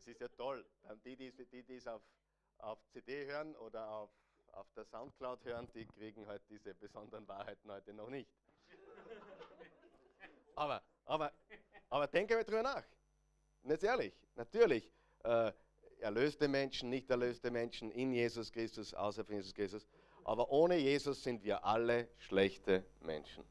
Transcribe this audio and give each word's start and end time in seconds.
Das 0.00 0.06
ist 0.06 0.20
ja 0.22 0.28
toll. 0.28 0.64
Die, 1.04 1.14
die, 1.14 1.30
die, 1.30 1.62
die 1.62 1.76
es 1.76 1.86
auf, 1.86 2.00
auf 2.56 2.78
CD 2.90 3.26
hören 3.26 3.54
oder 3.56 3.86
auf, 3.86 4.10
auf 4.52 4.66
der 4.74 4.86
Soundcloud 4.86 5.44
hören, 5.44 5.68
die 5.74 5.84
kriegen 5.84 6.26
halt 6.26 6.40
diese 6.48 6.74
besonderen 6.74 7.28
Wahrheiten 7.28 7.70
heute 7.70 7.92
noch 7.92 8.08
nicht. 8.08 8.30
Aber, 10.54 10.82
aber, 11.04 11.30
aber 11.90 12.06
denke 12.06 12.34
mal 12.34 12.44
drüber 12.44 12.62
nach. 12.62 12.82
Nicht 13.62 13.82
ehrlich, 13.82 14.14
natürlich. 14.36 14.90
Äh, 15.22 15.52
erlöste 15.98 16.48
Menschen, 16.48 16.88
nicht 16.88 17.10
erlöste 17.10 17.50
Menschen, 17.50 17.90
in 17.90 18.14
Jesus 18.14 18.50
Christus, 18.50 18.94
außer 18.94 19.22
von 19.22 19.34
Jesus 19.34 19.52
Christus. 19.52 19.86
Aber 20.24 20.50
ohne 20.50 20.78
Jesus 20.78 21.22
sind 21.22 21.44
wir 21.44 21.62
alle 21.62 22.08
schlechte 22.16 22.86
Menschen. 23.00 23.44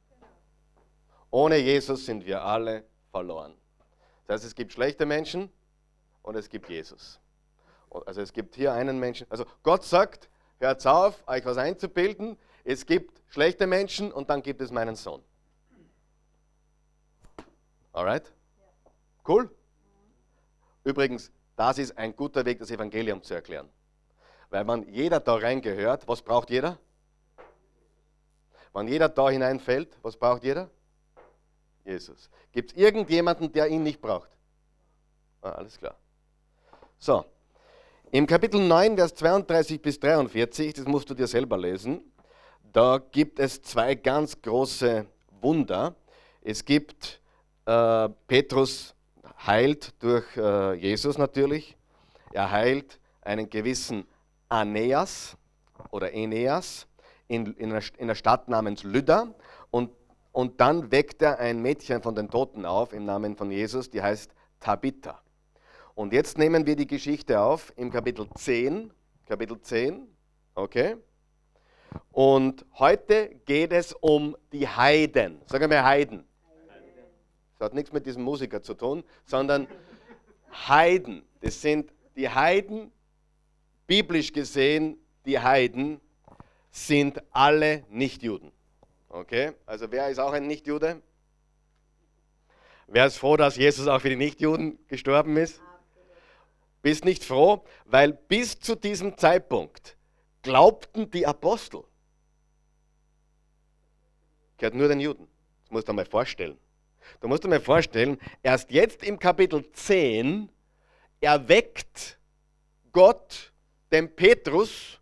Ohne 1.30 1.58
Jesus 1.58 2.08
sind 2.08 2.26
wir 2.26 2.42
alle 2.42 2.90
verloren. 3.12 3.56
Das 4.26 4.38
heißt, 4.38 4.46
es 4.46 4.56
gibt 4.56 4.74
schlechte 4.74 5.06
Menschen 5.06 5.52
und 6.30 6.36
es 6.36 6.48
gibt 6.48 6.70
Jesus. 6.70 7.20
Also 8.06 8.22
es 8.22 8.32
gibt 8.32 8.54
hier 8.54 8.72
einen 8.72 9.00
Menschen. 9.00 9.26
Also 9.32 9.46
Gott 9.64 9.84
sagt, 9.84 10.30
hört 10.60 10.86
auf, 10.86 11.28
euch 11.28 11.44
was 11.44 11.58
einzubilden. 11.58 12.38
Es 12.64 12.86
gibt 12.86 13.20
schlechte 13.30 13.66
Menschen 13.66 14.12
und 14.12 14.30
dann 14.30 14.44
gibt 14.44 14.62
es 14.62 14.70
meinen 14.70 14.96
Sohn. 14.96 15.24
Alright? 17.94 18.32
Cool? 19.28 19.50
Übrigens, 20.84 21.32
das 21.56 21.80
ist 21.80 21.98
ein 21.98 22.16
guter 22.16 22.46
Weg, 22.46 22.60
das 22.60 22.70
Evangelium 22.70 23.24
zu 23.24 23.34
erklären. 23.34 23.68
Weil 24.52 24.66
man 24.66 24.88
jeder 24.88 25.20
da 25.20 25.34
reingehört, 25.34 26.08
was 26.08 26.22
braucht 26.22 26.52
jeder? 26.52 26.78
Wenn 28.72 28.88
jeder 28.88 29.10
da 29.10 29.32
hineinfällt, 29.32 29.98
was 30.04 30.16
braucht 30.16 30.44
jeder? 30.44 30.70
Jesus. 31.86 32.30
Gibt 32.52 32.70
es 32.70 32.78
irgendjemanden, 32.78 33.52
der 33.52 33.68
ihn 33.68 33.82
nicht 33.82 34.00
braucht? 34.00 34.30
Ah, 35.42 35.54
alles 35.54 35.76
klar. 35.76 35.96
So, 37.02 37.24
im 38.12 38.28
Kapitel 38.28 38.60
9, 38.60 38.98
Vers 38.98 39.16
32 39.16 39.82
bis 39.82 40.02
43, 40.02 40.74
das 40.74 40.86
musst 40.86 41.10
du 41.10 41.14
dir 41.14 41.28
selber 41.28 41.58
lesen, 41.58 42.02
da 42.74 42.98
gibt 42.98 43.40
es 43.40 43.62
zwei 43.62 43.96
ganz 43.96 44.42
große 44.42 45.06
Wunder. 45.40 45.96
Es 46.42 46.66
gibt 46.66 47.22
äh, 47.66 48.10
Petrus 48.28 48.96
heilt 49.48 49.94
durch 50.04 50.26
äh, 50.36 50.74
Jesus 50.74 51.18
natürlich. 51.18 51.78
Er 52.34 52.52
heilt 52.52 53.00
einen 53.22 53.50
gewissen 53.50 54.06
Aeneas 54.50 55.38
oder 55.92 56.08
Aeneas 56.08 56.86
in, 57.30 57.54
in, 57.54 57.72
einer, 57.72 57.82
in 57.98 58.04
einer 58.04 58.16
Stadt 58.16 58.50
namens 58.50 58.84
Lydda 58.84 59.34
und, 59.72 59.92
und 60.34 60.60
dann 60.60 60.92
weckt 60.92 61.22
er 61.22 61.40
ein 61.40 61.62
Mädchen 61.62 62.02
von 62.02 62.14
den 62.14 62.30
Toten 62.30 62.66
auf 62.66 62.92
im 62.92 63.06
Namen 63.06 63.38
von 63.38 63.50
Jesus, 63.52 63.90
die 63.90 64.02
heißt 64.02 64.34
Tabitha. 64.60 65.22
Und 66.00 66.14
jetzt 66.14 66.38
nehmen 66.38 66.66
wir 66.66 66.78
die 66.78 66.88
Geschichte 66.88 67.42
auf 67.42 67.74
im 67.76 67.92
Kapitel 67.92 68.26
10, 68.34 68.90
Kapitel 69.26 69.60
10, 69.60 70.08
okay? 70.56 70.96
Und 72.14 72.66
heute 72.76 73.36
geht 73.44 73.74
es 73.74 73.92
um 73.92 74.38
die 74.54 74.66
Heiden. 74.66 75.42
Sagen 75.46 75.70
wir 75.70 75.84
Heiden. 75.84 76.24
Das 77.58 77.66
hat 77.66 77.74
nichts 77.74 77.92
mit 77.92 78.06
diesem 78.06 78.24
Musiker 78.24 78.62
zu 78.62 78.76
tun, 78.76 79.04
sondern 79.26 79.68
Heiden. 80.70 81.24
Das 81.42 81.62
sind 81.62 81.92
die 82.16 82.30
Heiden, 82.30 82.94
biblisch 83.86 84.32
gesehen, 84.32 84.98
die 85.26 85.38
Heiden 85.38 86.00
sind 86.72 87.22
alle 87.32 87.84
Nichtjuden. 87.90 88.54
Okay? 89.10 89.52
Also 89.66 89.92
wer 89.92 90.08
ist 90.08 90.20
auch 90.20 90.32
ein 90.32 90.48
Nichtjude? 90.48 91.02
Wer 92.88 93.06
ist 93.06 93.18
froh, 93.18 93.36
dass 93.36 93.58
Jesus 93.58 93.90
auch 93.90 94.00
für 94.00 94.10
die 94.10 94.16
Nichtjuden 94.16 94.80
gestorben 94.88 95.36
ist? 95.36 95.62
Bist 96.82 97.04
nicht 97.06 97.24
froh, 97.24 97.64
weil 97.86 98.14
bis 98.14 98.60
zu 98.60 98.76
diesem 98.76 99.18
Zeitpunkt 99.18 99.98
glaubten 100.42 101.12
die 101.12 101.28
Apostel, 101.28 101.84
gehört 104.58 104.76
nur 104.76 104.88
den 104.88 105.00
Juden. 105.00 105.28
Das 105.64 105.72
musst 105.72 105.88
du 105.88 105.92
dir 105.92 105.98
mal 105.98 106.06
vorstellen. 106.06 106.58
Du 107.20 107.28
musst 107.28 107.44
dir 107.44 107.50
mal 107.50 107.60
vorstellen, 107.60 108.18
erst 108.44 108.72
jetzt 108.72 109.04
im 109.04 109.20
Kapitel 109.20 109.70
10 109.72 110.50
erweckt 111.20 112.18
Gott 112.92 113.52
den 113.92 114.16
Petrus 114.16 115.00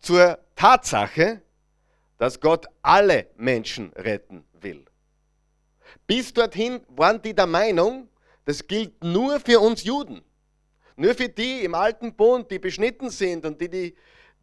zur 0.00 0.38
Tatsache, 0.54 1.42
dass 2.18 2.40
Gott 2.40 2.66
alle 2.82 3.28
Menschen 3.36 3.92
retten 3.92 4.44
will. 4.52 4.84
Bis 6.06 6.32
dorthin 6.32 6.80
waren 6.88 7.20
die 7.20 7.34
der 7.34 7.46
Meinung, 7.46 8.08
das 8.44 8.66
gilt 8.66 9.02
nur 9.02 9.40
für 9.40 9.60
uns 9.60 9.84
Juden. 9.84 10.22
Nur 10.96 11.14
für 11.14 11.28
die 11.28 11.64
im 11.64 11.74
alten 11.74 12.14
Bund, 12.14 12.50
die 12.50 12.58
beschnitten 12.58 13.10
sind 13.10 13.44
und 13.44 13.60
die, 13.60 13.68
die, 13.68 13.94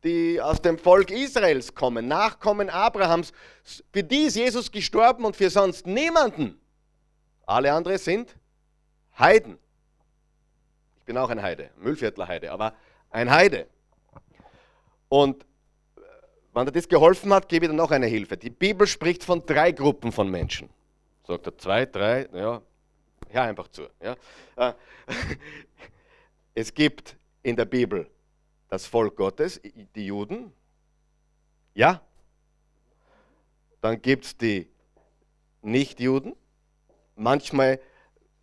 die 0.03 0.40
aus 0.40 0.62
dem 0.62 0.78
Volk 0.78 1.09
Israels 1.09 1.74
kommen, 1.74 2.08
Nachkommen 2.08 2.69
Abrahams, 2.69 3.34
für 3.91 4.03
die 4.03 4.25
ist 4.25 4.36
Jesus 4.36 4.72
gestorben 4.72 5.25
und 5.25 5.36
für 5.36 5.50
sonst 5.50 5.88
niemanden. 5.88 6.59
Alle 7.46 7.74
anderen 7.74 7.97
sind 7.97 8.36
Heiden. 9.18 9.58
Ich 11.00 11.06
bin 11.06 11.18
auch 11.18 11.30
ein 11.30 11.42
Heide, 11.42 11.72
Müllviertler 11.78 12.28
Heide, 12.28 12.52
aber 12.52 12.74
ein 13.09 13.30
Heide. 13.31 13.68
Und 15.09 15.44
äh, 15.44 16.00
wenn 16.53 16.68
er 16.68 16.72
das 16.72 16.88
geholfen 16.88 17.34
hat, 17.34 17.50
gebe 17.50 17.66
ich 17.66 17.72
dir 17.72 17.75
noch 17.75 17.92
eine 17.92 18.08
Hilfe. 18.08 18.38
Die 18.38 18.50
Bibel 18.50 18.88
spricht 18.88 19.24
von 19.24 19.46
drei 19.46 19.72
Gruppen 19.72 20.12
von 20.12 20.30
Menschen. 20.30 20.69
Sagt 21.28 21.47
er 21.47 21.58
zwei, 21.58 21.86
drei, 21.86 22.28
ja, 22.34 22.62
hör 23.30 23.42
einfach 23.42 23.68
zu. 23.68 23.88
Ja. 24.02 24.16
Es 26.56 26.74
gibt 26.74 27.18
in 27.41 27.56
der 27.56 27.66
Bibel 27.66 28.09
das 28.69 28.86
Volk 28.86 29.16
Gottes, 29.16 29.59
die 29.96 30.06
Juden. 30.06 30.52
Ja? 31.74 32.02
Dann 33.81 34.02
gibt 34.02 34.25
es 34.25 34.38
die 34.38 34.68
Nichtjuden. 35.62 36.36
Manchmal 37.16 37.80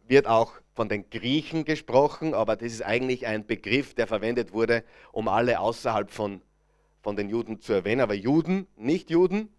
wird 0.07 0.27
auch 0.27 0.55
von 0.75 0.89
den 0.89 1.09
Griechen 1.09 1.65
gesprochen, 1.65 2.35
aber 2.35 2.57
das 2.57 2.73
ist 2.73 2.83
eigentlich 2.83 3.27
ein 3.27 3.47
Begriff, 3.47 3.95
der 3.95 4.07
verwendet 4.07 4.53
wurde, 4.53 4.85
um 5.13 5.29
alle 5.29 5.61
außerhalb 5.61 6.11
von, 6.11 6.43
von 7.03 7.17
den 7.17 7.29
Juden 7.29 7.61
zu 7.61 7.73
erwähnen. 7.73 8.01
Aber 8.01 8.15
Juden, 8.15 8.67
nicht 8.77 9.11
Juden. 9.11 9.55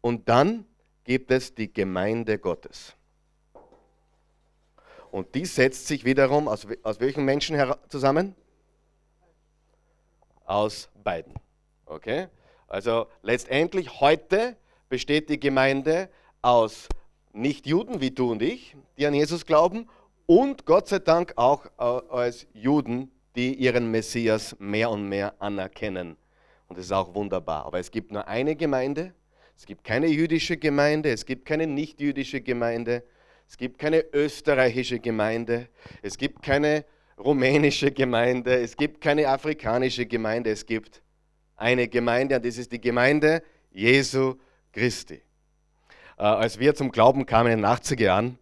Und 0.00 0.28
dann 0.28 0.64
gibt 1.04 1.30
es 1.30 1.54
die 1.54 1.72
Gemeinde 1.72 2.38
Gottes. 2.38 2.96
Und 5.16 5.34
die 5.34 5.46
setzt 5.46 5.86
sich 5.86 6.04
wiederum 6.04 6.46
aus, 6.46 6.66
aus 6.82 7.00
welchen 7.00 7.24
Menschen 7.24 7.58
zusammen? 7.88 8.34
Aus 10.44 10.90
beiden. 11.02 11.32
Okay? 11.86 12.26
Also 12.68 13.06
letztendlich 13.22 14.02
heute 14.02 14.56
besteht 14.90 15.30
die 15.30 15.40
Gemeinde 15.40 16.10
aus 16.42 16.90
nicht-Juden 17.32 18.02
wie 18.02 18.10
du 18.10 18.30
und 18.30 18.42
ich, 18.42 18.76
die 18.98 19.06
an 19.06 19.14
Jesus 19.14 19.46
glauben, 19.46 19.88
und 20.26 20.66
Gott 20.66 20.88
sei 20.88 20.98
Dank 20.98 21.32
auch 21.36 21.64
äh, 21.78 22.12
als 22.12 22.46
Juden, 22.52 23.10
die 23.36 23.54
ihren 23.54 23.90
Messias 23.90 24.54
mehr 24.58 24.90
und 24.90 25.08
mehr 25.08 25.32
anerkennen. 25.38 26.18
Und 26.68 26.76
das 26.76 26.84
ist 26.84 26.92
auch 26.92 27.14
wunderbar. 27.14 27.64
Aber 27.64 27.78
es 27.78 27.90
gibt 27.90 28.12
nur 28.12 28.28
eine 28.28 28.54
Gemeinde, 28.54 29.14
es 29.56 29.64
gibt 29.64 29.82
keine 29.82 30.08
jüdische 30.08 30.58
Gemeinde, 30.58 31.10
es 31.10 31.24
gibt 31.24 31.46
keine 31.46 31.66
nicht-jüdische 31.66 32.42
Gemeinde, 32.42 33.02
es 33.48 33.56
gibt 33.56 33.78
keine 33.78 34.04
österreichische 34.12 34.98
Gemeinde, 34.98 35.68
es 36.02 36.18
gibt 36.18 36.42
keine 36.42 36.84
rumänische 37.18 37.90
Gemeinde, 37.90 38.60
es 38.60 38.76
gibt 38.76 39.00
keine 39.00 39.28
afrikanische 39.28 40.06
Gemeinde, 40.06 40.50
es 40.50 40.66
gibt 40.66 41.02
eine 41.56 41.88
Gemeinde 41.88 42.36
und 42.36 42.44
das 42.44 42.58
ist 42.58 42.72
die 42.72 42.80
Gemeinde 42.80 43.42
Jesu 43.70 44.34
Christi. 44.72 45.22
Äh, 46.18 46.22
als 46.22 46.58
wir 46.58 46.74
zum 46.74 46.90
Glauben 46.90 47.24
kamen 47.24 47.52
in 47.52 47.58
den 47.58 47.66
80er 47.66 48.02
Jahren, 48.02 48.38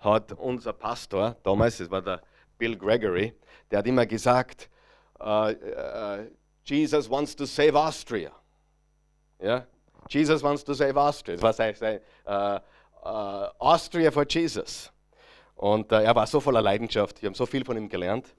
hat 0.00 0.32
unser 0.32 0.72
Pastor, 0.72 1.36
damals, 1.42 1.78
das 1.78 1.90
war 1.90 2.02
der 2.02 2.22
Bill 2.58 2.76
Gregory, 2.76 3.34
der 3.70 3.80
hat 3.80 3.86
immer 3.86 4.06
gesagt, 4.06 4.68
uh, 5.20 5.50
uh, 5.50 6.24
Jesus 6.64 7.10
wants 7.10 7.34
to 7.34 7.46
save 7.46 7.74
Austria. 7.74 8.32
Ja? 9.40 9.66
Jesus 10.08 10.42
wants 10.42 10.64
to 10.64 10.74
save 10.74 10.96
Austria. 10.96 11.34
Das 11.34 11.42
war 11.42 11.52
sein, 11.52 11.74
sein 11.74 12.00
uh, 12.26 12.60
Austria 13.58 14.10
for 14.10 14.26
Jesus. 14.28 14.92
Und 15.54 15.90
er 15.92 16.14
war 16.14 16.26
so 16.26 16.40
voller 16.40 16.62
Leidenschaft. 16.62 17.22
Wir 17.22 17.28
haben 17.28 17.34
so 17.34 17.46
viel 17.46 17.64
von 17.64 17.76
ihm 17.76 17.88
gelernt. 17.88 18.34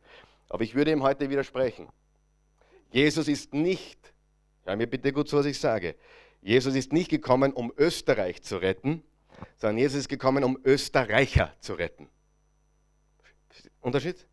Aber 0.50 0.64
ich 0.64 0.76
würde 0.76 0.92
ihm 0.92 1.04
heute 1.04 1.30
widersprechen. 1.30 1.90
Jesus 2.92 3.28
ist 3.28 3.54
nicht, 3.54 4.14
hör 4.64 4.76
mir 4.76 4.88
bitte 4.88 5.12
gut 5.12 5.28
zu, 5.28 5.38
was 5.38 5.46
ich 5.46 5.60
sage. 5.60 5.96
Jesus 6.42 6.76
ist 6.76 6.94
nicht 6.94 7.10
gekommen, 7.10 7.52
um 7.52 7.74
Österreich 7.78 8.42
zu 8.44 8.58
retten, 8.58 9.04
sondern 9.58 9.80
Jesus 9.80 10.00
ist 10.00 10.10
gekommen, 10.10 10.44
um 10.44 10.58
Österreicher 10.64 11.54
zu 11.60 11.74
retten. 11.74 12.08
Unterschied? 13.82 14.26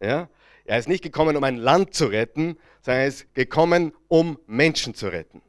Ja? 0.00 0.28
Er 0.64 0.78
ist 0.78 0.88
nicht 0.88 1.02
gekommen, 1.02 1.36
um 1.36 1.44
ein 1.44 1.56
Land 1.56 1.94
zu 1.94 2.06
retten, 2.06 2.58
sondern 2.82 3.02
er 3.02 3.06
ist 3.06 3.34
gekommen, 3.34 3.92
um 4.08 4.38
Menschen 4.46 4.94
zu 4.94 5.08
retten. 5.08 5.40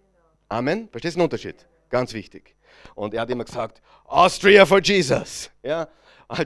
Amen? 0.48 0.88
Verstehst 0.90 1.16
du 1.16 1.20
den 1.20 1.26
Unterschied? 1.26 1.68
Ganz 1.90 2.14
wichtig. 2.14 2.56
Und 2.96 3.14
er 3.14 3.22
hat 3.22 3.30
immer 3.30 3.46
gesagt, 3.46 3.82
Austria 4.06 4.66
for 4.66 4.82
Jesus. 4.82 5.50
Ja? 5.64 5.88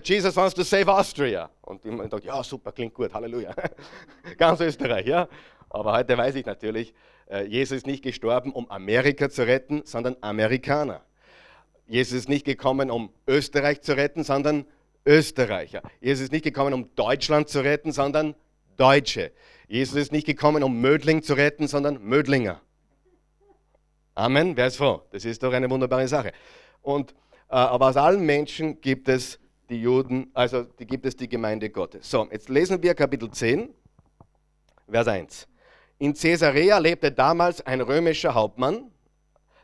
Jesus 0.04 0.36
wants 0.36 0.56
to 0.56 0.64
save 0.64 0.92
Austria. 0.92 1.50
Und 1.62 1.86
ich 1.86 2.10
dachte, 2.10 2.26
ja, 2.26 2.44
super, 2.44 2.72
klingt 2.72 2.94
gut, 2.94 3.14
Halleluja. 3.14 3.54
Ganz 4.38 4.60
Österreich, 4.62 5.06
ja. 5.06 5.28
Aber 5.70 5.94
heute 5.94 6.18
weiß 6.18 6.36
ich 6.36 6.46
natürlich, 6.46 6.94
äh, 7.30 7.46
Jesus 7.46 7.78
ist 7.78 7.88
nicht 7.88 8.04
gestorben, 8.04 8.52
um 8.52 8.70
Amerika 8.70 9.30
zu 9.30 9.46
retten, 9.46 9.82
sondern 9.86 10.16
Amerikaner. 10.22 11.02
Jesus 11.88 12.20
ist 12.20 12.30
nicht 12.30 12.46
gekommen, 12.46 12.90
um 12.90 13.12
Österreich 13.28 13.82
zu 13.82 13.96
retten, 13.96 14.24
sondern 14.24 14.66
Österreicher. 15.06 15.84
Jesus 16.02 16.26
ist 16.26 16.32
nicht 16.32 16.44
gekommen, 16.44 16.74
um 16.74 16.90
Deutschland 16.96 17.48
zu 17.48 17.60
retten, 17.60 17.92
sondern 17.92 18.36
Deutsche. 18.78 19.32
Jesus 19.68 19.96
ist 19.96 20.12
nicht 20.12 20.26
gekommen, 20.26 20.64
um 20.64 20.82
Mödling 20.82 21.22
zu 21.22 21.34
retten, 21.34 21.68
sondern 21.68 22.04
Mödlinger. 22.04 22.62
Amen. 24.18 24.56
Wer 24.56 24.68
ist 24.68 24.78
froh? 24.78 25.02
Das 25.12 25.26
ist 25.26 25.44
doch 25.44 25.52
eine 25.52 25.70
wunderbare 25.70 26.08
Sache. 26.08 26.32
Und, 26.82 27.12
äh, 27.12 27.56
aber 27.56 27.90
aus 27.90 27.98
allen 27.98 28.26
Menschen 28.26 28.80
gibt 28.80 29.10
es 29.10 29.38
die 29.70 29.82
Juden, 29.82 30.32
also 30.34 30.64
die, 30.64 30.88
gibt 30.88 31.06
es 31.06 31.18
die 31.18 31.28
Gemeinde 31.28 31.70
Gottes. 31.70 32.10
So, 32.10 32.26
jetzt 32.32 32.48
lesen 32.48 32.82
wir 32.82 32.96
Kapitel 32.96 33.30
10, 33.30 33.74
Vers 34.90 35.08
1. 35.10 35.48
In 35.98 36.14
Caesarea 36.14 36.78
lebte 36.78 37.12
damals 37.12 37.66
ein 37.66 37.82
römischer 37.82 38.34
Hauptmann, 38.34 38.90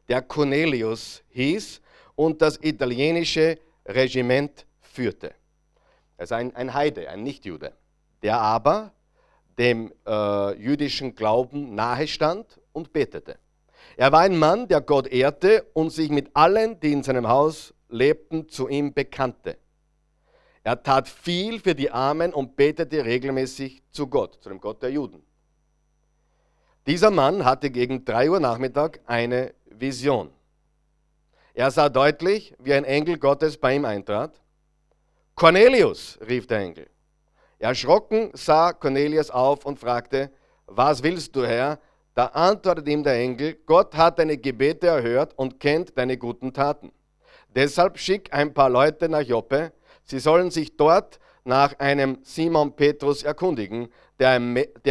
der 0.09 0.21
Cornelius 0.21 1.23
hieß 1.29 1.79
und 2.15 2.41
das 2.41 2.59
italienische 2.61 3.57
Regiment 3.85 4.65
führte. 4.81 5.33
Also 6.17 6.35
ein, 6.35 6.53
ein 6.57 6.73
Heide, 6.73 7.09
ein 7.09 7.23
Nichtjude, 7.23 7.71
der 8.21 8.37
aber 8.37 8.91
dem 9.57 9.93
äh, 10.05 10.55
jüdischen 10.61 11.15
Glauben 11.15 11.73
nahestand 11.73 12.59
und 12.73 12.91
betete. 12.91 13.37
Er 14.01 14.11
war 14.11 14.21
ein 14.21 14.35
Mann, 14.35 14.67
der 14.67 14.81
Gott 14.81 15.05
ehrte 15.05 15.63
und 15.73 15.91
sich 15.91 16.09
mit 16.09 16.35
allen, 16.35 16.79
die 16.79 16.91
in 16.91 17.03
seinem 17.03 17.27
Haus 17.27 17.71
lebten, 17.87 18.49
zu 18.49 18.67
ihm 18.67 18.95
bekannte. 18.95 19.59
Er 20.63 20.81
tat 20.81 21.07
viel 21.07 21.59
für 21.59 21.75
die 21.75 21.91
Armen 21.91 22.33
und 22.33 22.55
betete 22.55 23.05
regelmäßig 23.05 23.83
zu 23.91 24.07
Gott, 24.07 24.39
zu 24.41 24.49
dem 24.49 24.59
Gott 24.59 24.81
der 24.81 24.89
Juden. 24.89 25.21
Dieser 26.87 27.11
Mann 27.11 27.45
hatte 27.45 27.69
gegen 27.69 28.03
3 28.03 28.31
Uhr 28.31 28.39
Nachmittag 28.39 29.01
eine 29.05 29.53
Vision. 29.65 30.31
Er 31.53 31.69
sah 31.69 31.87
deutlich, 31.87 32.55
wie 32.57 32.73
ein 32.73 32.85
Engel 32.85 33.19
Gottes 33.19 33.55
bei 33.55 33.75
ihm 33.75 33.85
eintrat. 33.85 34.41
Cornelius, 35.35 36.17
rief 36.27 36.47
der 36.47 36.57
Engel. 36.57 36.89
Erschrocken 37.59 38.31
sah 38.33 38.73
Cornelius 38.73 39.29
auf 39.29 39.63
und 39.63 39.77
fragte, 39.77 40.31
was 40.65 41.03
willst 41.03 41.35
du, 41.35 41.45
Herr? 41.45 41.77
Da 42.13 42.25
antwortete 42.27 42.89
ihm 42.89 43.03
der 43.03 43.15
Engel, 43.15 43.57
Gott 43.65 43.95
hat 43.95 44.19
deine 44.19 44.37
Gebete 44.37 44.87
erhört 44.87 45.33
und 45.37 45.59
kennt 45.59 45.97
deine 45.97 46.17
guten 46.17 46.53
Taten. 46.53 46.91
Deshalb 47.55 47.97
schick 47.97 48.33
ein 48.33 48.53
paar 48.53 48.69
Leute 48.69 49.09
nach 49.09 49.21
Joppe, 49.21 49.71
sie 50.03 50.19
sollen 50.19 50.51
sich 50.51 50.75
dort 50.77 51.19
nach 51.43 51.79
einem 51.79 52.19
Simon 52.23 52.75
Petrus 52.75 53.23
erkundigen, 53.23 53.87
der, 54.19 54.39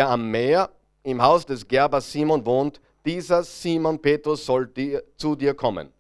am 0.08 0.31
Meer 0.31 0.70
im 1.02 1.22
Haus 1.22 1.46
des 1.46 1.69
Gerbers 1.69 2.11
Simon 2.11 2.44
wohnt. 2.44 2.81
Dieser 3.06 3.44
Simon 3.44 4.00
Petrus 4.00 4.44
soll 4.44 4.66
dir, 4.66 5.02
zu 5.16 5.37
dir 5.37 5.55
kommen. 5.55 5.93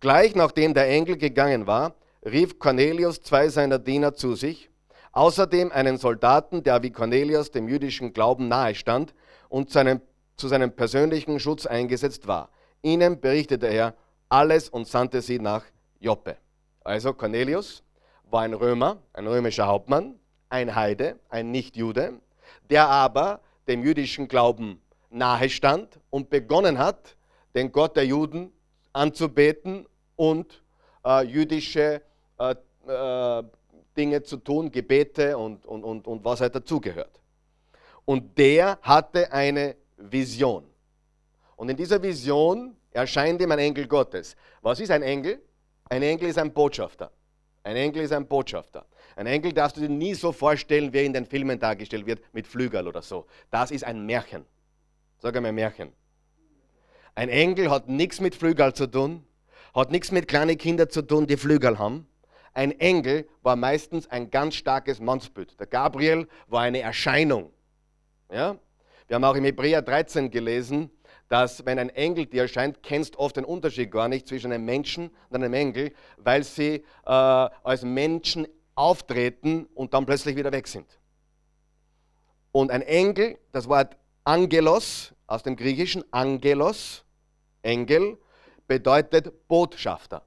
Gleich 0.00 0.34
nachdem 0.34 0.74
der 0.74 0.88
Engel 0.88 1.16
gegangen 1.16 1.66
war, 1.66 1.94
rief 2.24 2.58
Cornelius 2.58 3.22
zwei 3.22 3.48
seiner 3.48 3.78
Diener 3.78 4.14
zu 4.14 4.34
sich 4.34 4.70
Außerdem 5.12 5.72
einen 5.72 5.98
Soldaten, 5.98 6.62
der 6.62 6.82
wie 6.82 6.90
Cornelius 6.90 7.50
dem 7.50 7.68
jüdischen 7.68 8.12
Glauben 8.12 8.48
nahestand 8.48 9.12
und 9.48 9.70
seinem, 9.70 10.00
zu 10.40 10.48
seinem 10.48 10.72
persönlichen 10.72 11.38
Schutz 11.38 11.66
eingesetzt 11.66 12.26
war. 12.26 12.48
Ihnen 12.82 13.20
berichtete 13.20 13.66
er 13.66 13.94
alles 14.28 14.68
und 14.68 14.88
sandte 14.88 15.20
sie 15.22 15.38
nach 15.38 15.64
Joppe. 16.00 16.36
Also 16.82 17.12
Cornelius 17.12 17.82
war 18.30 18.42
ein 18.42 18.54
Römer, 18.54 18.98
ein 19.12 19.26
römischer 19.26 19.66
Hauptmann, 19.66 20.18
ein 20.48 20.74
Heide, 20.74 21.18
ein 21.28 21.50
Nichtjude, 21.50 22.14
der 22.70 22.88
aber 22.88 23.40
dem 23.68 23.84
jüdischen 23.84 24.28
Glauben 24.28 24.80
nahestand 25.10 26.00
und 26.08 26.30
begonnen 26.30 26.78
hat, 26.78 27.16
den 27.54 27.70
Gott 27.70 27.96
der 27.96 28.06
Juden 28.06 28.52
anzubeten 28.92 29.86
und 30.16 30.62
äh, 31.04 31.24
jüdische 31.24 32.02
äh, 32.38 32.54
äh, 32.86 33.42
Dinge 33.96 34.22
zu 34.22 34.38
tun, 34.38 34.70
Gebete 34.70 35.36
und, 35.36 35.66
und, 35.66 35.84
und, 35.84 36.06
und 36.06 36.24
was 36.24 36.40
halt 36.40 36.54
dazugehört. 36.54 37.20
Und 38.04 38.38
der 38.38 38.78
hatte 38.82 39.32
eine 39.32 39.76
Vision. 40.00 40.64
Und 41.56 41.68
in 41.68 41.76
dieser 41.76 42.02
Vision 42.02 42.76
erscheint 42.90 43.40
ihm 43.40 43.52
ein 43.52 43.58
Engel 43.58 43.86
Gottes. 43.86 44.36
Was 44.62 44.80
ist 44.80 44.90
ein 44.90 45.02
Engel? 45.02 45.40
Ein 45.88 46.02
Engel 46.02 46.28
ist 46.28 46.38
ein 46.38 46.52
Botschafter. 46.52 47.10
Ein 47.62 47.76
Engel 47.76 48.02
ist 48.02 48.12
ein 48.12 48.26
Botschafter. 48.26 48.86
Ein 49.16 49.26
Engel 49.26 49.52
darfst 49.52 49.76
du 49.76 49.82
dir 49.82 49.88
nie 49.88 50.14
so 50.14 50.32
vorstellen, 50.32 50.92
wie 50.92 50.98
er 50.98 51.04
in 51.04 51.12
den 51.12 51.26
Filmen 51.26 51.58
dargestellt 51.58 52.06
wird, 52.06 52.22
mit 52.32 52.46
Flügel 52.46 52.88
oder 52.88 53.02
so. 53.02 53.26
Das 53.50 53.70
ist 53.70 53.84
ein 53.84 54.06
Märchen. 54.06 54.46
Sag 55.18 55.36
einmal 55.36 55.52
Märchen. 55.52 55.92
Ein 57.14 57.28
Engel 57.28 57.70
hat 57.70 57.88
nichts 57.88 58.20
mit 58.20 58.34
Flügel 58.34 58.72
zu 58.72 58.86
tun, 58.86 59.26
hat 59.74 59.90
nichts 59.90 60.10
mit 60.10 60.28
kleinen 60.28 60.56
Kindern 60.56 60.88
zu 60.88 61.02
tun, 61.02 61.26
die 61.26 61.36
Flügel 61.36 61.78
haben, 61.78 62.06
ein 62.52 62.78
Engel 62.80 63.28
war 63.42 63.56
meistens 63.56 64.08
ein 64.08 64.30
ganz 64.30 64.54
starkes 64.54 65.00
Mannsbild. 65.00 65.58
Der 65.60 65.66
Gabriel 65.66 66.26
war 66.48 66.62
eine 66.62 66.80
Erscheinung. 66.80 67.52
Ja? 68.30 68.58
Wir 69.10 69.16
haben 69.16 69.24
auch 69.24 69.34
im 69.34 69.42
Hebräer 69.42 69.82
13 69.82 70.30
gelesen, 70.30 70.88
dass 71.28 71.66
wenn 71.66 71.80
ein 71.80 71.88
Engel 71.88 72.26
dir 72.26 72.42
erscheint, 72.42 72.80
kennst 72.80 73.16
oft 73.16 73.36
den 73.36 73.44
Unterschied 73.44 73.90
gar 73.90 74.06
nicht 74.06 74.28
zwischen 74.28 74.52
einem 74.52 74.64
Menschen 74.64 75.10
und 75.30 75.34
einem 75.34 75.52
Engel, 75.52 75.92
weil 76.18 76.44
sie 76.44 76.74
äh, 76.74 77.10
als 77.10 77.82
Menschen 77.82 78.46
auftreten 78.76 79.66
und 79.74 79.94
dann 79.94 80.06
plötzlich 80.06 80.36
wieder 80.36 80.52
weg 80.52 80.68
sind. 80.68 80.86
Und 82.52 82.70
ein 82.70 82.82
Engel, 82.82 83.36
das 83.50 83.68
Wort 83.68 83.96
Angelos 84.22 85.12
aus 85.26 85.42
dem 85.42 85.56
Griechischen, 85.56 86.04
Angelos, 86.12 87.04
Engel, 87.62 88.16
bedeutet 88.68 89.48
Botschafter. 89.48 90.22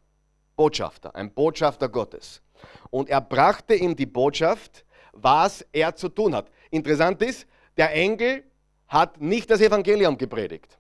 Botschafter, 0.58 1.16
ein 1.16 1.34
Botschafter 1.34 1.88
Gottes. 1.88 2.42
Und 2.90 3.08
er 3.08 3.22
brachte 3.22 3.76
ihm 3.76 3.96
die 3.96 4.08
Botschaft, 4.08 4.84
was 5.14 5.66
er 5.72 5.96
zu 5.96 6.10
tun 6.10 6.36
hat. 6.36 6.52
Interessant 6.70 7.22
ist, 7.22 7.48
der 7.78 7.94
Engel 7.94 8.44
hat 8.94 9.20
nicht 9.20 9.50
das 9.50 9.60
Evangelium 9.60 10.18
gepredigt. 10.20 10.78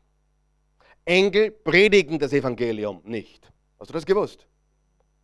Engel 1.03 1.49
predigen 1.49 2.19
das 2.19 2.31
Evangelium 2.31 3.01
nicht. 3.03 3.51
Hast 3.79 3.89
du 3.89 3.93
das 3.93 4.05
gewusst? 4.05 4.45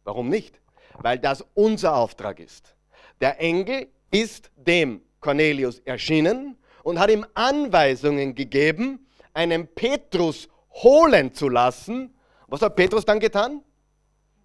Warum 0.04 0.28
nicht? 0.28 0.60
Weil 0.98 1.20
das 1.20 1.46
unser 1.54 1.96
Auftrag 1.96 2.40
ist. 2.40 2.76
Der 3.22 3.40
Engel 3.40 3.90
ist 4.10 4.50
dem 4.56 5.02
Cornelius 5.20 5.80
erschienen 5.86 6.58
und 6.82 7.00
hat 7.00 7.12
ihm 7.12 7.26
Anweisungen 7.36 8.34
gegeben, 8.34 9.06
einen 9.34 9.68
Petrus 9.68 10.50
holen 10.72 11.32
zu 11.32 11.48
lassen. 11.48 12.16
Was 12.48 12.64
hat 12.64 12.76
Petrus 12.76 13.06
dann 13.06 13.20
getan? 13.20 13.62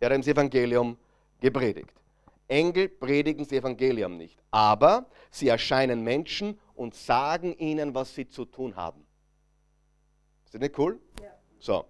Er 0.00 0.10
hat 0.10 0.18
das 0.18 0.28
Evangelium 0.28 0.98
gepredigt. 1.40 1.94
Engel 2.46 2.90
predigen 2.90 3.44
das 3.44 3.52
Evangelium 3.52 4.18
nicht, 4.18 4.38
aber 4.50 5.06
sie 5.30 5.48
erscheinen 5.48 6.02
Menschen 6.02 6.58
und 6.74 6.94
sagen 6.94 7.56
ihnen, 7.58 7.94
was 7.94 8.14
sie 8.14 8.28
zu 8.28 8.44
tun 8.44 8.76
haben. 8.76 9.06
Ist 10.44 10.54
das 10.54 10.60
nicht 10.60 10.78
cool? 10.78 11.00
Ja. 11.20 11.34
So, 11.58 11.84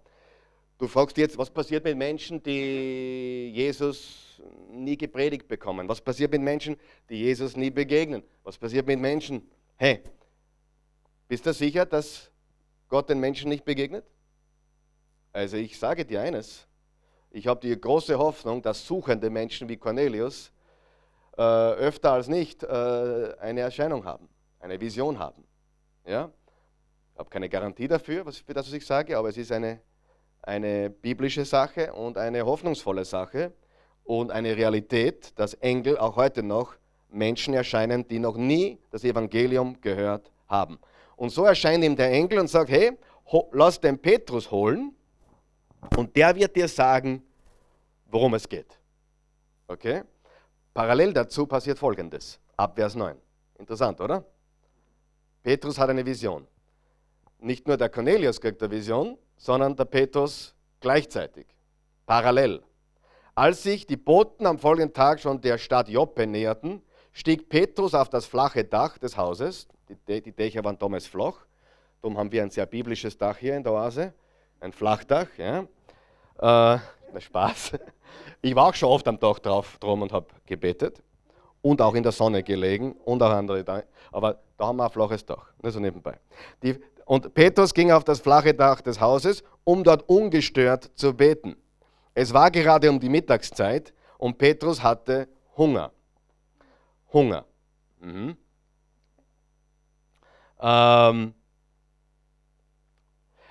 du 0.79 0.87
fragst 0.87 1.17
jetzt, 1.17 1.37
was 1.39 1.51
passiert 1.51 1.85
mit 1.85 1.97
Menschen, 1.97 2.43
die 2.43 3.51
Jesus 3.53 4.41
nie 4.71 4.97
gepredigt 4.97 5.49
bekommen? 5.49 5.89
Was 5.89 6.01
passiert 6.01 6.31
mit 6.31 6.43
Menschen, 6.43 6.77
die 7.09 7.17
Jesus 7.17 7.57
nie 7.57 7.71
begegnen? 7.71 8.23
Was 8.43 8.59
passiert 8.59 8.87
mit 8.87 8.99
Menschen? 8.99 9.49
Hey, 9.77 10.03
bist 11.29 11.47
du 11.47 11.53
sicher, 11.53 11.87
dass 11.87 12.31
Gott 12.89 13.09
den 13.09 13.21
Menschen 13.21 13.49
nicht 13.49 13.65
begegnet? 13.65 14.05
Also 15.33 15.57
ich 15.57 15.79
sage 15.79 16.05
dir 16.05 16.21
eines, 16.21 16.67
ich 17.31 17.49
habe 17.49 17.61
die 17.61 17.79
große 17.79 18.17
Hoffnung, 18.17 18.63
dass 18.63 18.87
suchende 18.87 19.31
Menschen 19.31 19.69
wie 19.69 19.77
Cornelius 19.77 20.53
äh, 21.37 21.43
öfter 21.43 22.13
als 22.13 22.29
nicht 22.29 22.63
äh, 22.63 23.35
eine 23.41 23.61
Erscheinung 23.61 24.05
haben, 24.05 24.29
eine 24.65 24.81
Vision 24.81 25.19
haben. 25.19 25.45
Ja? 26.07 26.31
Ich 27.13 27.19
habe 27.19 27.31
keine 27.31 27.49
Garantie 27.49 27.87
dafür, 27.87 28.25
was, 28.27 28.39
für 28.39 28.55
das 28.55 28.67
was 28.67 28.73
ich 28.73 28.85
sage, 28.85 29.17
aber 29.17 29.29
es 29.29 29.37
ist 29.37 29.53
eine, 29.53 29.81
eine 30.43 30.91
biblische 30.91 31.45
Sache 31.45 31.93
und 31.93 32.19
eine 32.19 32.45
hoffnungsvolle 32.45 33.05
Sache 33.05 33.53
und 34.05 34.33
eine 34.33 34.57
Realität, 34.57 35.39
dass 35.39 35.55
Engel 35.55 35.99
auch 35.99 36.17
heute 36.17 36.43
noch 36.43 36.75
Menschen 37.11 37.55
erscheinen, 37.55 38.09
die 38.09 38.19
noch 38.19 38.37
nie 38.37 38.79
das 38.91 39.05
Evangelium 39.05 39.81
gehört 39.81 40.33
haben. 40.49 40.79
Und 41.17 41.31
so 41.31 41.45
erscheint 41.45 41.85
ihm 41.85 41.95
der 41.95 42.11
Engel 42.11 42.41
und 42.41 42.49
sagt, 42.49 42.71
hey, 42.71 42.93
lass 43.53 43.81
den 43.81 43.99
Petrus 43.99 44.51
holen 44.51 44.95
und 45.97 46.17
der 46.17 46.35
wird 46.35 46.57
dir 46.57 46.69
sagen, 46.69 47.23
worum 48.07 48.35
es 48.35 48.49
geht. 48.49 48.79
Okay? 49.69 50.03
Parallel 50.73 51.13
dazu 51.13 51.47
passiert 51.47 51.79
Folgendes, 51.79 52.41
ab 52.57 52.75
Vers 52.75 52.95
9. 52.97 53.17
Interessant, 53.59 54.01
oder? 54.01 54.25
Petrus 55.45 55.79
hat 55.79 55.91
eine 55.91 56.05
Vision. 56.05 56.47
Nicht 57.39 57.69
nur 57.69 57.77
der 57.77 57.91
Cornelius 57.91 58.41
kriegt 58.41 58.63
eine 58.63 58.71
Vision, 58.73 59.19
sondern 59.37 59.77
der 59.77 59.85
Petrus 59.85 60.55
gleichzeitig, 60.81 61.47
parallel. 62.07 62.63
Als 63.35 63.63
sich 63.63 63.87
die 63.87 63.99
Boten 63.99 64.47
am 64.47 64.59
folgenden 64.59 64.95
Tag 64.95 65.21
schon 65.21 65.41
der 65.43 65.59
Stadt 65.59 65.91
Joppe 65.91 66.27
näherten, 66.27 66.81
stieg 67.13 67.51
Petrus 67.51 67.95
auf 67.95 68.09
das 68.09 68.25
flache 68.25 68.65
Dach 68.65 68.97
des 68.97 69.19
Hauses. 69.19 69.69
Die, 70.09 70.33
Dächer 70.33 70.65
waren 70.65 70.79
damals 70.79 71.07
flach. 71.07 71.45
Darum 72.01 72.17
haben 72.17 72.33
wir 72.33 72.43
ein 72.43 72.51
sehr 72.51 72.65
biblisches 72.65 73.19
Dach 73.19 73.37
hier 73.37 73.55
in 73.55 73.63
der 73.63 73.73
Oase. 73.73 74.15
Ein 74.61 74.73
Flachdach. 74.73 75.29
Ja. 75.37 75.67
Äh, 76.75 77.21
Spaß. 77.21 77.73
Ich 78.41 78.55
war 78.55 78.69
auch 78.69 78.75
schon 78.75 78.89
oft 78.89 79.07
am 79.09 79.19
Dach 79.19 79.39
drauf 79.39 79.77
drum 79.79 80.03
und 80.03 80.13
habe 80.13 80.27
gebetet. 80.47 81.03
Und 81.65 81.81
auch 81.81 81.95
in 81.95 82.03
der 82.03 82.13
Sonne 82.13 82.43
gelegen 82.43 82.93
und 82.93 83.23
auch 83.23 83.31
andere. 83.31 83.65
Aber 84.13 84.39
da 84.59 84.67
haben 84.67 84.77
wir 84.77 84.85
ein 84.85 84.91
flaches 84.91 85.25
Dach. 85.25 85.47
Nur 85.63 85.73
so 85.73 85.81
nebenbei. 85.81 86.21
Die, 86.63 86.79
und 87.07 87.33
Petrus 87.33 87.73
ging 87.73 87.91
auf 87.91 88.05
das 88.05 88.21
flache 88.21 88.53
Dach 88.53 88.83
des 88.83 89.01
Hauses, 89.01 89.43
um 89.65 89.83
dort 89.83 90.07
ungestört 90.07 90.91
zu 90.95 91.15
beten. 91.15 91.57
Es 92.13 92.35
war 92.35 92.51
gerade 92.51 92.91
um 92.91 93.01
die 93.01 93.09
Mittagszeit 93.09 93.95
und 94.19 94.37
Petrus 94.37 94.83
hatte 94.83 95.27
Hunger. 95.57 95.91
Hunger. 97.11 97.47
Mhm. 97.99 98.37
Ähm, 100.61 101.35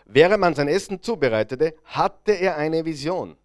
während 0.05 0.39
man 0.39 0.53
sein 0.53 0.67
Essen 0.67 1.01
zubereitete, 1.01 1.74
hatte 1.86 2.34
er 2.34 2.58
eine 2.58 2.86
Vision. 2.86 3.36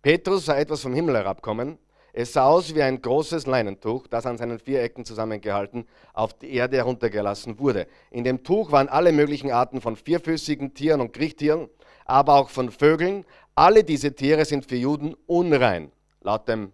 Petrus 0.00 0.46
sah 0.46 0.56
etwas 0.56 0.80
vom 0.80 0.94
Himmel 0.94 1.14
herabkommen. 1.14 1.78
Es 2.12 2.32
sah 2.32 2.46
aus 2.46 2.74
wie 2.74 2.82
ein 2.82 3.02
großes 3.02 3.46
Leinentuch, 3.46 4.06
das 4.06 4.24
an 4.24 4.38
seinen 4.38 4.58
vier 4.58 4.82
Ecken 4.82 5.04
zusammengehalten 5.04 5.86
auf 6.14 6.32
die 6.34 6.52
Erde 6.54 6.78
heruntergelassen 6.78 7.58
wurde. 7.58 7.86
In 8.10 8.24
dem 8.24 8.42
Tuch 8.42 8.72
waren 8.72 8.88
alle 8.88 9.12
möglichen 9.12 9.50
Arten 9.50 9.80
von 9.80 9.96
vierfüßigen 9.96 10.74
Tieren 10.74 11.00
und 11.00 11.12
Kriechtieren, 11.12 11.68
aber 12.06 12.34
auch 12.34 12.48
von 12.48 12.70
Vögeln. 12.70 13.24
Alle 13.54 13.84
diese 13.84 14.14
Tiere 14.14 14.44
sind 14.44 14.66
für 14.66 14.76
Juden 14.76 15.14
unrein, 15.26 15.92
laut 16.22 16.48
dem 16.48 16.72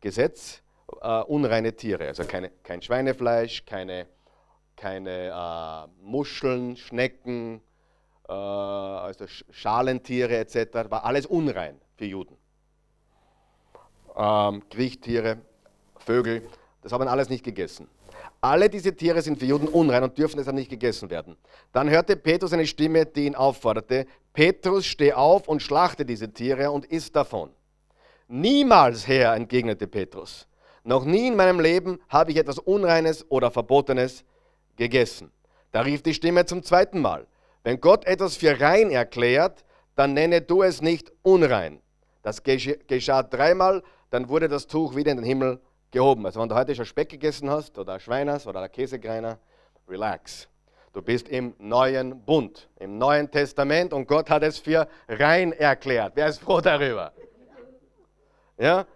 Gesetz 0.00 0.62
äh, 1.00 1.20
unreine 1.22 1.74
Tiere. 1.74 2.06
Also 2.06 2.24
keine, 2.24 2.50
kein 2.62 2.80
Schweinefleisch, 2.80 3.64
keine, 3.64 4.06
keine 4.76 5.28
äh, 5.28 5.88
Muscheln, 6.00 6.76
Schnecken, 6.76 7.60
äh, 8.28 8.32
also 8.32 9.26
Schalentiere 9.50 10.36
etc. 10.36 10.90
War 10.90 11.04
alles 11.04 11.26
unrein 11.26 11.80
für 11.96 12.04
Juden 12.04 12.36
ähm, 14.16 14.62
Kriechtiere, 14.68 15.38
Vögel, 15.98 16.48
das 16.82 16.92
haben 16.92 17.06
alles 17.08 17.28
nicht 17.28 17.44
gegessen. 17.44 17.88
Alle 18.40 18.68
diese 18.68 18.94
Tiere 18.94 19.22
sind 19.22 19.38
für 19.38 19.46
Juden 19.46 19.68
unrein 19.68 20.02
und 20.02 20.16
dürfen 20.16 20.36
deshalb 20.36 20.56
nicht 20.56 20.70
gegessen 20.70 21.10
werden. 21.10 21.36
Dann 21.72 21.90
hörte 21.90 22.16
Petrus 22.16 22.52
eine 22.52 22.66
Stimme, 22.66 23.06
die 23.06 23.26
ihn 23.26 23.34
aufforderte, 23.34 24.06
Petrus, 24.32 24.86
steh 24.86 25.12
auf 25.12 25.48
und 25.48 25.62
schlachte 25.62 26.04
diese 26.04 26.32
Tiere 26.32 26.70
und 26.70 26.84
iss 26.86 27.10
davon. 27.10 27.50
Niemals, 28.28 29.06
Herr, 29.06 29.34
entgegnete 29.34 29.86
Petrus. 29.86 30.46
Noch 30.84 31.04
nie 31.04 31.28
in 31.28 31.36
meinem 31.36 31.58
Leben 31.58 31.98
habe 32.08 32.30
ich 32.30 32.36
etwas 32.36 32.58
Unreines 32.58 33.28
oder 33.30 33.50
Verbotenes 33.50 34.24
gegessen. 34.76 35.32
Da 35.72 35.80
rief 35.80 36.02
die 36.02 36.14
Stimme 36.14 36.44
zum 36.44 36.62
zweiten 36.62 37.00
Mal. 37.00 37.26
Wenn 37.64 37.80
Gott 37.80 38.04
etwas 38.06 38.36
für 38.36 38.60
rein 38.60 38.90
erklärt, 38.90 39.64
dann 39.96 40.12
nenne 40.12 40.42
du 40.42 40.62
es 40.62 40.82
nicht 40.82 41.10
unrein. 41.22 41.80
Das 42.22 42.42
geschah 42.42 43.22
dreimal 43.22 43.82
dann 44.10 44.28
wurde 44.28 44.48
das 44.48 44.66
Tuch 44.66 44.94
wieder 44.94 45.10
in 45.10 45.18
den 45.18 45.26
Himmel 45.26 45.60
gehoben. 45.90 46.26
Also 46.26 46.40
wenn 46.40 46.48
du 46.48 46.54
heute 46.54 46.74
schon 46.74 46.84
Speck 46.84 47.08
gegessen 47.08 47.50
hast 47.50 47.78
oder 47.78 47.98
Schweiners 47.98 48.46
oder 48.46 48.68
Käsegreiner, 48.68 49.38
relax. 49.88 50.48
Du 50.92 51.02
bist 51.02 51.28
im 51.28 51.54
neuen 51.58 52.24
Bund, 52.24 52.68
im 52.78 52.96
neuen 52.96 53.30
Testament 53.30 53.92
und 53.92 54.08
Gott 54.08 54.30
hat 54.30 54.42
es 54.42 54.58
für 54.58 54.88
rein 55.08 55.52
erklärt. 55.52 56.12
Wer 56.14 56.28
ist 56.28 56.38
froh 56.38 56.60
darüber? 56.60 57.12
Ja? 58.56 58.86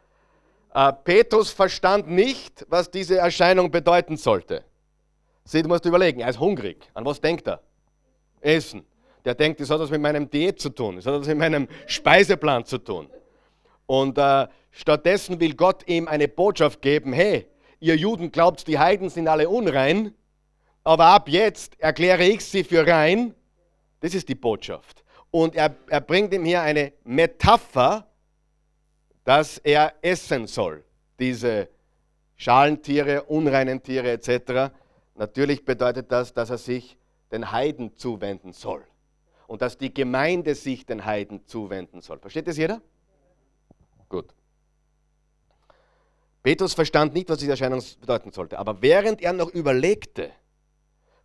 Äh, 0.73 0.93
Petrus 1.05 1.51
verstand 1.51 2.09
nicht, 2.09 2.65
was 2.69 2.91
diese 2.91 3.19
Erscheinung 3.19 3.71
bedeuten 3.71 4.17
sollte. 4.17 4.65
Sie, 5.45 5.63
du 5.63 5.69
musst 5.69 5.85
überlegen, 5.85 6.21
er 6.21 6.31
ist 6.31 6.41
hungrig. 6.41 6.89
An 6.95 7.05
was 7.05 7.21
denkt 7.21 7.49
er? 7.49 7.61
Essen. 8.41 8.87
Der 9.25 9.35
denkt, 9.35 9.61
das 9.61 9.69
hat 9.69 9.81
was 9.81 9.91
mit 9.91 10.01
meinem 10.01 10.31
Diät 10.31 10.59
zu 10.59 10.71
tun, 10.71 10.97
das 10.97 11.05
hat 11.05 11.13
was 11.13 11.27
mit 11.27 11.37
meinem 11.37 11.69
Speiseplan 11.87 12.65
zu 12.65 12.79
tun. 12.79 13.11
Und 13.91 14.19
äh, 14.19 14.47
stattdessen 14.71 15.41
will 15.41 15.57
Gott 15.57 15.89
ihm 15.89 16.07
eine 16.07 16.29
Botschaft 16.29 16.81
geben, 16.81 17.13
hey, 17.13 17.49
ihr 17.81 17.97
Juden 17.97 18.31
glaubt, 18.31 18.69
die 18.69 18.79
Heiden 18.79 19.11
sind 19.11 19.27
alle 19.27 19.49
unrein, 19.49 20.15
aber 20.85 21.07
ab 21.07 21.29
jetzt 21.29 21.75
erkläre 21.81 22.23
ich 22.23 22.45
sie 22.45 22.63
für 22.63 22.87
rein. 22.87 23.35
Das 23.99 24.15
ist 24.15 24.29
die 24.29 24.37
Botschaft. 24.37 25.03
Und 25.33 25.57
er, 25.57 25.75
er 25.89 26.01
bringt 26.01 26.33
ihm 26.33 26.45
hier 26.45 26.63
eine 26.63 26.93
Metapher, 27.03 28.07
dass 29.25 29.59
er 29.59 29.93
essen 30.03 30.47
soll. 30.47 30.85
Diese 31.19 31.69
Schalentiere, 32.37 33.25
unreinen 33.25 33.83
Tiere 33.83 34.13
etc. 34.13 34.73
Natürlich 35.17 35.65
bedeutet 35.65 36.13
das, 36.13 36.33
dass 36.33 36.51
er 36.51 36.59
sich 36.59 36.97
den 37.33 37.51
Heiden 37.51 37.97
zuwenden 37.97 38.53
soll. 38.53 38.85
Und 39.49 39.63
dass 39.63 39.79
die 39.79 39.93
Gemeinde 39.93 40.55
sich 40.55 40.87
den 40.87 41.05
Heiden 41.05 41.45
zuwenden 41.49 42.03
soll. 42.03 42.21
Versteht 42.21 42.47
das 42.47 42.57
jeder? 42.57 42.81
Gut. 44.11 44.27
Petrus 46.43 46.75
verstand 46.75 47.15
nicht, 47.15 47.29
was 47.31 47.39
diese 47.39 47.53
Erscheinung 47.53 47.83
bedeuten 48.01 48.33
sollte. 48.33 48.59
Aber 48.59 48.83
während 48.83 49.23
er 49.23 49.33
noch 49.33 49.51
überlegte, 49.51 50.31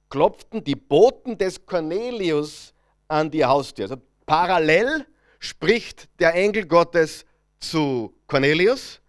klopften 0.09 0.63
die 0.63 0.75
Boten 0.75 1.37
des 1.37 1.65
Cornelius 1.65 2.73
an 3.07 3.31
die 3.31 3.43
Haustür. 3.43 3.85
Also 3.85 4.01
parallel 4.25 5.05
spricht 5.39 6.07
der 6.19 6.35
Engel 6.35 6.65
Gottes 6.67 7.25
zu 7.59 8.13
Cornelius 8.27 9.01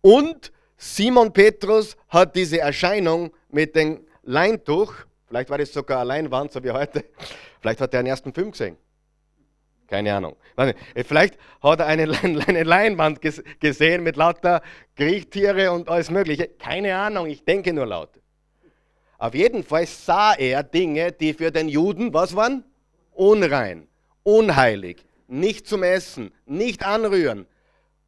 und 0.00 0.52
Simon 0.76 1.32
Petrus 1.32 1.96
hat 2.08 2.34
diese 2.34 2.58
Erscheinung 2.58 3.30
mit 3.50 3.76
dem 3.76 4.06
Leintuch, 4.22 4.94
vielleicht 5.26 5.50
war 5.50 5.58
das 5.58 5.72
sogar 5.72 6.00
eine 6.00 6.08
Leinwand, 6.08 6.52
so 6.52 6.64
wie 6.64 6.70
heute, 6.70 7.04
vielleicht 7.60 7.80
hat 7.80 7.92
er 7.92 8.02
den 8.02 8.06
ersten 8.06 8.32
Film 8.32 8.50
gesehen. 8.50 8.76
Keine 9.90 10.14
Ahnung. 10.14 10.36
Vielleicht 11.04 11.36
hat 11.60 11.80
er 11.80 11.86
eine, 11.86 12.04
eine 12.46 12.62
Leinwand 12.62 13.18
gesehen 13.58 14.04
mit 14.04 14.14
lauter 14.14 14.62
Kriechtiere 14.94 15.72
und 15.72 15.88
alles 15.88 16.10
Mögliche. 16.10 16.46
Keine 16.46 16.96
Ahnung, 16.96 17.26
ich 17.26 17.44
denke 17.44 17.72
nur 17.72 17.86
laut. 17.86 18.10
Auf 19.18 19.34
jeden 19.34 19.64
Fall 19.64 19.86
sah 19.86 20.34
er 20.34 20.62
Dinge, 20.62 21.10
die 21.10 21.34
für 21.34 21.50
den 21.50 21.68
Juden, 21.68 22.14
was 22.14 22.36
waren? 22.36 22.64
Unrein, 23.10 23.88
unheilig, 24.22 25.04
nicht 25.26 25.66
zum 25.66 25.82
Essen, 25.82 26.30
nicht 26.46 26.86
anrühren. 26.86 27.46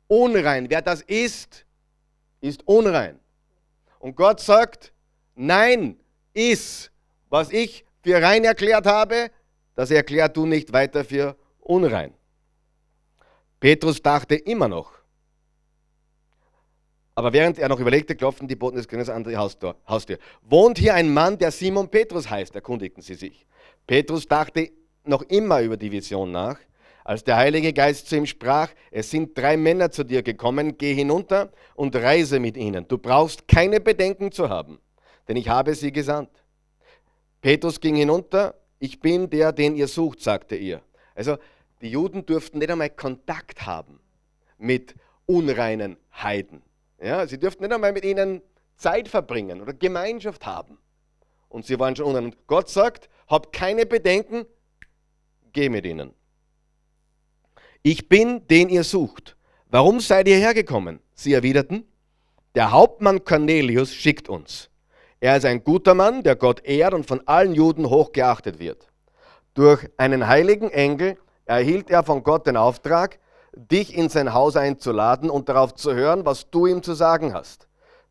Unrein. 0.06 0.70
Wer 0.70 0.82
das 0.82 1.02
isst, 1.02 1.66
ist 2.40 2.66
unrein. 2.66 3.18
Und 3.98 4.14
Gott 4.14 4.38
sagt, 4.40 4.92
nein, 5.34 5.98
iss, 6.32 6.92
was 7.28 7.50
ich 7.50 7.84
für 8.02 8.22
rein 8.22 8.44
erklärt 8.44 8.86
habe, 8.86 9.30
das 9.74 9.90
erklärt 9.90 10.36
du 10.36 10.46
nicht 10.46 10.72
weiter 10.72 11.04
für 11.04 11.36
unrein. 11.62 12.14
Petrus 13.60 14.02
dachte 14.02 14.34
immer 14.34 14.68
noch. 14.68 14.92
Aber 17.14 17.32
während 17.32 17.58
er 17.58 17.68
noch 17.68 17.78
überlegte, 17.78 18.16
klopften 18.16 18.48
die 18.48 18.56
Boten 18.56 18.76
des 18.76 18.88
Königs 18.88 19.10
an 19.10 19.24
die 19.24 19.36
Haustür. 19.36 20.18
Wohnt 20.42 20.78
hier 20.78 20.94
ein 20.94 21.12
Mann, 21.12 21.38
der 21.38 21.50
Simon 21.50 21.88
Petrus 21.88 22.28
heißt, 22.28 22.54
erkundigten 22.54 23.02
sie 23.02 23.14
sich. 23.14 23.46
Petrus 23.86 24.26
dachte 24.26 24.70
noch 25.04 25.22
immer 25.22 25.60
über 25.60 25.76
die 25.76 25.92
Vision 25.92 26.32
nach. 26.32 26.58
Als 27.04 27.24
der 27.24 27.36
Heilige 27.36 27.72
Geist 27.72 28.08
zu 28.08 28.16
ihm 28.16 28.26
sprach, 28.26 28.70
es 28.90 29.10
sind 29.10 29.36
drei 29.36 29.56
Männer 29.56 29.90
zu 29.90 30.04
dir 30.04 30.22
gekommen, 30.22 30.78
geh 30.78 30.94
hinunter 30.94 31.52
und 31.74 31.94
reise 31.96 32.38
mit 32.38 32.56
ihnen. 32.56 32.86
Du 32.86 32.96
brauchst 32.96 33.48
keine 33.48 33.80
Bedenken 33.80 34.30
zu 34.30 34.48
haben, 34.48 34.78
denn 35.28 35.36
ich 35.36 35.48
habe 35.48 35.74
sie 35.74 35.92
gesandt. 35.92 36.30
Petrus 37.40 37.80
ging 37.80 37.96
hinunter, 37.96 38.54
ich 38.78 39.00
bin 39.00 39.28
der, 39.28 39.52
den 39.52 39.74
ihr 39.74 39.88
sucht, 39.88 40.20
sagte 40.20 40.54
ihr. 40.54 40.80
Also 41.14 41.36
die 41.82 41.90
Juden 41.90 42.24
durften 42.24 42.58
nicht 42.58 42.70
einmal 42.70 42.90
Kontakt 42.90 43.66
haben 43.66 44.00
mit 44.56 44.94
unreinen 45.26 45.96
Heiden. 46.14 46.62
Ja, 47.00 47.26
sie 47.26 47.38
durften 47.38 47.64
nicht 47.64 47.72
einmal 47.72 47.92
mit 47.92 48.04
ihnen 48.04 48.40
Zeit 48.76 49.08
verbringen 49.08 49.60
oder 49.60 49.72
Gemeinschaft 49.72 50.46
haben. 50.46 50.78
Und 51.48 51.66
sie 51.66 51.78
waren 51.78 51.96
schon 51.96 52.06
unrein. 52.06 52.26
Und 52.26 52.46
Gott 52.46 52.68
sagt, 52.68 53.10
habt 53.28 53.52
keine 53.52 53.84
Bedenken, 53.84 54.46
geh 55.52 55.68
mit 55.68 55.84
ihnen. 55.84 56.14
Ich 57.82 58.08
bin, 58.08 58.46
den 58.46 58.68
ihr 58.68 58.84
sucht. 58.84 59.36
Warum 59.68 59.98
seid 60.00 60.28
ihr 60.28 60.36
hergekommen? 60.36 61.00
Sie 61.14 61.32
erwiderten, 61.32 61.84
der 62.54 62.70
Hauptmann 62.70 63.24
Cornelius 63.24 63.92
schickt 63.92 64.28
uns. 64.28 64.70
Er 65.18 65.36
ist 65.36 65.44
ein 65.44 65.64
guter 65.64 65.94
Mann, 65.94 66.22
der 66.22 66.36
Gott 66.36 66.64
ehrt 66.64 66.94
und 66.94 67.06
von 67.06 67.26
allen 67.26 67.54
Juden 67.54 67.90
hochgeachtet 67.90 68.60
wird. 68.60 68.88
Durch 69.54 69.88
einen 69.96 70.28
heiligen 70.28 70.70
Engel 70.70 71.16
erhielt 71.44 71.90
er 71.90 72.02
von 72.02 72.22
Gott 72.22 72.46
den 72.46 72.56
Auftrag, 72.56 73.18
dich 73.54 73.96
in 73.96 74.08
sein 74.08 74.32
Haus 74.32 74.56
einzuladen 74.56 75.30
und 75.30 75.48
darauf 75.48 75.74
zu 75.74 75.94
hören, 75.94 76.24
was 76.24 76.50
du 76.50 76.66
ihm 76.66 76.82
zu 76.82 76.94
sagen 76.94 77.34
hast. 77.34 77.68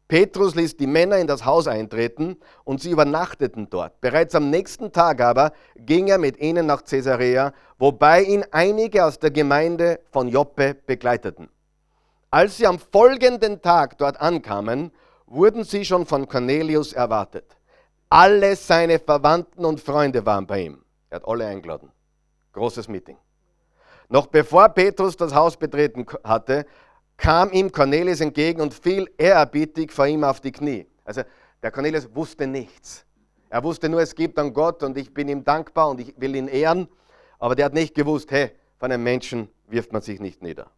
Petrus 0.07 0.55
ließ 0.55 0.75
die 0.75 0.87
Männer 0.87 1.19
in 1.19 1.27
das 1.27 1.45
Haus 1.45 1.67
eintreten 1.67 2.35
und 2.65 2.81
sie 2.81 2.91
übernachteten 2.91 3.69
dort. 3.69 4.01
Bereits 4.01 4.35
am 4.35 4.49
nächsten 4.49 4.91
Tag 4.91 5.21
aber 5.21 5.53
ging 5.77 6.09
er 6.09 6.17
mit 6.17 6.37
ihnen 6.41 6.65
nach 6.65 6.83
Caesarea, 6.83 7.53
wobei 7.79 8.23
ihn 8.23 8.43
einige 8.51 9.05
aus 9.05 9.19
der 9.19 9.31
Gemeinde 9.31 10.01
von 10.11 10.27
Joppe 10.27 10.75
begleiteten. 10.85 11.47
Als 12.29 12.57
sie 12.57 12.67
am 12.67 12.77
folgenden 12.77 13.61
Tag 13.61 13.97
dort 13.99 14.19
ankamen, 14.19 14.91
wurden 15.27 15.63
sie 15.63 15.85
schon 15.85 16.05
von 16.05 16.27
Cornelius 16.27 16.91
erwartet. 16.91 17.45
Alle 18.09 18.57
seine 18.57 18.99
Verwandten 18.99 19.63
und 19.63 19.79
Freunde 19.79 20.25
waren 20.25 20.45
bei 20.45 20.63
ihm. 20.63 20.83
Er 21.09 21.17
hat 21.17 21.27
alle 21.27 21.45
eingeladen. 21.45 21.89
Großes 22.53 22.87
Meeting. 22.87 23.17
Noch 24.09 24.27
bevor 24.27 24.69
Petrus 24.69 25.15
das 25.15 25.33
Haus 25.33 25.55
betreten 25.57 26.05
hatte, 26.23 26.65
kam 27.17 27.51
ihm 27.51 27.71
Cornelius 27.71 28.19
entgegen 28.19 28.61
und 28.61 28.73
fiel 28.73 29.09
ehrerbietig 29.17 29.91
vor 29.91 30.07
ihm 30.07 30.23
auf 30.23 30.41
die 30.41 30.51
Knie. 30.51 30.87
Also 31.05 31.21
der 31.61 31.71
Cornelius 31.71 32.13
wusste 32.13 32.47
nichts. 32.47 33.05
Er 33.49 33.63
wusste 33.63 33.89
nur, 33.89 34.01
es 34.01 34.15
gibt 34.15 34.39
einen 34.39 34.53
Gott 34.53 34.81
und 34.83 34.97
ich 34.97 35.13
bin 35.13 35.27
ihm 35.27 35.43
dankbar 35.43 35.89
und 35.89 35.99
ich 35.99 36.13
will 36.17 36.35
ihn 36.35 36.47
ehren. 36.47 36.87
Aber 37.37 37.55
der 37.55 37.65
hat 37.65 37.73
nicht 37.73 37.95
gewusst, 37.95 38.31
hey, 38.31 38.51
von 38.77 38.91
einem 38.91 39.03
Menschen 39.03 39.49
wirft 39.67 39.93
man 39.93 40.01
sich 40.01 40.19
nicht 40.19 40.41
nieder. 40.41 40.71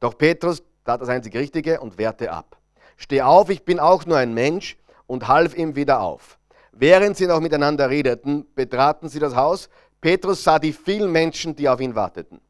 Doch 0.00 0.18
Petrus 0.18 0.62
tat 0.84 1.00
das 1.00 1.08
einzig 1.08 1.34
Richtige 1.34 1.80
und 1.80 1.98
wehrte 1.98 2.30
ab. 2.30 2.56
Steh 2.96 3.22
auf, 3.22 3.50
ich 3.50 3.64
bin 3.64 3.80
auch 3.80 4.06
nur 4.06 4.16
ein 4.16 4.34
Mensch 4.34 4.76
und 5.06 5.28
half 5.28 5.56
ihm 5.56 5.76
wieder 5.76 6.00
auf. 6.00 6.38
Während 6.72 7.16
sie 7.16 7.26
noch 7.26 7.40
miteinander 7.40 7.88
redeten, 7.88 8.46
betraten 8.54 9.08
sie 9.08 9.18
das 9.18 9.34
Haus. 9.34 9.70
Petrus 10.06 10.44
sah 10.44 10.60
die 10.60 10.72
vielen 10.72 11.10
Menschen, 11.10 11.56
die 11.56 11.68
auf 11.68 11.80
ihn 11.80 11.96
warteten. 11.96 12.40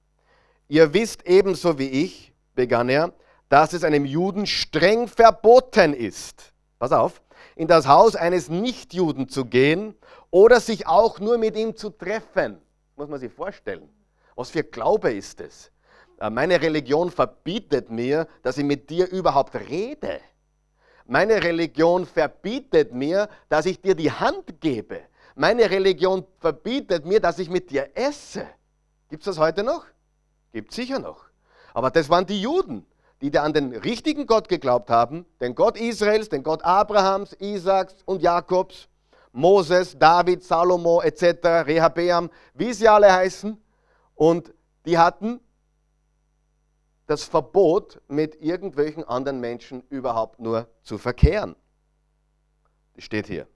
Ihr 0.68 0.92
wisst 0.92 1.26
ebenso 1.26 1.78
wie 1.78 1.88
ich, 1.88 2.34
begann 2.54 2.90
er, 2.90 3.14
dass 3.48 3.72
es 3.72 3.82
einem 3.82 4.04
Juden 4.04 4.44
streng 4.44 5.08
verboten 5.08 5.94
ist, 5.94 6.52
pass 6.78 6.92
auf, 6.92 7.22
in 7.54 7.66
das 7.66 7.86
Haus 7.88 8.14
eines 8.14 8.50
Nichtjuden 8.50 9.30
zu 9.30 9.46
gehen 9.46 9.94
oder 10.30 10.60
sich 10.60 10.86
auch 10.86 11.18
nur 11.18 11.38
mit 11.38 11.56
ihm 11.56 11.74
zu 11.74 11.88
treffen. 11.88 12.60
Muss 12.94 13.08
man 13.08 13.20
sich 13.20 13.32
vorstellen. 13.32 13.88
Was 14.34 14.50
für 14.50 14.62
Glaube 14.62 15.14
ist 15.14 15.40
es? 15.40 15.70
Äh, 16.20 16.28
meine 16.28 16.60
Religion 16.60 17.10
verbietet 17.10 17.90
mir, 17.90 18.28
dass 18.42 18.58
ich 18.58 18.64
mit 18.66 18.90
dir 18.90 19.10
überhaupt 19.10 19.54
rede. 19.54 20.20
Meine 21.06 21.42
Religion 21.42 22.04
verbietet 22.04 22.92
mir, 22.92 23.30
dass 23.48 23.64
ich 23.64 23.80
dir 23.80 23.94
die 23.94 24.12
Hand 24.12 24.60
gebe. 24.60 25.00
Meine 25.38 25.70
Religion 25.70 26.26
verbietet 26.38 27.04
mir, 27.04 27.20
dass 27.20 27.38
ich 27.38 27.50
mit 27.50 27.70
dir 27.70 27.90
esse. 27.94 28.46
Gibt 29.10 29.20
es 29.20 29.26
das 29.26 29.38
heute 29.38 29.62
noch? 29.62 29.84
Gibt 30.50 30.72
sicher 30.72 30.98
noch. 30.98 31.26
Aber 31.74 31.90
das 31.90 32.08
waren 32.08 32.24
die 32.24 32.40
Juden, 32.40 32.86
die 33.20 33.38
an 33.38 33.52
den 33.52 33.76
richtigen 33.76 34.26
Gott 34.26 34.48
geglaubt 34.48 34.88
haben, 34.88 35.26
den 35.42 35.54
Gott 35.54 35.78
Israels, 35.78 36.30
den 36.30 36.42
Gott 36.42 36.64
Abrahams, 36.64 37.34
Isaaks 37.34 37.96
und 38.06 38.22
Jakobs, 38.22 38.88
Moses, 39.30 39.98
David, 39.98 40.42
Salomo 40.42 41.02
etc., 41.02 41.44
Rehabeam, 41.44 42.30
wie 42.54 42.72
sie 42.72 42.88
alle 42.88 43.12
heißen. 43.12 43.62
Und 44.14 44.54
die 44.86 44.96
hatten 44.96 45.40
das 47.06 47.24
Verbot, 47.24 48.00
mit 48.08 48.40
irgendwelchen 48.40 49.04
anderen 49.04 49.40
Menschen 49.40 49.82
überhaupt 49.90 50.40
nur 50.40 50.66
zu 50.82 50.96
verkehren. 50.96 51.56
Das 52.94 53.04
steht 53.04 53.26
hier. 53.26 53.46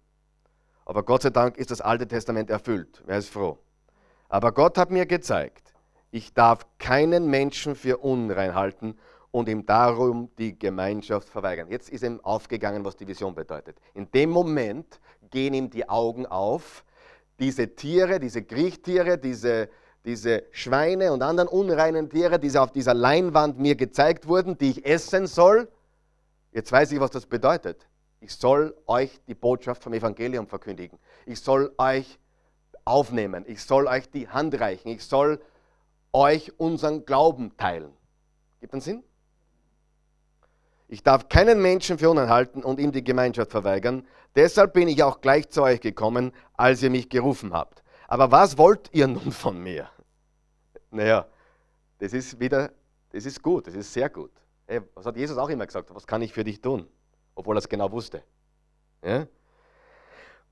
Aber 0.91 1.05
Gott 1.05 1.23
sei 1.23 1.31
Dank 1.31 1.57
ist 1.57 1.71
das 1.71 1.81
Alte 1.81 2.09
Testament 2.09 2.51
erfüllt. 2.51 3.01
Wer 3.07 3.19
ist 3.19 3.29
froh? 3.29 3.59
Aber 4.29 4.51
Gott 4.51 4.77
hat 4.77 4.91
mir 4.91 5.07
gezeigt, 5.07 5.73
ich 6.11 6.35
darf 6.35 6.67
keinen 6.81 7.31
Menschen 7.31 7.77
für 7.77 7.99
unrein 7.99 8.57
halten 8.57 8.99
und 9.31 9.49
ihm 9.49 9.65
darum 9.65 10.31
die 10.37 10.59
Gemeinschaft 10.59 11.29
verweigern. 11.29 11.69
Jetzt 11.71 11.91
ist 11.91 12.03
ihm 12.03 12.19
aufgegangen, 12.25 12.85
was 12.85 12.97
die 12.97 13.07
Vision 13.07 13.37
bedeutet. 13.37 13.77
In 13.95 14.11
dem 14.11 14.31
Moment 14.31 14.99
gehen 15.31 15.55
ihm 15.55 15.71
die 15.71 15.89
Augen 15.89 16.27
auf. 16.27 16.85
Diese 17.39 17.73
Tiere, 17.77 18.19
diese 18.19 18.43
Kriechtiere, 18.43 19.17
diese, 19.17 19.69
diese 20.05 20.43
Schweine 20.51 21.13
und 21.13 21.23
anderen 21.23 21.49
unreinen 21.49 22.11
Tiere, 22.11 22.41
die 22.41 22.59
auf 22.59 22.73
dieser 22.73 22.95
Leinwand 22.95 23.61
mir 23.61 23.77
gezeigt 23.77 24.27
wurden, 24.27 24.59
die 24.59 24.71
ich 24.71 24.85
essen 24.85 25.29
soll. 25.29 25.69
Jetzt 26.51 26.73
weiß 26.73 26.91
ich, 26.91 26.99
was 26.99 27.13
das 27.13 27.27
bedeutet. 27.27 27.87
Ich 28.21 28.35
soll 28.35 28.77
euch 28.87 29.21
die 29.27 29.35
Botschaft 29.35 29.83
vom 29.83 29.95
Evangelium 29.95 30.47
verkündigen. 30.47 30.99
Ich 31.27 31.41
soll 31.41 31.73
euch 31.79 32.19
aufnehmen. 32.85 33.45
Ich 33.47 33.63
soll 33.63 33.87
euch 33.87 34.11
die 34.11 34.29
Hand 34.29 34.61
reichen. 34.61 34.89
Ich 34.89 35.05
soll 35.05 35.41
euch 36.13 36.59
unseren 36.59 37.07
Glauben 37.07 37.57
teilen. 37.57 37.93
Gibt 38.61 38.75
einen 38.75 38.83
Sinn? 38.83 39.03
Ich 40.89 41.03
darf 41.03 41.29
keinen 41.29 41.63
Menschen 41.63 41.99
für 41.99 42.11
unanhalten 42.11 42.65
und 42.65 42.81
ihm 42.81 42.93
die 42.93 43.05
Gemeinschaft 43.05 43.53
verweigern. 43.53 44.07
Deshalb 44.35 44.75
bin 44.75 44.89
ich 44.89 45.03
auch 45.03 45.21
gleich 45.21 45.49
zu 45.49 45.63
euch 45.63 45.81
gekommen, 45.81 46.33
als 46.55 46.83
ihr 46.83 46.91
mich 46.91 47.09
gerufen 47.09 47.53
habt. 47.53 47.83
Aber 48.09 48.33
was 48.33 48.59
wollt 48.59 48.91
ihr 48.93 49.07
nun 49.07 49.33
von 49.33 49.63
mir? 49.63 49.89
Naja, 50.93 51.29
das 51.99 52.13
ist 52.13 52.41
wieder, 52.41 52.73
das 53.13 53.25
ist 53.25 53.41
gut, 53.41 53.69
das 53.69 53.75
ist 53.75 53.93
sehr 53.93 54.11
gut. 54.11 54.33
Hey, 54.67 54.81
was 54.95 55.07
hat 55.07 55.17
Jesus 55.17 55.39
auch 55.39 55.49
immer 55.49 55.65
gesagt? 55.65 55.95
Was 55.95 56.05
kann 56.05 56.21
ich 56.21 56.33
für 56.33 56.43
dich 56.43 56.61
tun? 56.61 56.89
Obwohl 57.41 57.57
er 57.57 57.61
es 57.61 57.69
genau 57.71 57.91
wusste. 57.91 58.23
Ja? 59.03 59.27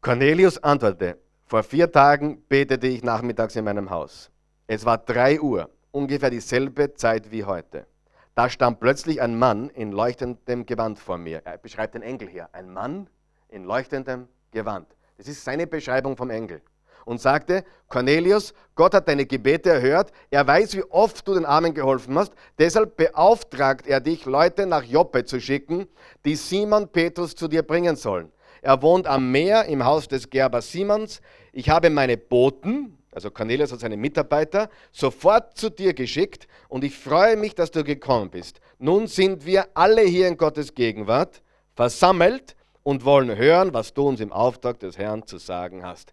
Cornelius 0.00 0.56
antwortete, 0.56 1.18
vor 1.44 1.62
vier 1.62 1.92
Tagen 1.92 2.42
betete 2.48 2.86
ich 2.86 3.02
nachmittags 3.02 3.56
in 3.56 3.66
meinem 3.66 3.90
Haus. 3.90 4.30
Es 4.66 4.86
war 4.86 4.96
drei 4.96 5.38
Uhr, 5.38 5.68
ungefähr 5.90 6.30
dieselbe 6.30 6.94
Zeit 6.94 7.30
wie 7.30 7.44
heute. 7.44 7.86
Da 8.34 8.48
stand 8.48 8.80
plötzlich 8.80 9.20
ein 9.20 9.38
Mann 9.38 9.68
in 9.68 9.92
leuchtendem 9.92 10.64
Gewand 10.64 10.98
vor 10.98 11.18
mir. 11.18 11.42
Er 11.44 11.58
beschreibt 11.58 11.94
den 11.94 12.00
Engel 12.00 12.26
hier. 12.26 12.48
Ein 12.54 12.72
Mann 12.72 13.10
in 13.50 13.64
leuchtendem 13.64 14.26
Gewand. 14.50 14.86
Das 15.18 15.28
ist 15.28 15.44
seine 15.44 15.66
Beschreibung 15.66 16.16
vom 16.16 16.30
Engel 16.30 16.62
und 17.08 17.20
sagte, 17.20 17.64
Cornelius, 17.88 18.52
Gott 18.74 18.92
hat 18.92 19.08
deine 19.08 19.24
Gebete 19.24 19.70
erhört, 19.70 20.12
er 20.30 20.46
weiß, 20.46 20.76
wie 20.76 20.84
oft 20.84 21.26
du 21.26 21.34
den 21.34 21.46
Armen 21.46 21.72
geholfen 21.72 22.16
hast, 22.18 22.34
deshalb 22.58 22.96
beauftragt 22.96 23.86
er 23.86 24.00
dich, 24.00 24.26
Leute 24.26 24.66
nach 24.66 24.84
Joppe 24.84 25.24
zu 25.24 25.40
schicken, 25.40 25.88
die 26.26 26.36
Simon 26.36 26.88
Petrus 26.88 27.34
zu 27.34 27.48
dir 27.48 27.62
bringen 27.62 27.96
sollen. 27.96 28.30
Er 28.60 28.82
wohnt 28.82 29.06
am 29.06 29.32
Meer 29.32 29.64
im 29.64 29.84
Haus 29.84 30.06
des 30.06 30.28
Gerbers 30.28 30.70
Simons. 30.70 31.22
Ich 31.52 31.70
habe 31.70 31.88
meine 31.88 32.18
Boten, 32.18 32.98
also 33.10 33.30
Cornelius 33.30 33.72
hat 33.72 33.80
seine 33.80 33.96
Mitarbeiter, 33.96 34.68
sofort 34.92 35.56
zu 35.56 35.70
dir 35.70 35.94
geschickt 35.94 36.46
und 36.68 36.84
ich 36.84 36.96
freue 36.96 37.36
mich, 37.36 37.54
dass 37.54 37.70
du 37.70 37.84
gekommen 37.84 38.28
bist. 38.30 38.60
Nun 38.78 39.06
sind 39.06 39.46
wir 39.46 39.68
alle 39.74 40.02
hier 40.02 40.28
in 40.28 40.36
Gottes 40.36 40.74
Gegenwart 40.74 41.40
versammelt 41.74 42.54
und 42.82 43.04
wollen 43.04 43.34
hören, 43.34 43.72
was 43.72 43.94
du 43.94 44.06
uns 44.06 44.20
im 44.20 44.32
Auftrag 44.32 44.78
des 44.80 44.98
Herrn 44.98 45.26
zu 45.26 45.38
sagen 45.38 45.84
hast. 45.84 46.12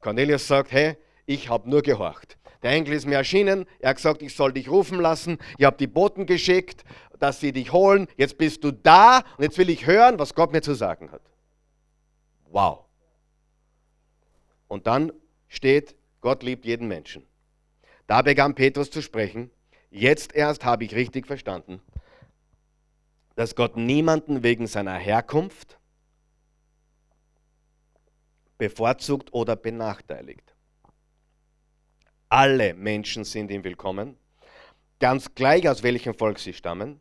Cornelius 0.00 0.46
sagt, 0.46 0.72
hey, 0.72 0.96
ich 1.26 1.48
habe 1.48 1.68
nur 1.68 1.82
gehorcht. 1.82 2.38
Der 2.62 2.72
Engel 2.72 2.94
ist 2.94 3.06
mir 3.06 3.16
erschienen, 3.16 3.66
er 3.78 3.90
hat 3.90 3.96
gesagt, 3.96 4.22
ich 4.22 4.34
soll 4.34 4.52
dich 4.52 4.68
rufen 4.68 5.00
lassen. 5.00 5.38
Ich 5.56 5.64
habe 5.64 5.76
die 5.78 5.86
Boten 5.86 6.26
geschickt, 6.26 6.84
dass 7.18 7.40
sie 7.40 7.52
dich 7.52 7.72
holen. 7.72 8.06
Jetzt 8.16 8.36
bist 8.38 8.64
du 8.64 8.72
da 8.72 9.18
und 9.36 9.44
jetzt 9.44 9.56
will 9.56 9.70
ich 9.70 9.86
hören, 9.86 10.18
was 10.18 10.34
Gott 10.34 10.52
mir 10.52 10.60
zu 10.60 10.74
sagen 10.74 11.10
hat. 11.10 11.22
Wow. 12.50 12.84
Und 14.68 14.86
dann 14.86 15.12
steht, 15.48 15.96
Gott 16.20 16.42
liebt 16.42 16.64
jeden 16.64 16.86
Menschen. 16.86 17.26
Da 18.06 18.22
begann 18.22 18.54
Petrus 18.54 18.90
zu 18.90 19.02
sprechen. 19.02 19.50
Jetzt 19.90 20.34
erst 20.34 20.64
habe 20.64 20.84
ich 20.84 20.94
richtig 20.94 21.26
verstanden, 21.26 21.80
dass 23.34 23.56
Gott 23.56 23.76
niemanden 23.76 24.42
wegen 24.42 24.66
seiner 24.66 24.94
Herkunft, 24.94 25.79
bevorzugt 28.60 29.32
oder 29.32 29.56
benachteiligt. 29.56 30.54
Alle 32.28 32.74
Menschen 32.74 33.24
sind 33.24 33.50
ihm 33.50 33.64
willkommen, 33.64 34.18
ganz 35.00 35.34
gleich 35.34 35.66
aus 35.66 35.82
welchem 35.82 36.12
Volk 36.14 36.38
sie 36.38 36.52
stammen, 36.52 37.00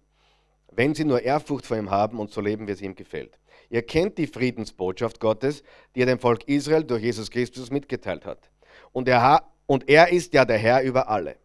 wenn 0.71 0.95
sie 0.95 1.03
nur 1.03 1.21
Ehrfurcht 1.21 1.65
vor 1.65 1.75
ihm 1.75 1.91
haben 1.91 2.17
und 2.17 2.31
so 2.31 2.39
leben, 2.39 2.65
wie 2.67 2.71
es 2.71 2.81
ihm 2.81 2.95
gefällt. 2.95 3.37
Ihr 3.69 3.81
kennt 3.81 4.17
die 4.17 4.25
Friedensbotschaft 4.25 5.19
Gottes, 5.19 5.63
die 5.93 6.01
er 6.01 6.05
dem 6.05 6.19
Volk 6.19 6.47
Israel 6.47 6.85
durch 6.85 7.03
Jesus 7.03 7.29
Christus 7.29 7.69
mitgeteilt 7.69 8.25
hat. 8.25 8.49
Und 8.93 9.09
er, 9.09 9.43
und 9.67 9.89
er 9.89 10.13
ist 10.13 10.33
ja 10.33 10.45
der 10.45 10.57
Herr 10.57 10.81
über 10.81 11.09
alle. 11.09 11.35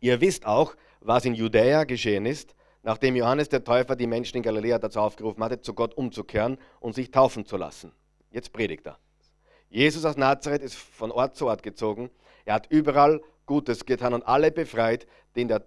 Ihr 0.00 0.20
wisst 0.20 0.44
auch, 0.44 0.76
was 1.00 1.24
in 1.24 1.34
Judäa 1.34 1.84
geschehen 1.84 2.26
ist, 2.26 2.54
nachdem 2.82 3.16
Johannes 3.16 3.48
der 3.48 3.64
Täufer 3.64 3.96
die 3.96 4.06
Menschen 4.06 4.36
in 4.36 4.42
Galiläa 4.42 4.78
dazu 4.78 5.00
aufgerufen 5.00 5.42
hatte, 5.42 5.62
zu 5.62 5.72
Gott 5.72 5.94
umzukehren 5.94 6.58
und 6.78 6.94
sich 6.94 7.10
taufen 7.10 7.46
zu 7.46 7.56
lassen. 7.56 7.92
Jetzt 8.30 8.52
predigt 8.52 8.86
er. 8.86 8.98
Jesus 9.74 10.04
aus 10.04 10.16
Nazareth 10.16 10.62
ist 10.62 10.76
von 10.76 11.10
Ort 11.10 11.34
zu 11.34 11.48
Ort 11.48 11.64
gezogen. 11.64 12.08
Er 12.44 12.54
hat 12.54 12.70
überall 12.70 13.20
Gutes 13.44 13.84
getan 13.84 14.14
und 14.14 14.22
alle 14.22 14.52
befreit, 14.52 15.04
die 15.34 15.48
der, 15.48 15.64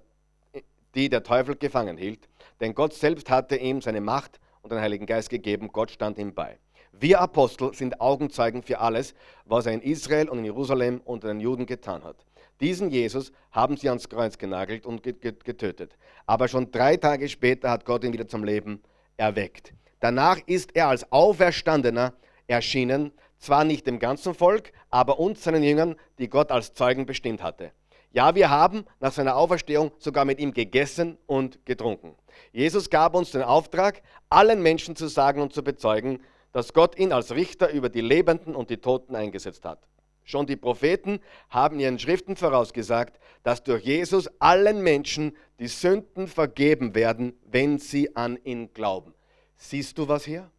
die 0.96 1.10
der 1.10 1.24
Teufel 1.24 1.58
gefangen 1.58 1.98
hielt. 1.98 2.30
Denn 2.62 2.74
Gott 2.74 2.94
selbst 2.94 3.30
hatte 3.30 3.58
ihm 3.58 3.82
seine 3.82 4.00
Macht 4.00 4.40
und 4.62 4.72
den 4.72 4.80
Heiligen 4.80 5.06
Geist 5.06 5.30
gegeben. 5.30 5.72
Gott 5.74 5.92
stand 5.92 6.18
ihm 6.20 6.34
bei. 6.34 6.58
Wir 6.94 7.20
Apostel 7.20 7.74
sind 7.74 8.00
Augenzeugen 8.00 8.64
für 8.64 8.80
alles, 8.80 9.14
was 9.44 9.66
er 9.66 9.74
in 9.74 9.82
Israel 9.82 10.30
und 10.30 10.40
in 10.40 10.46
Jerusalem 10.46 11.02
unter 11.04 11.28
den 11.28 11.42
Juden 11.42 11.66
getan 11.66 12.06
hat. 12.06 12.26
Diesen 12.62 12.90
Jesus 12.90 13.34
haben 13.52 13.76
sie 13.76 13.90
ans 13.90 14.08
Kreuz 14.08 14.38
genagelt 14.38 14.86
und 14.86 15.04
getötet. 15.04 15.98
Aber 16.26 16.48
schon 16.48 16.72
drei 16.72 16.96
Tage 16.96 17.28
später 17.28 17.70
hat 17.70 17.84
Gott 17.84 18.06
ihn 18.06 18.14
wieder 18.14 18.30
zum 18.30 18.46
Leben 18.46 18.82
erweckt. 19.18 19.74
Danach 20.00 20.40
ist 20.46 20.78
er 20.78 20.88
als 20.88 21.12
Auferstandener 21.12 22.14
erschienen, 22.48 23.12
zwar 23.40 23.64
nicht 23.64 23.88
dem 23.88 24.00
ganzen 24.00 24.34
Volk, 24.34 24.72
aber 24.90 25.20
uns, 25.20 25.44
seinen 25.44 25.64
Jüngern, 25.64 25.96
die 26.18 26.30
Gott 26.30 26.52
als 26.52 26.74
Zeugen 26.74 27.06
bestimmt 27.06 27.44
hatte. 27.44 27.72
Ja, 28.12 28.36
wir 28.36 28.50
haben 28.50 28.86
nach 29.00 29.12
seiner 29.12 29.36
Auferstehung 29.36 29.92
sogar 30.00 30.26
mit 30.26 30.40
ihm 30.40 30.54
gegessen 30.54 31.18
und 31.26 31.66
getrunken. 31.66 32.16
Jesus 32.52 32.90
gab 32.90 33.16
uns 33.16 33.32
den 33.32 33.44
Auftrag, 33.44 34.02
allen 34.30 34.62
Menschen 34.62 34.96
zu 34.96 35.08
sagen 35.08 35.42
und 35.42 35.54
zu 35.54 35.64
bezeugen, 35.64 36.22
dass 36.52 36.74
Gott 36.74 36.98
ihn 36.98 37.12
als 37.12 37.36
Richter 37.36 37.70
über 37.70 37.90
die 37.90 38.02
Lebenden 38.02 38.56
und 38.56 38.70
die 38.70 38.78
Toten 38.78 39.16
eingesetzt 39.16 39.66
hat. 39.66 39.80
Schon 40.24 40.46
die 40.46 40.56
Propheten 40.56 41.20
haben 41.50 41.80
ihren 41.80 42.00
Schriften 42.00 42.36
vorausgesagt, 42.36 43.20
dass 43.44 43.64
durch 43.64 43.84
Jesus 43.84 44.28
allen 44.40 44.82
Menschen 44.82 45.38
die 45.60 45.68
Sünden 45.68 46.28
vergeben 46.28 46.96
werden, 46.96 47.38
wenn 47.46 47.78
sie 47.78 48.16
an 48.16 48.38
ihn 48.44 48.74
glauben. 48.74 49.14
Siehst 49.56 49.98
du 49.98 50.08
was 50.08 50.26
hier? 50.26 50.52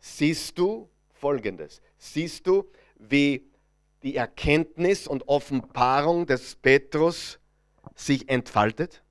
Siehst 0.00 0.58
du 0.58 0.90
Folgendes? 1.18 1.80
Siehst 1.98 2.46
du, 2.46 2.68
wie 2.98 3.44
die 4.02 4.16
Erkenntnis 4.16 5.06
und 5.06 5.28
Offenbarung 5.28 6.26
des 6.26 6.56
Petrus 6.56 7.38
sich 7.94 8.28
entfaltet? 8.28 9.02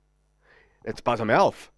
Jetzt 0.84 1.04
pass 1.04 1.20
mal 1.20 1.36
auf. 1.36 1.70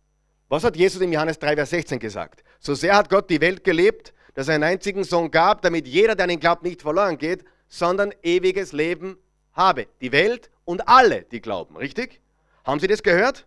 Was 0.49 0.65
hat 0.65 0.77
Jesus 0.77 1.01
im 1.01 1.13
Johannes 1.13 1.39
3, 1.39 1.57
Vers 1.57 1.71
16 1.71 1.99
gesagt? 1.99 2.43
So 2.59 2.75
sehr 2.75 2.97
hat 2.97 3.09
Gott 3.09 3.31
die 3.31 3.41
Welt 3.41 3.65
gelebt, 3.65 4.13
dass 4.35 4.49
er 4.49 4.55
einen 4.55 4.65
einzigen 4.65 5.05
Sohn 5.05 5.31
gab, 5.31 5.63
damit 5.63 5.87
jeder, 5.87 6.15
der 6.15 6.25
an 6.25 6.31
ihn 6.31 6.41
glaubt, 6.41 6.63
nicht 6.63 6.83
verloren 6.83 7.19
geht, 7.19 7.45
sondern 7.69 8.13
ewiges 8.23 8.73
Leben 8.73 9.17
habe. 9.53 9.87
Die 10.01 10.13
Welt 10.13 10.51
und 10.65 10.87
alle, 10.89 11.23
die 11.23 11.41
glauben. 11.41 11.77
Richtig? 11.77 12.21
Haben 12.65 12.81
Sie 12.81 12.87
das 12.87 13.03
gehört? 13.03 13.47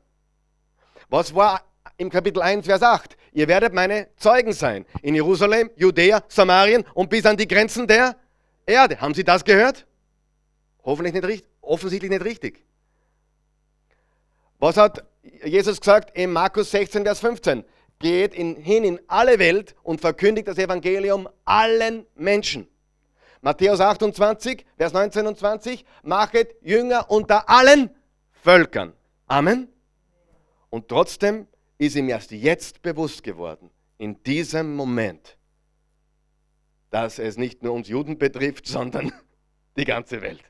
Was 1.10 1.36
war 1.36 1.62
im 1.98 2.10
Kapitel 2.10 2.42
1, 2.42 2.66
Vers 2.66 2.82
8? 2.82 3.16
Ihr 3.34 3.48
werdet 3.48 3.74
meine 3.74 4.08
Zeugen 4.18 4.54
sein. 4.54 4.86
In 5.02 5.16
Jerusalem, 5.16 5.70
Judäa, 5.76 6.24
Samarien 6.28 6.86
und 6.94 7.10
bis 7.10 7.26
an 7.26 7.38
die 7.38 7.48
Grenzen 7.48 7.88
der 7.88 8.16
Erde. 8.66 9.00
Haben 9.02 9.14
Sie 9.14 9.24
das 9.24 9.44
gehört? 9.44 9.86
Hoffentlich 10.84 11.14
nicht 11.14 11.26
richtig, 11.26 11.50
offensichtlich 11.62 12.12
nicht 12.12 12.24
richtig. 12.24 12.64
Was 14.60 14.78
hat 14.78 15.04
Jesus 15.44 15.80
gesagt 15.80 16.18
in 16.18 16.32
Markus 16.32 16.72
16, 16.72 17.04
Vers 17.04 17.20
15? 17.20 17.64
Geht 18.00 18.34
in, 18.34 18.56
hin 18.56 18.84
in 18.84 19.00
alle 19.08 19.40
Welt 19.40 19.76
und 19.84 20.02
verkündigt 20.02 20.48
das 20.48 20.58
Evangelium 20.58 21.30
allen 21.46 22.06
Menschen. 22.16 22.68
Matthäus 23.42 23.82
28, 23.82 24.66
Vers 24.78 24.94
19 24.94 25.28
und 25.28 25.38
20, 25.38 25.86
machet 26.02 26.56
Jünger 26.62 27.10
unter 27.10 27.50
allen 27.50 27.90
Völkern. 28.42 28.94
Amen. 29.28 29.68
Und 30.70 30.88
trotzdem 30.88 31.48
ist 31.86 31.96
ihm 31.96 32.10
erst 32.10 32.32
jetzt 32.32 32.82
bewusst 32.82 33.24
geworden, 33.24 33.70
in 33.98 34.22
diesem 34.24 34.76
Moment, 34.76 35.38
dass 36.90 37.20
es 37.20 37.38
nicht 37.38 37.64
nur 37.64 37.74
uns 37.74 37.88
Juden 37.88 38.18
betrifft, 38.18 38.68
sondern 38.68 39.12
die 39.76 39.86
ganze 39.86 40.22
Welt. 40.22 40.44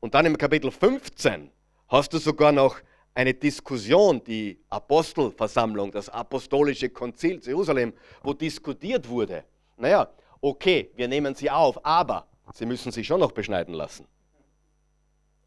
Und 0.00 0.14
dann 0.14 0.26
im 0.26 0.38
Kapitel 0.38 0.70
15 0.70 1.50
hast 1.88 2.12
du 2.12 2.18
sogar 2.18 2.52
noch 2.52 2.80
eine 3.14 3.34
Diskussion, 3.34 4.22
die 4.22 4.60
Apostelversammlung, 4.68 5.90
das 5.90 6.08
apostolische 6.08 6.88
Konzil 6.90 7.40
Jerusalem, 7.44 7.92
wo 8.22 8.32
diskutiert 8.32 9.08
wurde. 9.08 9.44
Naja, 9.76 10.08
okay, 10.40 10.92
wir 10.94 11.08
nehmen 11.08 11.34
sie 11.34 11.50
auf, 11.50 11.84
aber 11.84 12.28
sie 12.52 12.66
müssen 12.66 12.92
sich 12.92 13.06
schon 13.06 13.18
noch 13.20 13.32
beschneiden 13.32 13.74
lassen. 13.74 14.06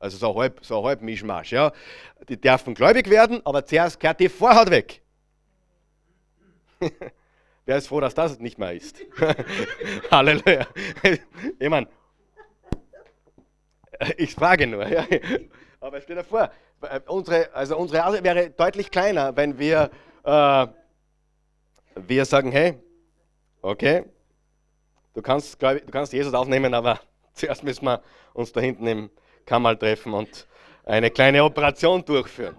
Also 0.02 0.18
so 0.18 0.36
halb, 0.40 0.60
so 0.64 0.86
halb 0.86 1.02
Mischmasch. 1.02 1.52
Ja. 1.52 1.72
Die 2.28 2.40
dürfen 2.40 2.74
gläubig 2.74 3.10
werden, 3.10 3.42
aber 3.46 3.66
zuerst 3.66 4.00
kehrt 4.00 4.20
die 4.20 4.30
Vorhaut 4.30 4.70
weg. 4.70 5.02
Wer 7.66 7.78
ist 7.78 7.88
froh, 7.88 8.00
dass 8.00 8.14
das 8.16 8.40
nicht 8.40 8.58
mehr 8.58 8.74
ist? 8.74 8.98
Halleluja. 10.12 10.68
Ich 11.60 11.70
meine, 11.70 11.88
ich 14.18 14.34
frage 14.34 14.68
nur. 14.68 14.88
Ja. 14.88 15.06
Aber 15.80 16.02
stell 16.02 16.16
dir 16.16 16.24
vor, 16.24 16.52
unsere, 17.08 17.54
also 17.54 17.78
unsere 17.78 18.04
Art 18.04 18.24
wäre 18.24 18.50
deutlich 18.50 18.92
kleiner, 18.92 19.36
wenn 19.38 19.60
wir, 19.60 19.92
äh, 20.24 20.68
wir 21.96 22.26
sagen, 22.26 22.52
hey, 22.52 22.80
okay, 23.62 24.06
Du 25.14 25.22
kannst, 25.22 25.62
ich, 25.62 25.86
du 25.86 25.92
kannst 25.92 26.14
Jesus 26.14 26.34
aufnehmen, 26.34 26.74
aber 26.74 27.00
zuerst 27.34 27.64
müssen 27.64 27.86
wir 27.86 28.02
uns 28.34 28.52
da 28.52 28.62
hinten 28.62 28.88
im 28.88 29.10
Kammerl 29.46 29.78
treffen 29.78 30.14
und 30.14 30.48
eine 30.86 31.10
kleine 31.10 31.44
Operation 31.44 32.04
durchführen. 32.04 32.56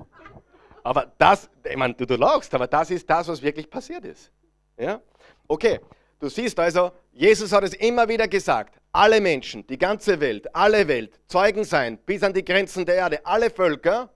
Aber 0.82 1.12
das, 1.18 1.48
ich 1.68 1.76
meine, 1.76 1.94
du, 1.94 2.06
du 2.06 2.16
lachst, 2.16 2.54
aber 2.54 2.66
das 2.66 2.90
ist 2.90 3.08
das, 3.08 3.28
was 3.28 3.42
wirklich 3.42 3.68
passiert 3.70 4.04
ist. 4.04 4.30
Ja? 4.76 5.00
Okay, 5.46 5.80
du 6.18 6.28
siehst 6.28 6.58
also, 6.58 6.90
Jesus 7.12 7.52
hat 7.52 7.64
es 7.64 7.74
immer 7.74 8.08
wieder 8.08 8.26
gesagt. 8.26 8.78
Alle 8.90 9.20
Menschen, 9.20 9.66
die 9.66 9.78
ganze 9.78 10.20
Welt, 10.20 10.54
alle 10.54 10.86
Welt, 10.88 11.20
Zeugen 11.26 11.64
sein, 11.64 11.98
bis 11.98 12.22
an 12.22 12.32
die 12.32 12.44
Grenzen 12.44 12.84
der 12.84 12.96
Erde, 12.96 13.24
alle 13.24 13.50
Völker. 13.50 14.10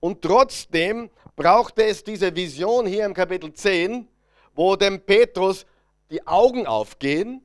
Und 0.00 0.22
trotzdem 0.22 1.10
brauchte 1.36 1.84
es 1.84 2.04
diese 2.04 2.34
Vision 2.34 2.86
hier 2.86 3.04
im 3.04 3.14
Kapitel 3.14 3.52
10, 3.52 4.08
wo 4.54 4.76
dem 4.76 5.00
Petrus 5.00 5.66
die 6.10 6.26
Augen 6.26 6.66
aufgehen 6.66 7.44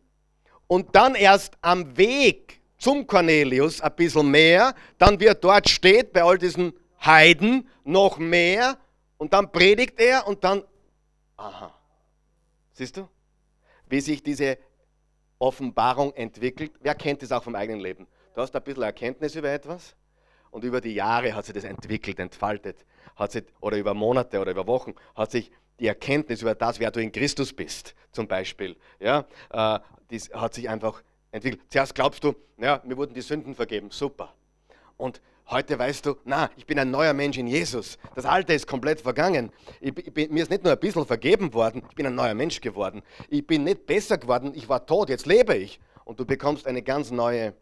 und 0.68 0.96
dann 0.96 1.16
erst 1.16 1.58
am 1.62 1.98
Weg 1.98 2.59
zum 2.80 3.06
Cornelius 3.06 3.82
ein 3.82 3.94
bisschen 3.96 4.32
mehr, 4.32 4.74
dann 4.98 5.20
wird 5.20 5.44
dort 5.44 5.70
steht 5.70 6.14
bei 6.14 6.24
all 6.24 6.38
diesen 6.38 6.74
Heiden 7.06 7.70
noch 7.84 8.18
mehr 8.18 8.78
und 9.18 9.34
dann 9.34 9.52
predigt 9.52 10.00
er 10.00 10.26
und 10.26 10.44
dann, 10.44 10.64
aha, 11.38 11.74
siehst 12.74 12.98
du, 12.98 13.08
wie 13.88 14.02
sich 14.02 14.24
diese 14.24 14.58
Offenbarung 15.38 16.14
entwickelt. 16.14 16.72
Wer 16.82 16.96
kennt 16.96 17.22
das 17.22 17.32
auch 17.32 17.44
vom 17.44 17.56
eigenen 17.56 17.82
Leben? 17.82 18.08
Du 18.34 18.42
hast 18.42 18.56
ein 18.56 18.64
bisschen 18.64 18.84
Erkenntnis 18.84 19.36
über 19.36 19.50
etwas 19.50 19.96
und 20.52 20.64
über 20.64 20.82
die 20.82 20.94
Jahre 20.94 21.36
hat 21.36 21.46
sich 21.46 21.54
das 21.54 21.66
entwickelt, 21.66 22.20
entfaltet, 22.20 22.86
hat 23.16 23.34
sich, 23.34 23.44
oder 23.60 23.78
über 23.78 23.94
Monate 23.94 24.40
oder 24.40 24.52
über 24.52 24.68
Wochen 24.68 24.96
hat 25.16 25.32
sich 25.32 25.52
die 25.80 25.88
Erkenntnis 25.88 26.42
über 26.42 26.56
das, 26.56 26.80
wer 26.80 26.92
du 26.92 27.02
in 27.02 27.12
Christus 27.12 27.54
bist, 27.54 27.96
zum 28.12 28.28
Beispiel, 28.28 28.76
ja, 29.00 29.26
äh, 29.50 29.80
das 30.10 30.30
hat 30.34 30.54
sich 30.54 30.70
einfach 30.70 31.04
entwickelt. 31.32 31.62
Zuerst 31.70 31.96
glaubst 31.96 32.24
du, 32.24 32.36
ja, 32.58 32.82
mir 32.84 32.98
wurden 32.98 33.14
die 33.14 33.22
Sünden 33.22 33.56
vergeben, 33.56 33.92
super. 33.92 34.34
Und 34.98 35.22
heute 35.50 35.80
weißt 35.80 36.06
du, 36.06 36.16
na, 36.26 36.50
ich 36.56 36.66
bin 36.66 36.78
ein 36.80 36.92
neuer 36.92 37.14
Mensch 37.14 37.38
in 37.38 37.48
Jesus. 37.48 37.98
Das 38.16 38.26
Alte 38.26 38.54
ist 38.54 38.68
komplett 38.68 39.02
vergangen. 39.02 39.52
Ich, 39.80 39.98
ich 39.98 40.14
bin, 40.14 40.34
mir 40.34 40.44
ist 40.44 40.50
nicht 40.50 40.64
nur 40.64 40.74
ein 40.74 40.80
bisschen 40.80 41.06
vergeben 41.06 41.54
worden, 41.54 41.84
ich 41.90 41.96
bin 41.96 42.06
ein 42.06 42.16
neuer 42.16 42.34
Mensch 42.34 42.62
geworden. 42.62 43.02
Ich 43.30 43.46
bin 43.46 43.64
nicht 43.64 43.86
besser 43.86 44.18
geworden, 44.18 44.54
ich 44.56 44.68
war 44.68 44.86
tot, 44.86 45.10
jetzt 45.10 45.26
lebe 45.26 45.56
ich. 45.56 45.80
Und 46.04 46.20
du 46.20 46.26
bekommst 46.26 46.68
eine 46.68 46.82
ganz 46.82 47.12
neue, 47.12 47.54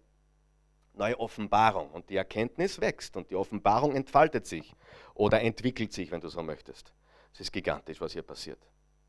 neue 0.93 1.19
Offenbarung. 1.19 1.91
Und 1.91 2.09
die 2.09 2.15
Erkenntnis 2.15 2.79
wächst 2.81 3.17
und 3.17 3.29
die 3.29 3.35
Offenbarung 3.35 3.95
entfaltet 3.95 4.47
sich 4.47 4.73
oder 5.13 5.41
entwickelt 5.41 5.93
sich, 5.93 6.11
wenn 6.11 6.21
du 6.21 6.29
so 6.29 6.41
möchtest. 6.41 6.93
Es 7.33 7.41
ist 7.41 7.51
gigantisch, 7.51 8.01
was 8.01 8.13
hier 8.13 8.23
passiert. 8.23 8.59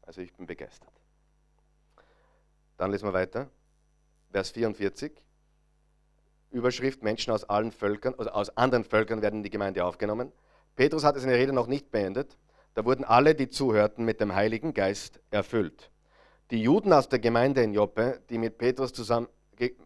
Also 0.02 0.20
ich 0.20 0.32
bin 0.32 0.46
begeistert. 0.46 0.92
Dann 2.76 2.90
lesen 2.90 3.06
wir 3.06 3.12
weiter. 3.12 3.50
Vers 4.30 4.50
44. 4.50 5.12
Überschrift: 6.50 7.02
Menschen 7.02 7.32
aus 7.32 7.44
allen 7.44 7.72
Völkern, 7.72 8.14
also 8.18 8.30
aus 8.30 8.56
anderen 8.56 8.84
Völkern 8.84 9.22
werden 9.22 9.36
in 9.36 9.42
die 9.42 9.50
Gemeinde 9.50 9.84
aufgenommen. 9.84 10.32
Petrus 10.76 11.04
hatte 11.04 11.20
seine 11.20 11.34
Rede 11.34 11.52
noch 11.52 11.66
nicht 11.66 11.90
beendet. 11.90 12.36
Da 12.74 12.84
wurden 12.84 13.04
alle, 13.04 13.34
die 13.34 13.48
zuhörten, 13.48 14.04
mit 14.04 14.20
dem 14.20 14.34
Heiligen 14.34 14.72
Geist 14.72 15.20
erfüllt. 15.30 15.90
Die 16.50 16.62
Juden 16.62 16.92
aus 16.92 17.08
der 17.08 17.18
Gemeinde 17.18 17.62
in 17.62 17.74
Joppe, 17.74 18.22
die 18.30 18.38
mit 18.38 18.56
Petrus, 18.56 18.92
zusammen, 18.92 19.28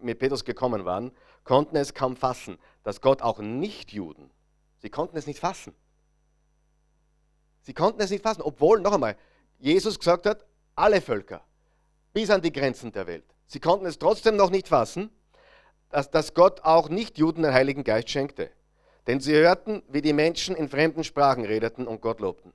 mit 0.01 0.19
Petrus 0.19 0.45
gekommen 0.45 0.85
waren, 0.85 1.11
konnten 1.45 1.77
es 1.77 1.95
kaum 1.95 2.17
fassen, 2.17 2.59
dass 2.83 3.01
Gott 3.01 3.23
auch 3.23 3.39
Nicht-Juden, 3.39 4.31
sie 4.79 4.91
konnten 4.91 5.17
es 5.17 5.27
nicht 5.27 5.41
fassen. 5.41 5.75
Sie 7.63 7.75
konnten 7.75 8.01
es 8.01 8.11
nicht 8.11 8.23
fassen, 8.23 8.43
obwohl, 8.43 8.81
noch 8.81 8.93
einmal, 8.93 9.17
Jesus 9.59 9.99
gesagt 9.99 10.27
hat, 10.27 10.45
alle 10.75 11.01
Völker, 11.01 11.43
bis 12.13 12.31
an 12.31 12.43
die 12.43 12.53
Grenzen 12.53 12.93
der 12.93 13.07
Welt. 13.07 13.25
Sie 13.53 13.61
konnten 13.61 13.85
es 13.85 13.99
trotzdem 13.99 14.37
noch 14.37 14.49
nicht 14.49 14.69
fassen, 14.69 15.11
dass, 15.91 16.11
dass 16.11 16.33
Gott 16.33 16.63
auch 16.63 16.89
Nicht-Juden 16.89 17.43
den 17.43 17.53
Heiligen 17.53 17.85
Geist 17.85 18.09
schenkte. 18.09 18.49
Denn 19.07 19.21
sie 19.21 19.35
hörten, 19.35 19.83
wie 19.89 20.01
die 20.01 20.15
Menschen 20.15 20.57
in 20.57 20.71
fremden 20.71 21.05
Sprachen 21.05 21.45
redeten 21.45 21.87
und 21.87 22.01
Gott 22.01 22.21
lobten. 22.21 22.55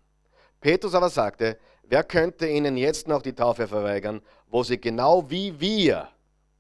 Petrus 0.60 0.96
aber 0.96 1.10
sagte, 1.10 1.60
wer 1.84 2.04
könnte 2.04 2.48
ihnen 2.48 2.78
jetzt 2.78 3.08
noch 3.08 3.22
die 3.22 3.34
Taufe 3.34 3.68
verweigern, 3.68 4.24
wo 4.48 4.64
sie 4.64 4.82
genau 4.82 5.30
wie 5.30 5.60
wir 5.60 6.08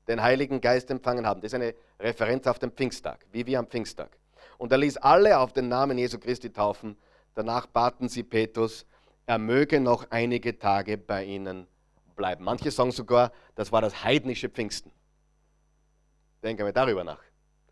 den 0.08 0.22
Heiligen 0.22 0.62
Geist 0.62 0.92
empfangen 0.92 1.26
haben. 1.26 1.42
Das 1.42 1.54
ist 1.54 1.56
eine 1.56 1.74
Referenz 2.00 2.46
auf 2.46 2.60
den 2.60 2.70
Pfingsttag, 2.70 3.26
wie 3.32 3.44
wir 3.48 3.58
am 3.58 3.66
Pfingsttag. 3.66 4.12
Und 4.60 4.72
er 4.72 4.78
ließ 4.78 4.98
alle 4.98 5.40
auf 5.40 5.52
den 5.52 5.68
Namen 5.68 5.98
Jesu 5.98 6.20
Christi 6.20 6.52
taufen 6.52 6.96
Danach 7.34 7.66
baten 7.66 8.08
sie 8.08 8.22
Petrus, 8.22 8.86
er 9.26 9.40
möge 9.40 9.80
noch 9.80 10.12
einige 10.12 10.60
Tage 10.60 10.96
bei 10.96 11.24
ihnen 11.24 11.66
bleiben. 12.18 12.44
Manche 12.44 12.72
sagen 12.72 12.92
sogar, 12.92 13.32
das 13.56 13.72
war 13.72 13.82
das 13.82 14.04
heidnische 14.04 14.50
Pfingsten. 14.50 14.92
Denken 16.44 16.66
wir 16.66 16.74
darüber 16.74 17.04
nach. 17.04 17.22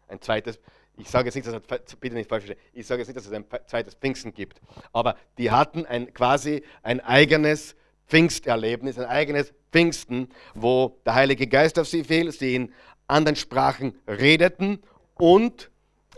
Ein 0.07 0.21
zweites, 0.21 0.59
ich 0.97 1.09
sage 1.09 1.25
jetzt 1.25 1.35
nicht, 1.35 1.47
dass 1.47 1.55
es, 1.55 1.95
bitte 1.97 2.15
nicht 2.15 2.29
falsch 2.29 2.45
ich 2.73 2.87
sage 2.87 3.01
jetzt 3.01 3.09
nicht, 3.09 3.17
dass 3.17 3.25
es 3.25 3.33
ein 3.33 3.45
zweites 3.67 3.95
Pfingsten 3.95 4.33
gibt, 4.33 4.61
aber 4.93 5.17
die 5.37 5.51
hatten 5.51 5.85
ein, 5.85 6.13
quasi 6.13 6.63
ein 6.83 7.01
eigenes 7.01 7.75
Pfingsterlebnis, 8.07 8.97
ein 8.97 9.05
eigenes 9.05 9.53
Pfingsten, 9.71 10.29
wo 10.53 10.99
der 11.05 11.15
Heilige 11.15 11.47
Geist 11.47 11.79
auf 11.79 11.87
sie 11.87 12.03
fiel, 12.03 12.31
sie 12.31 12.55
in 12.55 12.73
anderen 13.07 13.35
Sprachen 13.35 13.99
redeten 14.07 14.81
und 15.15 15.69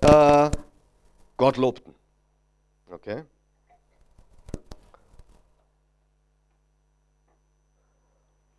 äh, 0.02 0.52
Gott 1.38 1.58
lobten. 1.58 1.96
Okay? 2.92 3.24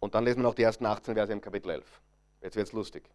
Und 0.01 0.15
dann 0.15 0.25
lesen 0.25 0.39
wir 0.39 0.45
noch 0.45 0.55
die 0.55 0.63
ersten 0.63 0.87
18 0.87 1.15
Verse 1.15 1.33
im 1.33 1.41
Kapitel 1.41 1.71
11. 1.71 2.01
Jetzt 2.41 2.57
wird 2.57 2.69
es 2.69 2.73
lustig. 2.73 3.09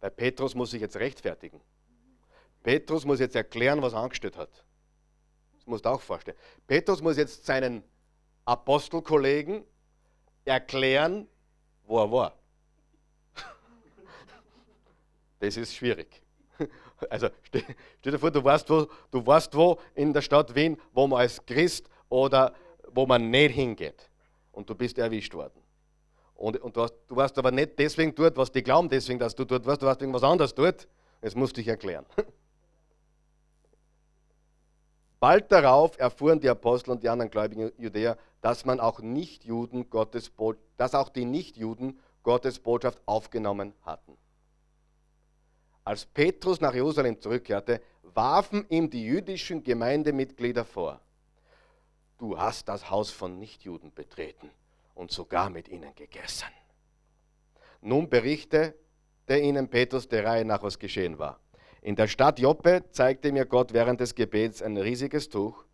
Weil 0.00 0.10
Petrus 0.10 0.54
muss 0.54 0.70
sich 0.70 0.80
jetzt 0.80 0.96
rechtfertigen. 0.96 1.60
Petrus 2.62 3.04
muss 3.04 3.20
jetzt 3.20 3.36
erklären, 3.36 3.82
was 3.82 3.92
er 3.92 4.00
angestellt 4.00 4.36
hat. 4.36 4.50
Das 5.56 5.66
musst 5.66 5.84
du 5.84 5.90
auch 5.90 6.00
vorstellen. 6.00 6.36
Petrus 6.66 7.02
muss 7.02 7.16
jetzt 7.16 7.44
seinen 7.44 7.82
Apostelkollegen 8.44 9.64
erklären, 10.44 11.26
wo 11.86 11.98
er 12.00 12.10
war. 12.10 12.38
Das 15.40 15.56
ist 15.56 15.74
schwierig. 15.74 16.22
Also 17.10 17.28
stell, 17.42 17.64
dir 18.02 18.18
vor, 18.18 18.30
du 18.30 18.42
weißt, 18.42 18.70
wo, 18.70 18.86
du 19.10 19.26
weißt 19.26 19.54
wo 19.54 19.78
in 19.94 20.12
der 20.12 20.22
Stadt 20.22 20.54
Wien, 20.54 20.80
wo 20.92 21.06
man 21.06 21.20
als 21.20 21.44
Christ 21.44 21.90
oder 22.08 22.54
wo 22.92 23.04
man 23.04 23.28
nicht 23.30 23.54
hingeht. 23.54 24.08
Und 24.54 24.70
du 24.70 24.74
bist 24.74 24.98
erwischt 24.98 25.34
worden. 25.34 25.60
Und, 26.34 26.60
und 26.60 26.76
du, 26.76 26.82
hast, 26.82 26.94
du 27.06 27.16
warst 27.16 27.38
aber 27.38 27.50
nicht 27.50 27.78
deswegen 27.78 28.14
dort, 28.14 28.36
was 28.36 28.50
die 28.50 28.62
glauben, 28.62 28.88
deswegen, 28.88 29.18
dass 29.18 29.34
du 29.34 29.44
dort 29.44 29.66
warst, 29.66 29.82
du 29.82 29.86
warst 29.86 30.00
irgendwas 30.00 30.22
anderes 30.22 30.54
dort. 30.54 30.88
Das 31.20 31.34
musst 31.34 31.56
du 31.56 31.60
dich 31.60 31.68
erklären. 31.68 32.04
Bald 35.20 35.50
darauf 35.50 35.98
erfuhren 35.98 36.38
die 36.38 36.50
Apostel 36.50 36.90
und 36.90 37.02
die 37.02 37.08
anderen 37.08 37.30
gläubigen 37.30 37.72
Judäer, 37.78 38.18
dass 38.42 38.66
man 38.66 38.78
auch 38.78 39.00
Nichtjuden 39.00 39.88
Gottes 39.88 40.30
dass 40.76 40.94
auch 40.94 41.08
die 41.08 41.24
Nichtjuden 41.24 41.98
Gottes 42.22 42.58
Botschaft 42.58 43.00
aufgenommen 43.06 43.72
hatten. 43.82 44.18
Als 45.82 46.04
Petrus 46.04 46.60
nach 46.60 46.74
Jerusalem 46.74 47.20
zurückkehrte, 47.20 47.80
warfen 48.02 48.66
ihm 48.68 48.90
die 48.90 49.04
jüdischen 49.04 49.62
Gemeindemitglieder 49.62 50.64
vor, 50.64 51.00
du 52.18 52.38
hast 52.38 52.68
das 52.68 52.90
Haus 52.90 53.10
von 53.10 53.38
Nichtjuden 53.38 53.92
betreten 53.92 54.50
und 54.94 55.10
sogar 55.10 55.50
mit 55.50 55.68
ihnen 55.68 55.94
gegessen. 55.94 56.48
Nun 57.80 58.08
berichtete 58.08 58.74
ihnen 59.28 59.68
Petrus 59.68 60.08
der 60.08 60.24
Reihe 60.24 60.44
nach, 60.44 60.62
was 60.62 60.78
geschehen 60.78 61.18
war. 61.18 61.40
In 61.82 61.96
der 61.96 62.08
Stadt 62.08 62.38
Joppe 62.38 62.84
zeigte 62.90 63.30
mir 63.30 63.44
Gott 63.44 63.74
während 63.74 64.00
des 64.00 64.14
Gebets 64.14 64.62
ein 64.62 64.76
riesiges 64.76 65.28
Tuch, 65.28 65.64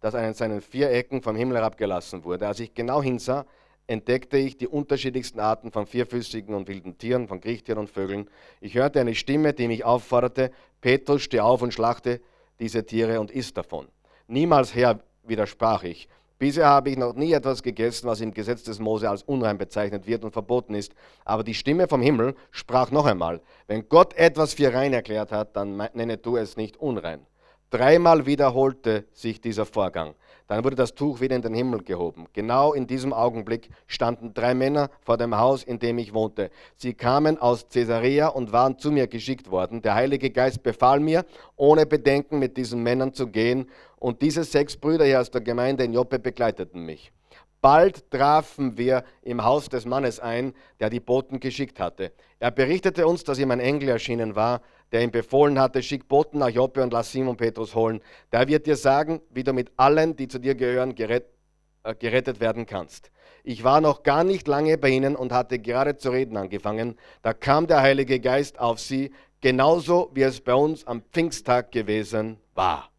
das 0.00 0.14
an 0.14 0.32
seinen 0.32 0.62
vier 0.62 0.90
Ecken 0.90 1.20
vom 1.20 1.36
Himmel 1.36 1.58
herabgelassen 1.58 2.24
wurde. 2.24 2.46
Als 2.46 2.60
ich 2.60 2.72
genau 2.72 3.02
hinsah, 3.02 3.44
entdeckte 3.86 4.36
ich 4.38 4.56
die 4.56 4.68
unterschiedlichsten 4.68 5.40
Arten 5.40 5.72
von 5.72 5.86
vierfüßigen 5.86 6.54
und 6.54 6.68
wilden 6.68 6.98
Tieren, 6.98 7.26
von 7.26 7.40
Kriechtieren 7.40 7.80
und 7.80 7.90
Vögeln. 7.90 8.30
Ich 8.60 8.74
hörte 8.74 9.00
eine 9.00 9.14
Stimme, 9.14 9.52
die 9.52 9.66
mich 9.66 9.84
aufforderte, 9.84 10.52
Petrus, 10.80 11.22
steh 11.22 11.40
auf 11.40 11.62
und 11.62 11.74
schlachte 11.74 12.20
diese 12.60 12.86
Tiere 12.86 13.20
und 13.20 13.30
iss 13.30 13.52
davon. 13.52 13.88
Niemals, 14.26 14.74
Herr, 14.74 15.00
widersprach 15.28 15.82
ich. 15.84 16.08
Bisher 16.38 16.66
habe 16.66 16.90
ich 16.90 16.96
noch 16.96 17.14
nie 17.14 17.32
etwas 17.32 17.64
gegessen, 17.64 18.06
was 18.06 18.20
im 18.20 18.32
Gesetz 18.32 18.62
des 18.62 18.78
Mose 18.78 19.10
als 19.10 19.24
unrein 19.24 19.58
bezeichnet 19.58 20.06
wird 20.06 20.22
und 20.22 20.30
verboten 20.30 20.74
ist. 20.74 20.92
Aber 21.24 21.42
die 21.42 21.54
Stimme 21.54 21.88
vom 21.88 22.00
Himmel 22.00 22.36
sprach 22.52 22.92
noch 22.92 23.06
einmal, 23.06 23.40
wenn 23.66 23.88
Gott 23.88 24.14
etwas 24.14 24.54
für 24.54 24.72
rein 24.72 24.92
erklärt 24.92 25.32
hat, 25.32 25.56
dann 25.56 25.76
nenne 25.94 26.16
du 26.16 26.36
es 26.36 26.56
nicht 26.56 26.76
unrein. 26.76 27.26
Dreimal 27.70 28.24
wiederholte 28.24 29.04
sich 29.12 29.42
dieser 29.42 29.66
Vorgang. 29.66 30.14
Dann 30.46 30.64
wurde 30.64 30.76
das 30.76 30.94
Tuch 30.94 31.20
wieder 31.20 31.36
in 31.36 31.42
den 31.42 31.52
Himmel 31.52 31.82
gehoben. 31.82 32.26
Genau 32.32 32.72
in 32.72 32.86
diesem 32.86 33.12
Augenblick 33.12 33.68
standen 33.86 34.32
drei 34.32 34.54
Männer 34.54 34.88
vor 35.02 35.18
dem 35.18 35.36
Haus, 35.36 35.64
in 35.64 35.78
dem 35.78 35.98
ich 35.98 36.14
wohnte. 36.14 36.50
Sie 36.76 36.94
kamen 36.94 37.36
aus 37.36 37.68
Caesarea 37.68 38.28
und 38.28 38.52
waren 38.52 38.78
zu 38.78 38.90
mir 38.90 39.06
geschickt 39.06 39.50
worden. 39.50 39.82
Der 39.82 39.94
Heilige 39.94 40.30
Geist 40.30 40.62
befahl 40.62 41.00
mir, 41.00 41.26
ohne 41.56 41.84
Bedenken 41.84 42.38
mit 42.38 42.56
diesen 42.56 42.82
Männern 42.82 43.12
zu 43.12 43.26
gehen. 43.26 43.68
Und 43.98 44.22
diese 44.22 44.44
sechs 44.44 44.76
Brüder 44.76 45.04
hier 45.04 45.20
aus 45.20 45.30
der 45.30 45.40
Gemeinde 45.40 45.84
in 45.84 45.92
Joppe 45.92 46.18
begleiteten 46.18 46.84
mich. 46.84 47.12
Bald 47.60 48.08
trafen 48.10 48.78
wir 48.78 49.02
im 49.22 49.44
Haus 49.44 49.68
des 49.68 49.84
Mannes 49.84 50.20
ein, 50.20 50.54
der 50.78 50.90
die 50.90 51.00
Boten 51.00 51.40
geschickt 51.40 51.80
hatte. 51.80 52.12
Er 52.38 52.52
berichtete 52.52 53.06
uns, 53.06 53.24
dass 53.24 53.38
ihm 53.40 53.50
ein 53.50 53.58
Engel 53.58 53.88
erschienen 53.88 54.36
war, 54.36 54.60
der 54.92 55.02
ihm 55.02 55.10
befohlen 55.10 55.58
hatte, 55.58 55.82
schick 55.82 56.06
Boten 56.06 56.38
nach 56.38 56.50
Joppe 56.50 56.82
und 56.82 56.92
lass 56.92 57.10
Simon 57.10 57.36
Petrus 57.36 57.74
holen. 57.74 58.00
Der 58.30 58.46
wird 58.46 58.66
dir 58.66 58.76
sagen, 58.76 59.20
wie 59.30 59.42
du 59.42 59.52
mit 59.52 59.72
allen, 59.76 60.14
die 60.14 60.28
zu 60.28 60.38
dir 60.38 60.54
gehören, 60.54 60.94
äh, 60.96 61.94
gerettet 61.98 62.40
werden 62.40 62.64
kannst. 62.64 63.10
Ich 63.42 63.64
war 63.64 63.80
noch 63.80 64.02
gar 64.02 64.24
nicht 64.24 64.46
lange 64.46 64.78
bei 64.78 64.90
ihnen 64.90 65.16
und 65.16 65.32
hatte 65.32 65.58
gerade 65.58 65.96
zu 65.96 66.10
reden 66.10 66.36
angefangen. 66.36 66.96
Da 67.22 67.32
kam 67.32 67.66
der 67.66 67.82
Heilige 67.82 68.20
Geist 68.20 68.60
auf 68.60 68.78
sie, 68.78 69.10
genauso 69.40 70.10
wie 70.14 70.22
es 70.22 70.40
bei 70.40 70.54
uns 70.54 70.86
am 70.86 71.02
Pfingsttag 71.12 71.72
gewesen 71.72 72.38
war. 72.54 72.90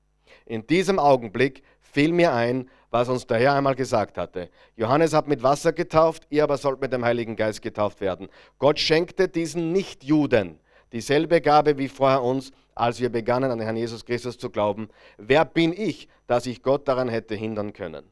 In 0.49 0.67
diesem 0.67 0.99
Augenblick 0.99 1.63
fiel 1.79 2.11
mir 2.11 2.33
ein, 2.33 2.69
was 2.91 3.07
uns 3.07 3.25
der 3.25 3.37
Herr 3.37 3.53
einmal 3.53 3.75
gesagt 3.75 4.17
hatte. 4.17 4.49
Johannes 4.75 5.13
hat 5.13 5.27
mit 5.27 5.43
Wasser 5.43 5.71
getauft, 5.71 6.27
ihr 6.29 6.43
aber 6.43 6.57
sollt 6.57 6.81
mit 6.81 6.91
dem 6.91 7.05
Heiligen 7.05 7.37
Geist 7.37 7.61
getauft 7.61 8.01
werden. 8.01 8.27
Gott 8.57 8.79
schenkte 8.79 9.29
diesen 9.29 9.71
Nichtjuden 9.71 10.59
dieselbe 10.91 11.41
Gabe 11.41 11.77
wie 11.77 11.87
vorher 11.87 12.23
uns, 12.23 12.51
als 12.75 12.99
wir 12.99 13.09
begannen, 13.09 13.51
an 13.51 13.59
Herrn 13.59 13.75
Jesus 13.75 14.05
Christus 14.05 14.37
zu 14.37 14.49
glauben. 14.49 14.89
Wer 15.17 15.45
bin 15.45 15.73
ich, 15.73 16.07
dass 16.27 16.45
ich 16.45 16.63
Gott 16.63 16.87
daran 16.87 17.09
hätte 17.09 17.35
hindern 17.35 17.73
können? 17.73 18.05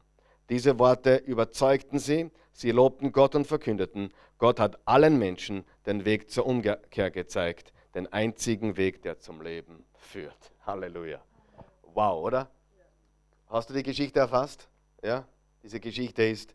Diese 0.48 0.78
Worte 0.78 1.16
überzeugten 1.16 1.98
sie, 1.98 2.30
sie 2.52 2.70
lobten 2.70 3.12
Gott 3.12 3.34
und 3.34 3.46
verkündeten, 3.46 4.12
Gott 4.38 4.60
hat 4.60 4.78
allen 4.84 5.18
Menschen 5.18 5.64
den 5.86 6.04
Weg 6.04 6.30
zur 6.30 6.46
Umkehr 6.46 7.10
gezeigt, 7.10 7.72
den 7.94 8.06
einzigen 8.12 8.76
Weg, 8.76 9.02
der 9.02 9.18
zum 9.18 9.42
Leben 9.42 9.84
führt. 9.96 10.52
Halleluja. 10.64 11.20
Wow, 11.98 12.22
oder? 12.22 12.48
Hast 13.48 13.68
du 13.70 13.74
die 13.74 13.82
Geschichte 13.82 14.20
erfasst? 14.20 14.68
Ja, 15.02 15.24
diese 15.64 15.80
Geschichte 15.80 16.22
ist 16.22 16.54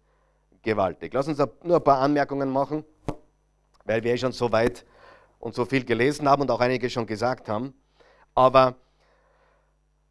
gewaltig. 0.61 1.13
Lass 1.13 1.27
uns 1.27 1.37
nur 1.63 1.75
ein 1.75 1.83
paar 1.83 1.99
Anmerkungen 1.99 2.49
machen, 2.49 2.85
weil 3.83 4.01
wir 4.05 4.17
schon 4.17 4.31
so 4.31 4.53
weit 4.53 4.85
und 5.39 5.53
so 5.53 5.65
viel 5.65 5.83
gelesen 5.83 6.29
haben 6.29 6.43
und 6.43 6.49
auch 6.49 6.61
einige 6.61 6.89
schon 6.89 7.05
gesagt 7.05 7.49
haben. 7.49 7.73
Aber 8.33 8.75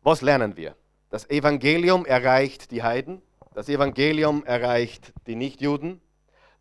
was 0.03 0.21
lernen 0.21 0.55
wir? 0.59 0.77
Das 1.09 1.31
Evangelium 1.31 2.05
erreicht 2.05 2.71
die 2.71 2.83
Heiden, 2.83 3.23
das 3.55 3.71
Evangelium 3.71 4.45
erreicht 4.45 5.15
die 5.27 5.35
Nichtjuden. 5.35 6.03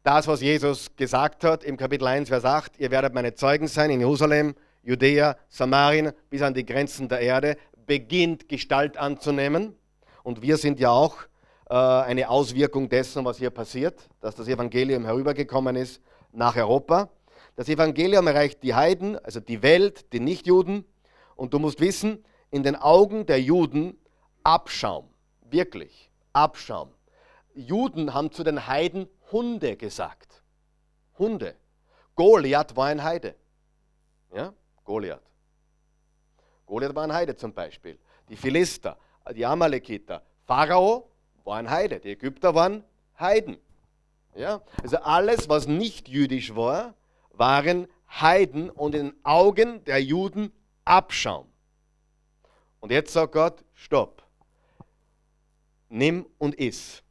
Das, 0.04 0.30
was 0.30 0.40
Jesus 0.40 0.96
gesagt 0.96 1.44
hat 1.44 1.66
im 1.66 1.76
Kapitel 1.76 2.08
1, 2.08 2.30
Vers 2.30 2.46
8, 2.46 2.80
ihr 2.80 2.90
werdet 2.90 3.14
meine 3.14 3.36
Zeugen 3.36 3.68
sein 3.68 3.90
in 3.90 4.00
Jerusalem, 4.00 4.56
Judäa, 4.84 5.36
Samarien 5.50 6.12
bis 6.30 6.42
an 6.42 6.54
die 6.54 6.66
Grenzen 6.66 7.08
der 7.08 7.20
Erde, 7.20 7.58
beginnt 7.86 8.50
Gestalt 8.50 8.98
anzunehmen. 8.98 9.76
Und 10.24 10.42
wir 10.42 10.58
sind 10.58 10.80
ja 10.80 10.92
auch 10.92 11.18
äh, 11.70 11.76
eine 11.76 12.30
Auswirkung 12.30 12.90
dessen, 12.90 13.26
was 13.26 13.38
hier 13.38 13.50
passiert, 13.50 14.10
dass 14.20 14.36
das 14.36 14.48
Evangelium 14.48 15.06
herübergekommen 15.06 15.76
ist 15.76 16.02
nach 16.32 16.56
Europa. 16.56 17.10
Das 17.56 17.70
Evangelium 17.70 18.28
erreicht 18.28 18.64
die 18.64 18.76
Heiden, 18.76 19.18
also 19.24 19.40
die 19.40 19.62
Welt, 19.62 20.12
die 20.14 20.20
Nichtjuden. 20.20 20.86
Und 21.36 21.54
du 21.54 21.60
musst 21.60 21.80
wissen, 21.80 22.24
in 22.50 22.64
den 22.64 22.76
Augen 22.76 23.26
der 23.26 23.42
Juden 23.42 23.98
Abschaum, 24.44 25.10
wirklich 25.50 26.12
Abschaum. 26.34 26.90
Juden 27.54 28.14
haben 28.14 28.32
zu 28.32 28.44
den 28.44 28.68
Heiden 28.68 29.08
Hunde 29.32 29.78
gesagt. 29.78 30.44
Hunde. 31.18 31.56
Goliath 32.16 32.76
war 32.76 32.88
ein 32.88 33.04
Heide. 33.04 33.36
Ja, 34.34 34.54
Goliath. 34.84 35.31
Goliath 36.72 36.96
war 36.96 37.04
ein 37.04 37.12
Heide 37.12 37.36
zum 37.36 37.52
Beispiel. 37.52 38.00
Die 38.30 38.38
Philister, 38.38 38.98
die 39.36 39.46
Amalekiter. 39.46 40.24
Pharao 40.46 41.10
war 41.44 41.58
ein 41.58 41.70
Heide. 41.70 42.00
Die 42.00 42.12
Ägypter 42.12 42.56
waren 42.56 42.86
Heiden. 43.20 43.58
Ja, 44.36 44.62
also 44.82 44.96
alles, 45.00 45.50
was 45.50 45.68
nicht 45.68 46.08
jüdisch 46.08 46.56
war, 46.56 46.94
waren 47.34 47.90
Heiden 48.10 48.70
und 48.70 48.96
in 48.96 49.08
den 49.08 49.26
Augen 49.26 49.84
der 49.84 50.02
Juden 50.02 50.54
Abschaum. 50.86 51.48
Und 52.80 52.94
jetzt 52.94 53.12
sagt 53.12 53.34
Gott, 53.34 53.66
stopp. 53.74 54.24
Nimm 55.90 56.26
und 56.38 56.56
iss. 56.56 57.04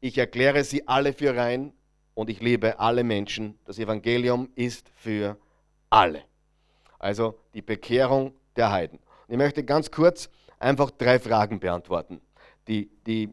Ich 0.00 0.16
erkläre 0.16 0.64
sie 0.64 0.88
alle 0.88 1.12
für 1.12 1.36
rein 1.36 1.74
und 2.14 2.30
ich 2.30 2.40
liebe 2.40 2.78
alle 2.78 3.04
Menschen. 3.04 3.58
Das 3.66 3.78
Evangelium 3.78 4.48
ist 4.54 4.88
für 4.94 5.36
alle. 5.90 6.24
Also 6.98 7.38
die 7.52 7.60
Bekehrung 7.60 8.32
der 8.56 8.70
Heiden. 8.70 8.98
Ich 9.28 9.36
möchte 9.36 9.64
ganz 9.64 9.90
kurz 9.90 10.28
einfach 10.58 10.90
drei 10.90 11.18
Fragen 11.18 11.60
beantworten, 11.60 12.20
die, 12.68 12.90
die 13.06 13.32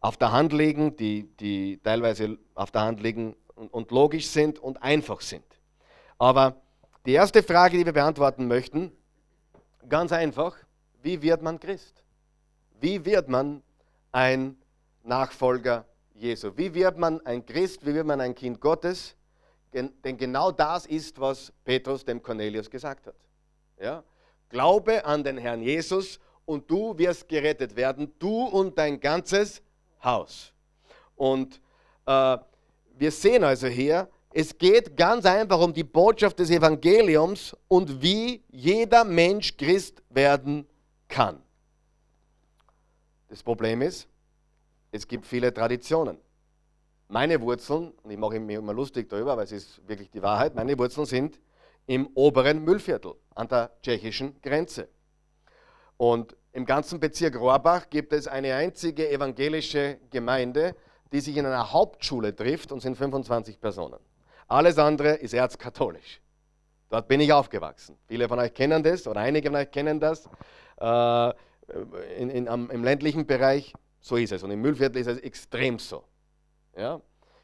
auf 0.00 0.16
der 0.16 0.32
Hand 0.32 0.52
liegen, 0.52 0.96
die, 0.96 1.24
die 1.38 1.80
teilweise 1.82 2.38
auf 2.54 2.70
der 2.70 2.82
Hand 2.82 3.00
liegen 3.00 3.36
und, 3.54 3.72
und 3.72 3.90
logisch 3.90 4.28
sind 4.28 4.58
und 4.58 4.82
einfach 4.82 5.20
sind. 5.20 5.44
Aber 6.18 6.60
die 7.06 7.12
erste 7.12 7.42
Frage, 7.42 7.78
die 7.78 7.84
wir 7.84 7.92
beantworten 7.92 8.46
möchten, 8.48 8.92
ganz 9.88 10.12
einfach, 10.12 10.56
wie 11.02 11.22
wird 11.22 11.42
man 11.42 11.60
Christ? 11.60 12.04
Wie 12.80 13.04
wird 13.04 13.28
man 13.28 13.62
ein 14.12 14.56
Nachfolger 15.02 15.84
Jesu? 16.14 16.52
Wie 16.56 16.74
wird 16.74 16.98
man 16.98 17.24
ein 17.24 17.44
Christ? 17.44 17.86
Wie 17.86 17.94
wird 17.94 18.06
man 18.06 18.20
ein 18.20 18.34
Kind 18.34 18.60
Gottes? 18.60 19.16
Denn 19.72 19.92
genau 20.16 20.50
das 20.50 20.86
ist, 20.86 21.20
was 21.20 21.52
Petrus 21.64 22.04
dem 22.04 22.22
Cornelius 22.22 22.70
gesagt 22.70 23.06
hat. 23.06 23.14
Ja? 23.80 24.02
Glaube 24.48 25.04
an 25.04 25.22
den 25.24 25.38
Herrn 25.38 25.62
Jesus 25.62 26.18
und 26.44 26.70
du 26.70 26.96
wirst 26.96 27.28
gerettet 27.28 27.76
werden, 27.76 28.12
du 28.18 28.44
und 28.44 28.78
dein 28.78 28.98
ganzes 28.98 29.62
Haus. 30.02 30.52
Und 31.16 31.60
äh, 32.06 32.38
wir 32.96 33.10
sehen 33.10 33.44
also 33.44 33.66
hier, 33.66 34.08
es 34.32 34.56
geht 34.56 34.96
ganz 34.96 35.24
einfach 35.26 35.60
um 35.60 35.72
die 35.72 35.84
Botschaft 35.84 36.38
des 36.38 36.50
Evangeliums 36.50 37.56
und 37.66 38.02
wie 38.02 38.42
jeder 38.50 39.04
Mensch 39.04 39.56
Christ 39.56 40.02
werden 40.10 40.66
kann. 41.08 41.42
Das 43.28 43.42
Problem 43.42 43.82
ist, 43.82 44.08
es 44.90 45.06
gibt 45.06 45.26
viele 45.26 45.52
Traditionen. 45.52 46.18
Meine 47.08 47.40
Wurzeln, 47.40 47.92
und 48.02 48.10
ich 48.10 48.18
mache 48.18 48.38
mich 48.38 48.56
immer 48.56 48.74
lustig 48.74 49.08
darüber, 49.08 49.36
weil 49.36 49.44
es 49.44 49.52
ist 49.52 49.86
wirklich 49.88 50.10
die 50.10 50.22
Wahrheit, 50.22 50.54
meine 50.54 50.78
Wurzeln 50.78 51.06
sind 51.06 51.38
im 51.86 52.06
oberen 52.14 52.62
Müllviertel 52.64 53.14
an 53.38 53.48
der 53.48 53.70
tschechischen 53.82 54.40
Grenze. 54.42 54.88
Und 55.96 56.36
im 56.52 56.66
ganzen 56.66 56.98
Bezirk 56.98 57.36
Rohrbach 57.36 57.88
gibt 57.88 58.12
es 58.12 58.26
eine 58.26 58.54
einzige 58.54 59.08
evangelische 59.10 59.98
Gemeinde, 60.10 60.74
die 61.12 61.20
sich 61.20 61.36
in 61.36 61.46
einer 61.46 61.72
Hauptschule 61.72 62.34
trifft 62.34 62.72
und 62.72 62.80
sind 62.80 62.96
25 62.96 63.60
Personen. 63.60 63.98
Alles 64.48 64.78
andere 64.78 65.14
ist 65.14 65.34
erzkatholisch. 65.34 66.20
Dort 66.90 67.06
bin 67.06 67.20
ich 67.20 67.32
aufgewachsen. 67.32 67.96
Viele 68.06 68.28
von 68.28 68.38
euch 68.38 68.52
kennen 68.54 68.82
das 68.82 69.06
oder 69.06 69.20
einige 69.20 69.50
von 69.50 69.56
euch 69.56 69.70
kennen 69.70 70.00
das. 70.00 70.28
Äh, 70.80 71.32
in, 72.18 72.30
in, 72.30 72.48
am, 72.48 72.70
Im 72.70 72.82
ländlichen 72.82 73.26
Bereich, 73.26 73.72
so 74.00 74.16
ist 74.16 74.32
es. 74.32 74.42
Und 74.42 74.50
im 74.50 74.60
Müllviertel 74.60 75.00
ist 75.00 75.06
es 75.06 75.18
extrem 75.18 75.78
so. 75.78 76.02
Ja? 76.76 77.00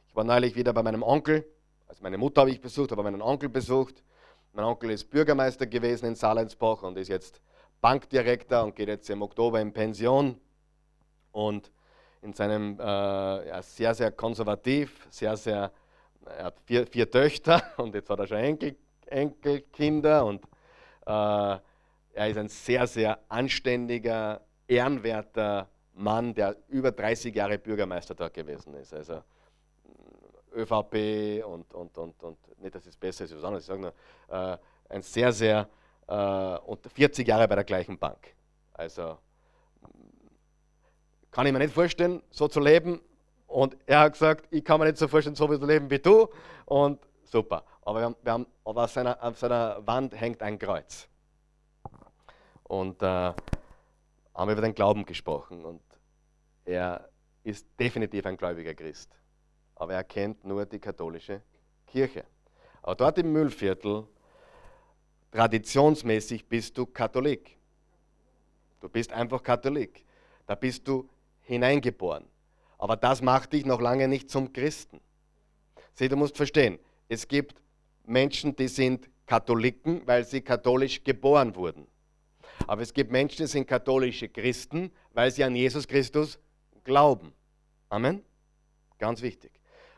Ich 0.08 0.16
war 0.16 0.24
neulich 0.24 0.56
wieder 0.56 0.72
bei 0.72 0.82
meinem 0.82 1.02
Onkel. 1.02 1.46
Also 1.86 2.02
meine 2.02 2.18
Mutter 2.18 2.40
habe 2.40 2.50
ich 2.50 2.60
besucht, 2.60 2.90
aber 2.90 3.02
meinen 3.02 3.22
Onkel 3.22 3.48
besucht. 3.48 4.02
Mein 4.56 4.66
Onkel 4.66 4.90
ist 4.90 5.10
Bürgermeister 5.10 5.66
gewesen 5.66 6.06
in 6.06 6.14
Salensbach 6.14 6.84
und 6.84 6.96
ist 6.96 7.08
jetzt 7.08 7.40
Bankdirektor 7.80 8.62
und 8.62 8.76
geht 8.76 8.86
jetzt 8.86 9.10
im 9.10 9.20
Oktober 9.20 9.60
in 9.60 9.72
Pension. 9.72 10.40
Und 11.32 11.72
in 12.22 12.32
seinem, 12.34 12.78
äh, 12.78 13.48
ja, 13.48 13.60
sehr, 13.62 13.96
sehr 13.96 14.12
konservativ, 14.12 15.08
sehr, 15.10 15.36
sehr, 15.36 15.72
er 16.24 16.44
hat 16.44 16.60
vier, 16.66 16.86
vier 16.86 17.10
Töchter 17.10 17.64
und 17.78 17.96
jetzt 17.96 18.08
hat 18.08 18.20
er 18.20 18.28
schon 18.28 18.36
Enkel, 18.36 18.76
Enkelkinder 19.06 20.24
und 20.24 20.44
äh, 21.04 21.10
er 22.12 22.28
ist 22.28 22.38
ein 22.38 22.48
sehr, 22.48 22.86
sehr 22.86 23.18
anständiger, 23.28 24.40
ehrenwerter 24.68 25.68
Mann, 25.94 26.32
der 26.32 26.56
über 26.68 26.92
30 26.92 27.34
Jahre 27.34 27.58
Bürgermeister 27.58 28.14
dort 28.14 28.34
gewesen 28.34 28.74
ist. 28.74 28.94
Also 28.94 29.20
ÖVP 30.54 31.44
und, 31.44 31.72
und, 31.74 31.98
und, 31.98 32.22
und 32.22 32.60
nicht, 32.60 32.74
dass 32.74 32.86
es 32.86 32.96
besser 32.96 33.24
ist, 33.24 33.36
was 33.36 33.44
anderes, 33.44 33.64
ich 33.64 33.68
sage 33.68 33.80
nur, 33.80 33.92
äh, 34.28 34.58
ein 34.88 35.02
sehr, 35.02 35.32
sehr, 35.32 35.68
äh, 36.06 36.58
und 36.58 36.86
40 36.86 37.26
Jahre 37.26 37.48
bei 37.48 37.54
der 37.54 37.64
gleichen 37.64 37.98
Bank. 37.98 38.34
Also 38.72 39.18
kann 41.34 41.46
ich 41.46 41.52
mir 41.52 41.58
nicht 41.58 41.74
vorstellen, 41.74 42.22
so 42.30 42.46
zu 42.46 42.60
leben. 42.60 43.00
Und 43.48 43.76
er 43.86 44.00
hat 44.00 44.12
gesagt, 44.12 44.46
ich 44.50 44.64
kann 44.64 44.78
mir 44.78 44.86
nicht 44.86 44.98
so 44.98 45.08
vorstellen, 45.08 45.34
so 45.34 45.46
zu 45.46 45.66
leben 45.66 45.90
wie 45.90 45.98
du. 45.98 46.28
Und 46.64 47.00
super. 47.24 47.64
Aber, 47.82 47.98
wir 47.98 48.04
haben, 48.04 48.16
wir 48.22 48.32
haben, 48.32 48.46
aber 48.64 48.84
auf, 48.84 48.90
seiner, 48.92 49.20
auf 49.22 49.36
seiner 49.36 49.84
Wand 49.84 50.18
hängt 50.18 50.42
ein 50.42 50.58
Kreuz. 50.58 51.08
Und 52.62 53.02
äh, 53.02 53.06
haben 53.06 54.50
über 54.50 54.60
den 54.60 54.74
Glauben 54.74 55.04
gesprochen. 55.04 55.64
Und 55.64 55.82
er 56.64 57.08
ist 57.42 57.66
definitiv 57.78 58.24
ein 58.26 58.36
gläubiger 58.36 58.74
Christ. 58.74 59.10
Aber 59.84 59.92
er 59.92 60.04
kennt 60.04 60.46
nur 60.46 60.64
die 60.64 60.78
katholische 60.78 61.42
Kirche. 61.86 62.24
Aber 62.80 62.94
dort 62.94 63.18
im 63.18 63.30
Müllviertel, 63.30 64.06
traditionsmäßig 65.30 66.48
bist 66.48 66.78
du 66.78 66.86
Katholik. 66.86 67.58
Du 68.80 68.88
bist 68.88 69.12
einfach 69.12 69.42
Katholik. 69.42 70.06
Da 70.46 70.54
bist 70.54 70.88
du 70.88 71.06
hineingeboren. 71.42 72.24
Aber 72.78 72.96
das 72.96 73.20
macht 73.20 73.52
dich 73.52 73.66
noch 73.66 73.78
lange 73.78 74.08
nicht 74.08 74.30
zum 74.30 74.54
Christen. 74.54 75.02
Sieh, 75.92 76.08
du 76.08 76.16
musst 76.16 76.38
verstehen, 76.38 76.78
es 77.10 77.28
gibt 77.28 77.60
Menschen, 78.06 78.56
die 78.56 78.68
sind 78.68 79.10
Katholiken, 79.26 80.00
weil 80.06 80.24
sie 80.24 80.40
katholisch 80.40 81.04
geboren 81.04 81.54
wurden. 81.56 81.86
Aber 82.66 82.80
es 82.80 82.94
gibt 82.94 83.12
Menschen, 83.12 83.44
die 83.44 83.48
sind 83.48 83.66
katholische 83.66 84.30
Christen, 84.30 84.90
weil 85.12 85.30
sie 85.30 85.44
an 85.44 85.54
Jesus 85.54 85.86
Christus 85.86 86.38
glauben. 86.84 87.34
Amen? 87.90 88.22
Ganz 88.96 89.20
wichtig. 89.20 89.53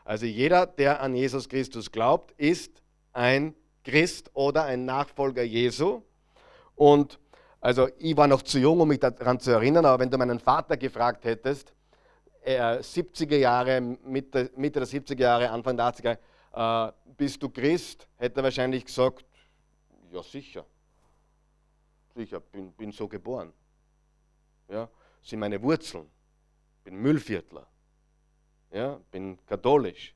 Also 0.07 0.25
jeder, 0.25 0.65
der 0.65 1.01
an 1.01 1.15
Jesus 1.15 1.49
Christus 1.49 1.91
glaubt, 1.91 2.31
ist 2.39 2.81
ein 3.11 3.53
Christ 3.83 4.31
oder 4.33 4.63
ein 4.63 4.85
Nachfolger 4.85 5.43
Jesu. 5.43 6.01
Und 6.75 7.19
also 7.59 7.89
ich 7.97 8.15
war 8.15 8.27
noch 8.27 8.41
zu 8.41 8.57
jung, 8.57 8.79
um 8.79 8.87
mich 8.87 9.01
daran 9.01 9.37
zu 9.41 9.51
erinnern, 9.51 9.85
aber 9.85 9.99
wenn 9.99 10.09
du 10.09 10.17
meinen 10.17 10.39
Vater 10.39 10.77
gefragt 10.77 11.25
hättest, 11.25 11.73
äh, 12.41 12.77
70er 12.79 13.35
Jahre, 13.35 13.81
Mitte, 13.81 14.49
Mitte 14.55 14.79
der 14.79 14.87
70er 14.87 15.19
Jahre, 15.19 15.49
Anfang 15.49 15.75
der 15.75 15.87
80er, 15.87 16.87
äh, 16.87 16.93
bist 17.17 17.43
du 17.43 17.49
Christ, 17.49 18.07
hätte 18.15 18.39
er 18.39 18.43
wahrscheinlich 18.45 18.85
gesagt, 18.85 19.25
ja 20.09 20.23
sicher. 20.23 20.65
Sicher, 22.15 22.39
bin, 22.39 22.71
bin 22.71 22.93
so 22.93 23.09
geboren. 23.09 23.51
Ja, 24.69 24.87
sind 25.21 25.39
meine 25.39 25.61
Wurzeln. 25.61 26.09
Bin 26.85 26.95
Müllviertler. 26.95 27.67
Ja, 28.71 28.99
bin 29.11 29.37
katholisch. 29.45 30.13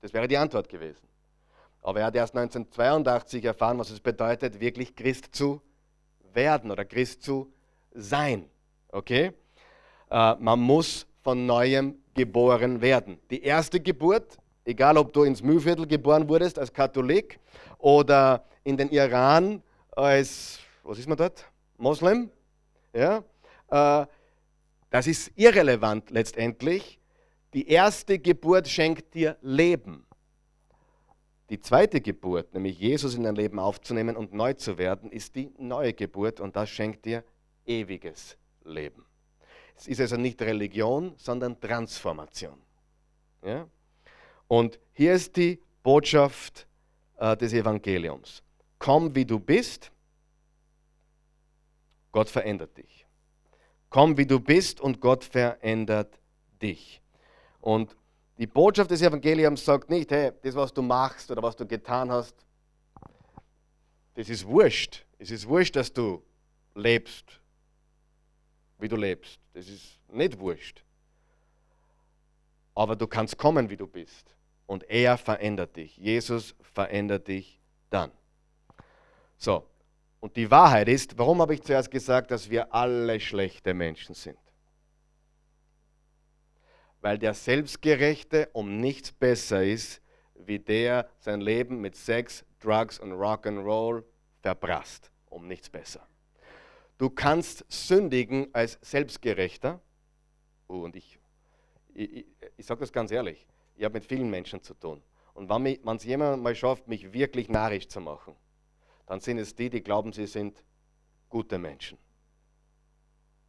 Das 0.00 0.12
wäre 0.12 0.26
die 0.26 0.36
Antwort 0.36 0.68
gewesen. 0.68 1.06
Aber 1.82 2.00
er 2.00 2.06
hat 2.06 2.16
erst 2.16 2.36
1982 2.36 3.44
erfahren, 3.44 3.78
was 3.78 3.90
es 3.90 4.00
bedeutet, 4.00 4.60
wirklich 4.60 4.94
Christ 4.94 5.34
zu 5.34 5.62
werden 6.32 6.70
oder 6.70 6.84
Christ 6.84 7.22
zu 7.22 7.52
sein. 7.92 8.48
Okay? 8.88 9.32
Äh, 10.10 10.34
man 10.36 10.60
muss 10.60 11.06
von 11.22 11.46
neuem 11.46 11.96
geboren 12.14 12.80
werden. 12.80 13.18
Die 13.30 13.42
erste 13.42 13.80
Geburt, 13.80 14.38
egal 14.64 14.98
ob 14.98 15.12
du 15.12 15.22
ins 15.22 15.42
Mühlviertel 15.42 15.86
geboren 15.86 16.28
wurdest 16.28 16.58
als 16.58 16.72
Katholik 16.72 17.38
oder 17.78 18.44
in 18.64 18.76
den 18.76 18.90
Iran 18.90 19.62
als, 19.92 20.58
was 20.82 20.98
ist 20.98 21.08
man 21.08 21.16
dort? 21.16 21.44
Moslem? 21.76 22.30
Ja? 22.92 23.22
Äh, 23.70 24.06
das 24.90 25.06
ist 25.06 25.30
irrelevant 25.36 26.10
letztendlich. 26.10 26.99
Die 27.52 27.68
erste 27.68 28.18
Geburt 28.18 28.68
schenkt 28.68 29.14
dir 29.14 29.36
Leben. 29.42 30.06
Die 31.48 31.60
zweite 31.60 32.00
Geburt, 32.00 32.54
nämlich 32.54 32.78
Jesus 32.78 33.16
in 33.16 33.24
dein 33.24 33.34
Leben 33.34 33.58
aufzunehmen 33.58 34.16
und 34.16 34.32
neu 34.32 34.54
zu 34.54 34.78
werden, 34.78 35.10
ist 35.10 35.34
die 35.34 35.52
neue 35.58 35.92
Geburt 35.92 36.38
und 36.38 36.54
das 36.54 36.70
schenkt 36.70 37.04
dir 37.04 37.24
ewiges 37.66 38.36
Leben. 38.64 39.04
Es 39.76 39.88
ist 39.88 40.00
also 40.00 40.16
nicht 40.16 40.40
Religion, 40.42 41.14
sondern 41.16 41.60
Transformation. 41.60 42.58
Ja? 43.44 43.66
Und 44.46 44.78
hier 44.92 45.14
ist 45.14 45.36
die 45.36 45.60
Botschaft 45.82 46.68
äh, 47.16 47.36
des 47.36 47.52
Evangeliums. 47.52 48.42
Komm, 48.78 49.14
wie 49.14 49.24
du 49.24 49.40
bist, 49.40 49.90
Gott 52.12 52.28
verändert 52.28 52.76
dich. 52.76 53.06
Komm, 53.88 54.16
wie 54.16 54.26
du 54.26 54.38
bist 54.38 54.80
und 54.80 55.00
Gott 55.00 55.24
verändert 55.24 56.18
dich. 56.62 56.99
Und 57.60 57.96
die 58.38 58.46
Botschaft 58.46 58.90
des 58.90 59.02
Evangeliums 59.02 59.64
sagt 59.64 59.90
nicht, 59.90 60.10
hey, 60.10 60.32
das, 60.42 60.54
was 60.54 60.72
du 60.72 60.82
machst 60.82 61.30
oder 61.30 61.42
was 61.42 61.56
du 61.56 61.66
getan 61.66 62.10
hast, 62.10 62.34
das 64.14 64.28
ist 64.28 64.46
wurscht. 64.46 65.04
Es 65.18 65.30
ist 65.30 65.46
wurscht, 65.46 65.76
dass 65.76 65.92
du 65.92 66.22
lebst, 66.74 67.40
wie 68.78 68.88
du 68.88 68.96
lebst. 68.96 69.38
Das 69.52 69.68
ist 69.68 69.98
nicht 70.08 70.38
wurscht. 70.38 70.82
Aber 72.74 72.96
du 72.96 73.06
kannst 73.06 73.36
kommen, 73.36 73.68
wie 73.68 73.76
du 73.76 73.86
bist. 73.86 74.34
Und 74.66 74.88
er 74.88 75.18
verändert 75.18 75.76
dich. 75.76 75.96
Jesus 75.96 76.54
verändert 76.62 77.28
dich 77.28 77.60
dann. 77.90 78.10
So, 79.36 79.66
und 80.20 80.36
die 80.36 80.50
Wahrheit 80.50 80.88
ist, 80.88 81.18
warum 81.18 81.40
habe 81.40 81.54
ich 81.54 81.62
zuerst 81.62 81.90
gesagt, 81.90 82.30
dass 82.30 82.48
wir 82.48 82.74
alle 82.74 83.18
schlechte 83.20 83.74
Menschen 83.74 84.14
sind? 84.14 84.38
Weil 87.00 87.18
der 87.18 87.34
Selbstgerechte 87.34 88.48
um 88.52 88.80
nichts 88.80 89.12
besser 89.12 89.64
ist, 89.64 90.02
wie 90.34 90.58
der 90.58 91.08
sein 91.18 91.40
Leben 91.40 91.80
mit 91.80 91.96
Sex, 91.96 92.44
Drugs 92.60 92.98
und 92.98 93.12
Rock'n'Roll 93.12 94.04
verprasst. 94.42 95.10
Um 95.26 95.46
nichts 95.46 95.70
besser. 95.70 96.06
Du 96.98 97.08
kannst 97.08 97.64
sündigen 97.68 98.48
als 98.52 98.78
Selbstgerechter. 98.82 99.80
Oh, 100.66 100.80
und 100.80 100.96
ich, 100.96 101.18
ich, 101.94 102.12
ich, 102.12 102.26
ich 102.56 102.66
sage 102.66 102.80
das 102.80 102.92
ganz 102.92 103.10
ehrlich, 103.10 103.46
ich 103.76 103.84
habe 103.84 103.94
mit 103.94 104.04
vielen 104.04 104.28
Menschen 104.28 104.62
zu 104.62 104.74
tun. 104.74 105.02
Und 105.34 105.48
wenn 105.48 105.96
es 105.96 106.04
jemand 106.04 106.42
mal 106.42 106.54
schafft, 106.54 106.88
mich 106.88 107.12
wirklich 107.12 107.48
narrisch 107.48 107.88
zu 107.88 108.00
machen, 108.00 108.34
dann 109.06 109.20
sind 109.20 109.38
es 109.38 109.54
die, 109.54 109.70
die 109.70 109.82
glauben, 109.82 110.12
sie 110.12 110.26
sind 110.26 110.62
gute 111.28 111.58
Menschen. 111.58 111.96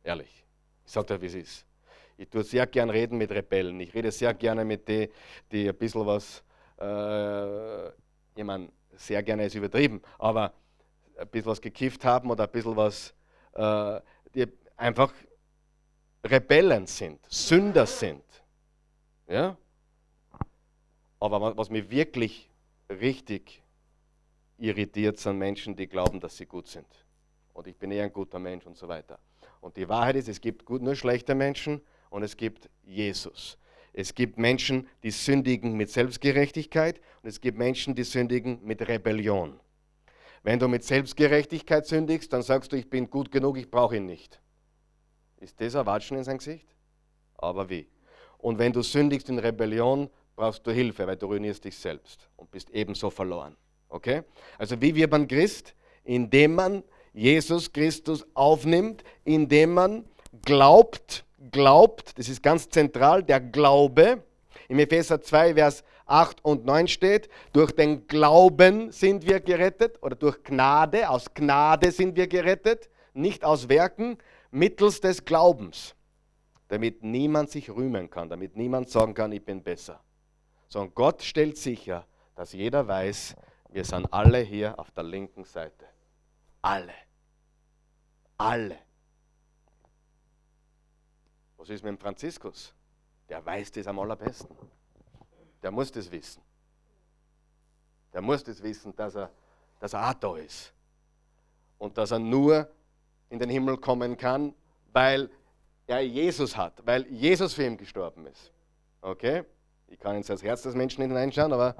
Ehrlich. 0.03 0.45
Ich 0.85 0.91
sage 0.91 1.07
dir, 1.07 1.21
wie 1.21 1.25
es 1.25 1.35
ist. 1.35 1.65
Ich 2.21 2.29
tue 2.29 2.43
sehr 2.43 2.67
gern 2.67 2.91
reden 2.91 3.17
mit 3.17 3.31
Rebellen. 3.31 3.79
Ich 3.79 3.95
rede 3.95 4.11
sehr 4.11 4.35
gerne 4.35 4.63
mit 4.63 4.87
denen, 4.87 5.11
die 5.51 5.67
ein 5.67 5.75
bisschen 5.75 6.05
was, 6.05 6.43
äh, 6.79 7.87
ich 7.87 8.43
meine, 8.43 8.69
sehr 8.95 9.23
gerne 9.23 9.47
ist 9.47 9.55
übertrieben, 9.55 10.03
aber 10.19 10.53
ein 11.17 11.27
bisschen 11.29 11.49
was 11.49 11.59
gekifft 11.59 12.05
haben 12.05 12.29
oder 12.29 12.43
ein 12.43 12.51
bisschen 12.51 12.75
was, 12.75 13.15
äh, 13.53 13.99
die 14.35 14.45
einfach 14.77 15.11
Rebellen 16.23 16.85
sind, 16.85 17.19
Sünder 17.27 17.87
sind. 17.87 18.23
Ja? 19.27 19.57
Aber 21.19 21.57
was 21.57 21.71
mich 21.71 21.89
wirklich 21.89 22.51
richtig 22.87 23.63
irritiert, 24.59 25.17
sind 25.17 25.39
Menschen, 25.39 25.75
die 25.75 25.87
glauben, 25.87 26.19
dass 26.19 26.37
sie 26.37 26.45
gut 26.45 26.67
sind. 26.67 26.85
Und 27.53 27.65
ich 27.65 27.75
bin 27.75 27.89
eher 27.89 28.03
ein 28.03 28.13
guter 28.13 28.37
Mensch 28.37 28.67
und 28.67 28.77
so 28.77 28.87
weiter. 28.87 29.17
Und 29.59 29.75
die 29.75 29.89
Wahrheit 29.89 30.17
ist, 30.17 30.29
es 30.29 30.39
gibt 30.39 30.65
gut, 30.65 30.83
nur 30.83 30.95
schlechte 30.95 31.33
Menschen 31.33 31.81
und 32.11 32.21
es 32.21 32.37
gibt 32.37 32.69
Jesus. 32.83 33.57
Es 33.93 34.13
gibt 34.13 34.37
Menschen, 34.37 34.87
die 35.01 35.11
sündigen 35.11 35.75
mit 35.75 35.89
Selbstgerechtigkeit 35.89 37.01
und 37.23 37.29
es 37.29 37.41
gibt 37.41 37.57
Menschen, 37.57 37.95
die 37.95 38.03
sündigen 38.03 38.59
mit 38.63 38.87
Rebellion. 38.87 39.59
Wenn 40.43 40.59
du 40.59 40.67
mit 40.67 40.83
Selbstgerechtigkeit 40.83 41.85
sündigst, 41.87 42.31
dann 42.31 42.43
sagst 42.43 42.71
du, 42.71 42.75
ich 42.75 42.89
bin 42.89 43.09
gut 43.09 43.31
genug, 43.31 43.57
ich 43.57 43.69
brauche 43.69 43.97
ihn 43.97 44.05
nicht. 44.05 44.39
Ist 45.37 45.59
das 45.59 45.75
ein 45.75 45.85
Watschen 45.85 46.17
in 46.17 46.23
sein 46.23 46.37
Gesicht? 46.37 46.67
Aber 47.37 47.69
wie? 47.69 47.87
Und 48.37 48.59
wenn 48.59 48.73
du 48.73 48.81
sündigst 48.81 49.29
in 49.29 49.39
Rebellion, 49.39 50.09
brauchst 50.35 50.65
du 50.65 50.71
Hilfe, 50.71 51.05
weil 51.07 51.17
du 51.17 51.27
ruinierst 51.27 51.63
dich 51.63 51.77
selbst 51.77 52.29
und 52.35 52.49
bist 52.51 52.69
ebenso 52.71 53.09
verloren. 53.09 53.55
Okay? 53.89 54.23
Also 54.57 54.81
wie 54.81 54.95
wird 54.95 55.11
man 55.11 55.27
Christ? 55.27 55.75
Indem 56.03 56.55
man 56.55 56.83
Jesus 57.13 57.71
Christus 57.71 58.25
aufnimmt, 58.33 59.03
indem 59.23 59.73
man 59.73 60.05
glaubt, 60.43 61.25
glaubt, 61.49 62.17
das 62.19 62.29
ist 62.29 62.43
ganz 62.43 62.69
zentral, 62.69 63.23
der 63.23 63.39
Glaube. 63.39 64.23
Im 64.67 64.79
Epheser 64.79 65.21
2, 65.21 65.55
Vers 65.55 65.83
8 66.05 66.43
und 66.43 66.65
9 66.65 66.87
steht, 66.87 67.29
durch 67.53 67.71
den 67.71 68.07
Glauben 68.07 68.91
sind 68.91 69.25
wir 69.25 69.39
gerettet 69.39 70.01
oder 70.01 70.15
durch 70.15 70.43
Gnade, 70.43 71.09
aus 71.09 71.33
Gnade 71.33 71.91
sind 71.91 72.15
wir 72.15 72.27
gerettet, 72.27 72.89
nicht 73.13 73.43
aus 73.43 73.69
Werken, 73.69 74.17
mittels 74.51 74.99
des 75.01 75.25
Glaubens, 75.25 75.95
damit 76.67 77.03
niemand 77.03 77.49
sich 77.49 77.69
rühmen 77.69 78.09
kann, 78.09 78.29
damit 78.29 78.55
niemand 78.55 78.89
sagen 78.89 79.13
kann, 79.13 79.31
ich 79.31 79.43
bin 79.43 79.63
besser. 79.63 80.01
Sondern 80.67 80.93
Gott 80.93 81.21
stellt 81.21 81.57
sicher, 81.57 82.05
dass 82.35 82.53
jeder 82.53 82.87
weiß, 82.87 83.35
wir 83.69 83.85
sind 83.85 84.11
alle 84.11 84.39
hier 84.39 84.77
auf 84.77 84.91
der 84.91 85.03
linken 85.03 85.43
Seite. 85.43 85.85
Alle. 86.61 86.93
Alle. 88.37 88.77
Was 91.61 91.69
ist 91.69 91.83
mit 91.83 91.91
dem 91.91 91.99
Franziskus? 91.99 92.73
Der 93.29 93.45
weiß 93.45 93.71
das 93.71 93.85
am 93.85 93.99
allerbesten. 93.99 94.57
Der 95.61 95.69
muss 95.69 95.91
das 95.91 96.11
wissen. 96.11 96.41
Der 98.11 98.21
muss 98.23 98.43
das 98.43 98.63
wissen, 98.63 98.95
dass 98.95 99.13
er, 99.13 99.29
dass 99.79 99.93
er 99.93 100.09
auch 100.09 100.13
da 100.15 100.37
ist. 100.37 100.73
Und 101.77 101.95
dass 101.99 102.09
er 102.09 102.17
nur 102.17 102.67
in 103.29 103.37
den 103.37 103.51
Himmel 103.51 103.77
kommen 103.77 104.17
kann, 104.17 104.55
weil 104.91 105.29
er 105.85 106.01
Jesus 106.01 106.57
hat, 106.57 106.83
weil 106.83 107.05
Jesus 107.05 107.53
für 107.53 107.63
ihn 107.63 107.77
gestorben 107.77 108.25
ist. 108.25 108.51
Okay? 108.99 109.43
Ich 109.85 109.99
kann 109.99 110.15
ins 110.15 110.29
Herz 110.29 110.63
des 110.63 110.73
Menschen 110.73 111.03
hineinschauen, 111.03 111.53
aber 111.53 111.75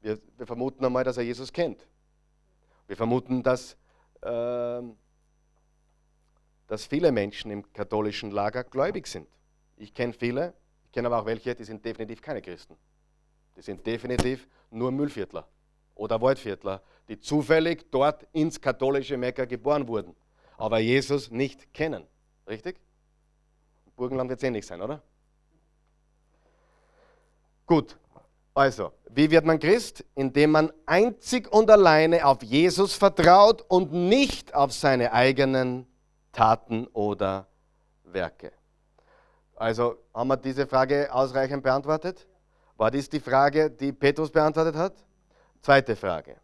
wir, 0.00 0.16
wir 0.36 0.46
vermuten 0.46 0.84
einmal, 0.84 1.02
dass 1.02 1.16
er 1.16 1.24
Jesus 1.24 1.52
kennt. 1.52 1.88
Wir 2.86 2.96
vermuten, 2.96 3.42
dass, 3.42 3.76
äh, 4.22 4.80
dass 6.70 6.86
viele 6.86 7.10
Menschen 7.10 7.50
im 7.50 7.72
katholischen 7.72 8.30
Lager 8.30 8.62
gläubig 8.62 9.08
sind. 9.08 9.26
Ich 9.76 9.92
kenne 9.92 10.12
viele, 10.12 10.54
ich 10.84 10.92
kenne 10.92 11.08
aber 11.08 11.20
auch 11.20 11.26
welche, 11.26 11.52
die 11.52 11.64
sind 11.64 11.84
definitiv 11.84 12.22
keine 12.22 12.40
Christen. 12.40 12.76
Die 13.56 13.60
sind 13.60 13.84
definitiv 13.84 14.46
nur 14.70 14.92
Müllviertler 14.92 15.48
oder 15.96 16.22
Waldviertler, 16.22 16.80
die 17.08 17.18
zufällig 17.18 17.90
dort 17.90 18.24
ins 18.30 18.60
katholische 18.60 19.16
Mekka 19.16 19.46
geboren 19.46 19.88
wurden, 19.88 20.14
aber 20.58 20.78
Jesus 20.78 21.32
nicht 21.32 21.74
kennen. 21.74 22.04
Richtig? 22.46 22.78
Burgenland 23.96 24.30
wird 24.30 24.38
es 24.38 24.44
ähnlich 24.44 24.64
sein, 24.64 24.80
oder? 24.80 25.02
Gut, 27.66 27.98
also, 28.54 28.92
wie 29.10 29.28
wird 29.28 29.44
man 29.44 29.58
Christ? 29.58 30.04
Indem 30.14 30.52
man 30.52 30.72
einzig 30.86 31.52
und 31.52 31.68
alleine 31.68 32.24
auf 32.24 32.44
Jesus 32.44 32.94
vertraut 32.94 33.64
und 33.66 33.92
nicht 33.92 34.54
auf 34.54 34.72
seine 34.72 35.12
eigenen 35.12 35.89
Taten 36.32 36.86
oder 36.88 37.46
Werke. 38.04 38.52
Also, 39.56 39.98
haben 40.14 40.28
wir 40.28 40.36
diese 40.36 40.66
Frage 40.66 41.12
ausreichend 41.12 41.62
beantwortet? 41.62 42.26
War 42.76 42.90
dies 42.90 43.08
die 43.08 43.20
Frage, 43.20 43.70
die 43.70 43.92
Petrus 43.92 44.30
beantwortet 44.30 44.74
hat? 44.74 44.94
Zweite 45.60 45.94
Frage. 45.94 46.36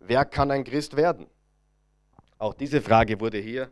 Wer 0.00 0.24
kann 0.24 0.50
ein 0.50 0.64
Christ 0.64 0.96
werden? 0.96 1.28
Auch 2.38 2.54
diese 2.54 2.80
Frage 2.80 3.18
wurde 3.20 3.38
hier 3.38 3.70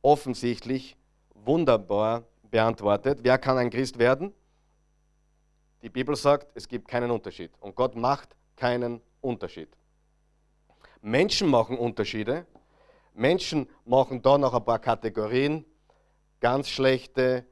offensichtlich 0.00 0.96
wunderbar 1.34 2.24
beantwortet. 2.50 3.20
Wer 3.22 3.38
kann 3.38 3.58
ein 3.58 3.70
Christ 3.70 3.98
werden? 3.98 4.32
Die 5.82 5.90
Bibel 5.90 6.16
sagt, 6.16 6.48
es 6.54 6.66
gibt 6.66 6.88
keinen 6.88 7.10
Unterschied. 7.10 7.50
Und 7.60 7.74
Gott 7.74 7.94
macht 7.94 8.34
keinen 8.56 9.02
Unterschied. 9.20 9.68
Menschen 11.02 11.48
machen 11.48 11.76
Unterschiede. 11.76 12.46
Menschen 13.14 13.68
machen 13.84 14.22
da 14.22 14.38
noch 14.38 14.54
ein 14.54 14.64
paar 14.64 14.78
Kategorien. 14.80 15.64
Ganz 16.40 16.68
schlechte, 16.68 17.46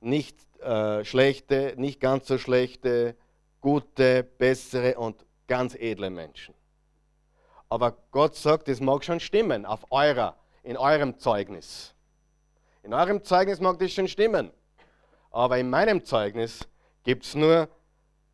nicht 0.00 0.36
äh, 0.60 1.04
schlechte, 1.04 1.74
nicht 1.76 2.00
ganz 2.00 2.26
so 2.26 2.38
schlechte, 2.38 3.16
gute, 3.60 4.22
bessere 4.22 4.98
und 4.98 5.24
ganz 5.46 5.74
edle 5.74 6.10
Menschen. 6.10 6.54
Aber 7.68 7.96
Gott 8.10 8.36
sagt, 8.36 8.68
das 8.68 8.80
mag 8.80 9.04
schon 9.04 9.20
stimmen 9.20 9.64
auf 9.66 9.90
eurer, 9.90 10.36
in 10.62 10.76
eurem 10.76 11.18
Zeugnis. 11.18 11.94
In 12.82 12.94
eurem 12.94 13.24
Zeugnis 13.24 13.60
mag 13.60 13.78
das 13.78 13.92
schon 13.92 14.08
stimmen. 14.08 14.50
Aber 15.30 15.58
in 15.58 15.68
meinem 15.68 16.04
Zeugnis 16.04 16.68
gibt 17.02 17.24
es 17.24 17.34
nur 17.34 17.68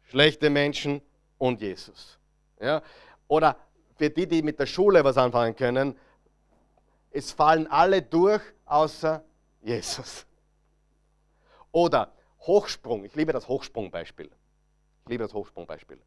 schlechte 0.02 0.50
Menschen 0.50 1.00
und 1.38 1.60
Jesus. 1.60 2.18
Ja? 2.60 2.82
Oder 3.28 3.56
für 3.96 4.10
die, 4.10 4.26
die 4.26 4.42
mit 4.42 4.58
der 4.58 4.66
Schule 4.66 5.02
was 5.02 5.16
anfangen 5.16 5.56
können, 5.56 5.96
es 7.12 7.32
fallen 7.32 7.66
alle 7.66 8.02
durch, 8.02 8.42
außer 8.64 9.22
Jesus. 9.60 10.26
Oder 11.70 12.12
Hochsprung, 12.40 13.04
ich 13.04 13.14
liebe 13.14 13.32
das 13.32 13.46
Hochsprungbeispiel. 13.48 14.30
Ich 15.04 15.08
liebe 15.08 15.24
das 15.24 15.34
Hochsprungbeispiel. 15.34 15.98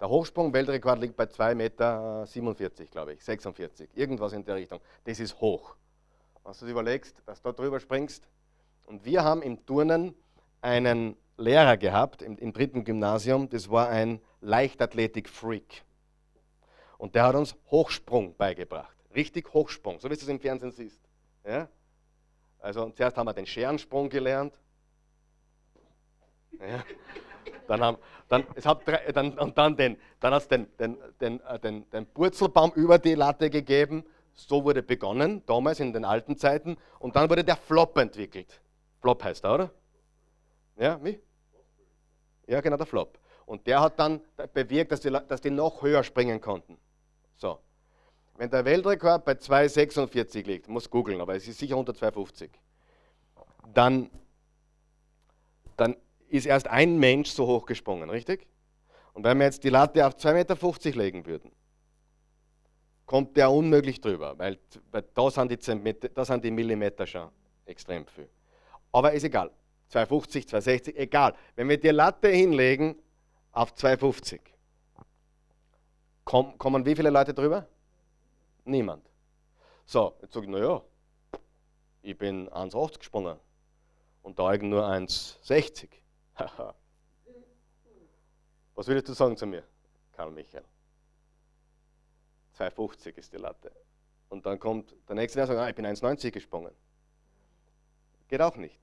Der 0.00 0.08
Hochsprung-Weltrekord 0.08 0.98
liegt 0.98 1.16
bei 1.16 1.24
2,47 1.24 1.54
Meter, 1.54 2.86
glaube 2.90 3.12
ich, 3.14 3.22
46, 3.22 3.90
irgendwas 3.94 4.32
in 4.32 4.44
der 4.44 4.56
Richtung. 4.56 4.80
Das 5.04 5.20
ist 5.20 5.40
hoch. 5.40 5.76
Wenn 6.42 6.52
du 6.52 6.64
dir 6.64 6.70
überlegst, 6.72 7.22
dass 7.26 7.40
du 7.40 7.50
da 7.50 7.52
drüber 7.52 7.78
springst. 7.78 8.26
Und 8.86 9.04
wir 9.04 9.22
haben 9.22 9.42
im 9.42 9.64
Turnen 9.64 10.14
einen 10.60 11.16
Lehrer 11.36 11.76
gehabt 11.76 12.22
im, 12.22 12.36
im 12.38 12.52
dritten 12.52 12.84
Gymnasium, 12.84 13.48
das 13.48 13.70
war 13.70 13.88
ein 13.88 14.20
Leichtathletik-Freak. 14.40 15.84
Und 16.98 17.14
der 17.14 17.24
hat 17.24 17.34
uns 17.36 17.54
Hochsprung 17.70 18.36
beigebracht. 18.36 18.96
Richtig 19.14 19.52
Hochsprung, 19.52 19.98
so 20.00 20.10
wie 20.10 20.14
du 20.14 20.20
es 20.20 20.28
im 20.28 20.40
Fernsehen 20.40 20.72
siehst. 20.72 21.00
Ja? 21.44 21.68
Also 22.58 22.90
zuerst 22.90 23.16
haben 23.16 23.26
wir 23.26 23.34
den 23.34 23.46
Scherensprung 23.46 24.08
gelernt. 24.08 24.58
Ja. 26.60 26.84
Dann 27.66 27.80
haben, 27.80 27.98
dann, 28.28 28.46
es 28.54 28.66
hat 28.66 28.86
drei, 28.86 29.10
dann, 29.12 29.38
und 29.38 29.56
dann, 29.56 29.76
den, 29.76 29.96
dann 30.20 30.34
hat 30.34 30.42
es 30.42 30.48
den, 30.48 30.66
den, 30.78 30.96
den, 31.20 31.40
äh, 31.40 31.58
den, 31.58 31.88
den 31.90 32.06
Purzelbaum 32.06 32.72
über 32.72 32.98
die 32.98 33.14
Latte 33.14 33.50
gegeben. 33.50 34.04
So 34.34 34.64
wurde 34.64 34.82
begonnen, 34.82 35.42
damals 35.46 35.80
in 35.80 35.92
den 35.92 36.04
alten 36.04 36.36
Zeiten. 36.36 36.76
Und 36.98 37.16
dann 37.16 37.28
wurde 37.28 37.44
der 37.44 37.56
Flop 37.56 37.96
entwickelt. 37.98 38.60
Flop 39.00 39.22
heißt 39.22 39.44
er, 39.44 39.54
oder? 39.54 39.70
Ja, 40.76 41.02
wie? 41.04 41.20
Ja, 42.46 42.60
genau, 42.60 42.76
der 42.76 42.86
Flop. 42.86 43.18
Und 43.46 43.66
der 43.66 43.80
hat 43.80 43.98
dann 43.98 44.20
bewirkt, 44.54 44.92
dass 44.92 45.00
die, 45.00 45.10
dass 45.10 45.40
die 45.40 45.50
noch 45.50 45.82
höher 45.82 46.02
springen 46.02 46.40
konnten. 46.40 46.78
So. 47.36 47.58
Wenn 48.42 48.50
der 48.50 48.64
Weltrekord 48.64 49.24
bei 49.24 49.34
2,46 49.34 50.44
liegt, 50.44 50.66
muss 50.66 50.90
googeln, 50.90 51.20
aber 51.20 51.36
es 51.36 51.46
ist 51.46 51.60
sicher 51.60 51.76
unter 51.76 51.92
2,50, 51.92 52.48
dann, 53.72 54.10
dann 55.76 55.96
ist 56.28 56.46
erst 56.46 56.66
ein 56.66 56.98
Mensch 56.98 57.30
so 57.30 57.46
hoch 57.46 57.66
gesprungen, 57.66 58.10
richtig? 58.10 58.48
Und 59.12 59.22
wenn 59.22 59.38
wir 59.38 59.44
jetzt 59.44 59.62
die 59.62 59.68
Latte 59.68 60.04
auf 60.04 60.16
2,50 60.16 60.32
Meter 60.34 60.98
legen 60.98 61.24
würden, 61.24 61.52
kommt 63.06 63.36
der 63.36 63.48
unmöglich 63.48 64.00
drüber, 64.00 64.36
weil, 64.36 64.58
weil 64.90 65.04
da, 65.14 65.30
sind 65.30 65.52
die 65.52 65.60
Zentimeter, 65.60 66.08
da 66.08 66.24
sind 66.24 66.42
die 66.44 66.50
Millimeter 66.50 67.06
schon 67.06 67.28
extrem 67.64 68.04
viel. 68.08 68.28
Aber 68.90 69.12
ist 69.12 69.22
egal. 69.22 69.52
250, 69.90 70.48
260, 70.48 70.98
egal. 70.98 71.36
Wenn 71.54 71.68
wir 71.68 71.78
die 71.78 71.90
Latte 71.90 72.26
hinlegen 72.26 72.96
auf 73.52 73.72
250, 73.72 74.40
kommen, 76.24 76.58
kommen 76.58 76.84
wie 76.84 76.96
viele 76.96 77.10
Leute 77.10 77.34
drüber? 77.34 77.68
Niemand. 78.64 79.08
So, 79.84 80.16
jetzt 80.22 80.32
sage 80.32 80.46
ich, 80.46 80.52
naja, 80.52 80.82
ich 82.02 82.16
bin 82.16 82.48
1,80 82.48 82.98
gesprungen 82.98 83.38
und 84.22 84.38
da 84.38 84.44
Eugen 84.44 84.68
nur 84.68 84.84
1,60. 84.86 85.88
Was 88.74 88.86
würdest 88.86 89.08
du 89.08 89.12
sagen 89.12 89.36
zu 89.36 89.46
mir, 89.46 89.64
Karl 90.12 90.30
Michael? 90.30 90.64
2,50 92.58 93.16
ist 93.16 93.32
die 93.32 93.38
Latte. 93.38 93.72
Und 94.28 94.46
dann 94.46 94.58
kommt 94.58 94.94
der 95.08 95.16
nächste, 95.16 95.38
der 95.38 95.46
sagt, 95.46 95.58
ah, 95.58 95.68
ich 95.68 95.74
bin 95.74 95.86
1,90 95.86 96.30
gesprungen. 96.30 96.72
Geht 98.28 98.40
auch 98.40 98.56
nicht. 98.56 98.80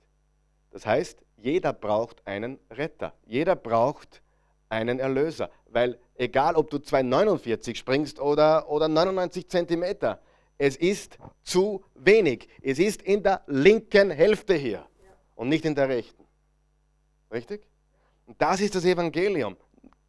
Das 0.72 0.86
heißt, 0.86 1.24
jeder 1.38 1.74
braucht 1.74 2.26
einen 2.28 2.60
Retter. 2.70 3.14
Jeder 3.26 3.56
braucht 3.56 4.22
einen 4.70 4.99
Erlöser. 4.99 5.49
Weil 5.67 5.99
egal, 6.15 6.55
ob 6.55 6.70
du 6.70 6.78
2,49 6.78 7.76
springst 7.76 8.20
oder, 8.20 8.70
oder 8.70 8.88
99 8.88 9.49
Zentimeter, 9.49 10.20
es 10.57 10.76
ist 10.76 11.17
zu 11.43 11.84
wenig. 11.95 12.47
Es 12.61 12.80
ist 12.80 13.01
in 13.01 13.24
der 13.24 13.41
linken 13.47 14.11
Hälfte 14.11 14.53
hier 14.53 14.86
und 15.36 15.49
nicht 15.49 15.65
in 15.65 15.76
der 15.76 15.89
rechten. 15.89 16.26
Richtig? 17.32 17.67
Und 18.26 18.41
das 18.41 18.61
ist 18.61 18.76
das 18.76 18.86
Evangelium. 18.86 19.57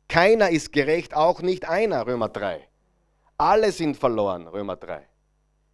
Keiner 0.08 0.50
ist 0.50 0.72
gerecht, 0.72 1.14
auch 1.14 1.40
nicht 1.40 1.68
einer, 1.68 2.06
Römer 2.06 2.28
3. 2.28 2.66
Alle 3.38 3.70
sind 3.72 3.96
verloren, 3.96 4.48
Römer 4.48 4.76
3. 4.76 5.06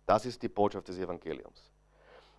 Das 0.05 0.27
ist 0.27 0.43
die 0.43 0.49
Botschaft 0.49 0.89
des 0.89 0.99
Evangeliums. 0.99 1.73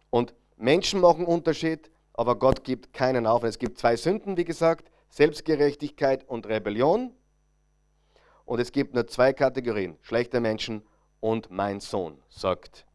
Und 0.10 0.34
Menschen 0.56 1.02
machen 1.02 1.26
Unterschied, 1.26 1.92
aber 2.14 2.36
Gott 2.38 2.64
gibt 2.64 2.94
keinen 2.94 3.26
auf. 3.26 3.44
Es 3.44 3.60
gibt 3.60 3.78
zwei 3.80 3.96
Sünden, 3.96 4.38
wie 4.38 4.46
gesagt, 4.46 4.90
Selbstgerechtigkeit 5.10 6.28
und 6.28 6.48
Rebellion. 6.48 7.14
Und 8.46 8.60
es 8.60 8.72
gibt 8.72 8.94
nur 8.94 9.08
zwei 9.08 9.34
Kategorien, 9.34 9.98
schlechte 10.02 10.40
Menschen 10.40 10.84
und 11.20 11.52
mein 11.52 11.80
Sohn, 11.80 12.22
sagt 12.30 12.86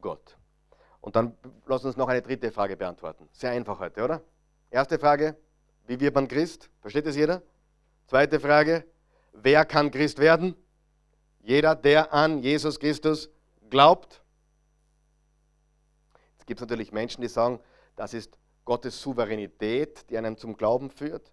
Gott. 0.00 0.36
Und 1.00 1.16
dann 1.16 1.36
lass 1.66 1.84
uns 1.84 1.96
noch 1.96 2.08
eine 2.08 2.22
dritte 2.22 2.50
Frage 2.50 2.76
beantworten. 2.76 3.28
Sehr 3.32 3.50
einfach 3.50 3.78
heute, 3.78 4.02
oder? 4.02 4.22
Erste 4.70 4.98
Frage, 4.98 5.36
wie 5.86 6.00
wird 6.00 6.14
man 6.14 6.28
Christ? 6.28 6.68
Versteht 6.80 7.06
das 7.06 7.16
jeder? 7.16 7.42
Zweite 8.06 8.40
Frage, 8.40 8.84
wer 9.32 9.64
kann 9.64 9.90
Christ 9.90 10.18
werden? 10.18 10.56
Jeder, 11.40 11.76
der 11.76 12.12
an 12.12 12.40
Jesus 12.40 12.78
Christus 12.78 13.30
glaubt. 13.70 14.22
Es 16.38 16.46
gibt 16.46 16.60
natürlich 16.60 16.92
Menschen, 16.92 17.20
die 17.20 17.28
sagen, 17.28 17.60
das 17.94 18.14
ist 18.14 18.38
Gottes 18.64 19.00
Souveränität, 19.00 20.10
die 20.10 20.18
einen 20.18 20.36
zum 20.36 20.56
Glauben 20.56 20.90
führt. 20.90 21.32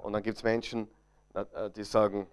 Und 0.00 0.12
dann 0.12 0.22
gibt 0.22 0.38
es 0.38 0.42
Menschen, 0.42 0.88
äh, 1.34 1.70
die 1.70 1.84
sagen, 1.84 2.26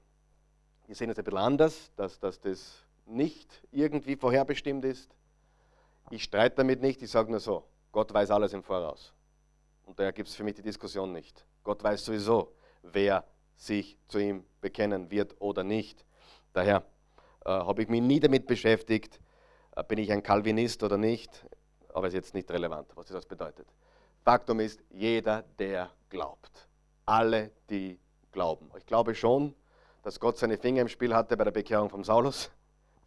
die 0.88 0.94
sehen 0.94 1.10
es 1.10 1.18
ein 1.18 1.24
bisschen 1.24 1.40
anders, 1.40 1.92
dass, 1.96 2.20
dass 2.20 2.40
das 2.40 2.84
nicht 3.06 3.62
irgendwie 3.72 4.16
vorherbestimmt 4.16 4.86
ist. 4.86 5.10
Ich 6.10 6.24
streite 6.24 6.58
damit 6.58 6.82
nicht, 6.82 7.02
ich 7.02 7.12
sage 7.12 7.30
nur 7.30 7.40
so, 7.40 7.64
Gott 7.92 8.14
weiß 8.14 8.32
alles 8.32 8.54
im 8.54 8.64
Voraus. 8.64 9.14
Und 9.86 10.00
daher 10.00 10.14
gibt 10.14 10.30
es 10.30 10.36
für 10.36 10.44
mich 10.44 10.56
die 10.56 10.62
Diskussion 10.62 11.12
nicht. 11.12 11.46
Gott 11.64 11.84
weiß 11.84 12.06
sowieso, 12.06 12.54
wer 12.84 13.24
sich 13.56 13.98
zu 14.08 14.20
ihm 14.20 14.46
bekennen 14.62 15.12
wird 15.12 15.36
oder 15.40 15.64
nicht. 15.64 16.06
Daher 16.54 16.84
äh, 17.46 17.50
habe 17.50 17.82
ich 17.84 17.90
mich 17.90 18.02
nie 18.02 18.20
damit 18.20 18.48
beschäftigt, 18.48 19.20
äh, 19.76 19.84
bin 19.84 20.00
ich 20.00 20.12
ein 20.12 20.24
Calvinist 20.24 20.84
oder 20.84 20.98
nicht, 20.98 21.46
aber 21.94 22.08
es 22.08 22.14
ist 22.14 22.18
jetzt 22.18 22.34
nicht 22.34 22.50
relevant, 22.52 22.88
was 22.96 23.08
das 23.08 23.26
bedeutet. 23.26 23.68
Faktum 24.24 24.60
ist, 24.60 24.82
jeder, 24.92 25.44
der 25.58 25.92
glaubt. 26.10 26.69
Alle, 27.10 27.50
die 27.72 27.98
glauben. 28.32 28.70
Ich 28.78 28.86
glaube 28.86 29.16
schon, 29.16 29.56
dass 30.04 30.20
Gott 30.20 30.38
seine 30.38 30.60
Finger 30.60 30.84
im 30.84 30.88
Spiel 30.88 31.16
hatte 31.16 31.36
bei 31.36 31.44
der 31.44 31.50
Bekehrung 31.50 31.90
von 31.90 32.04
Saulus. 32.04 32.52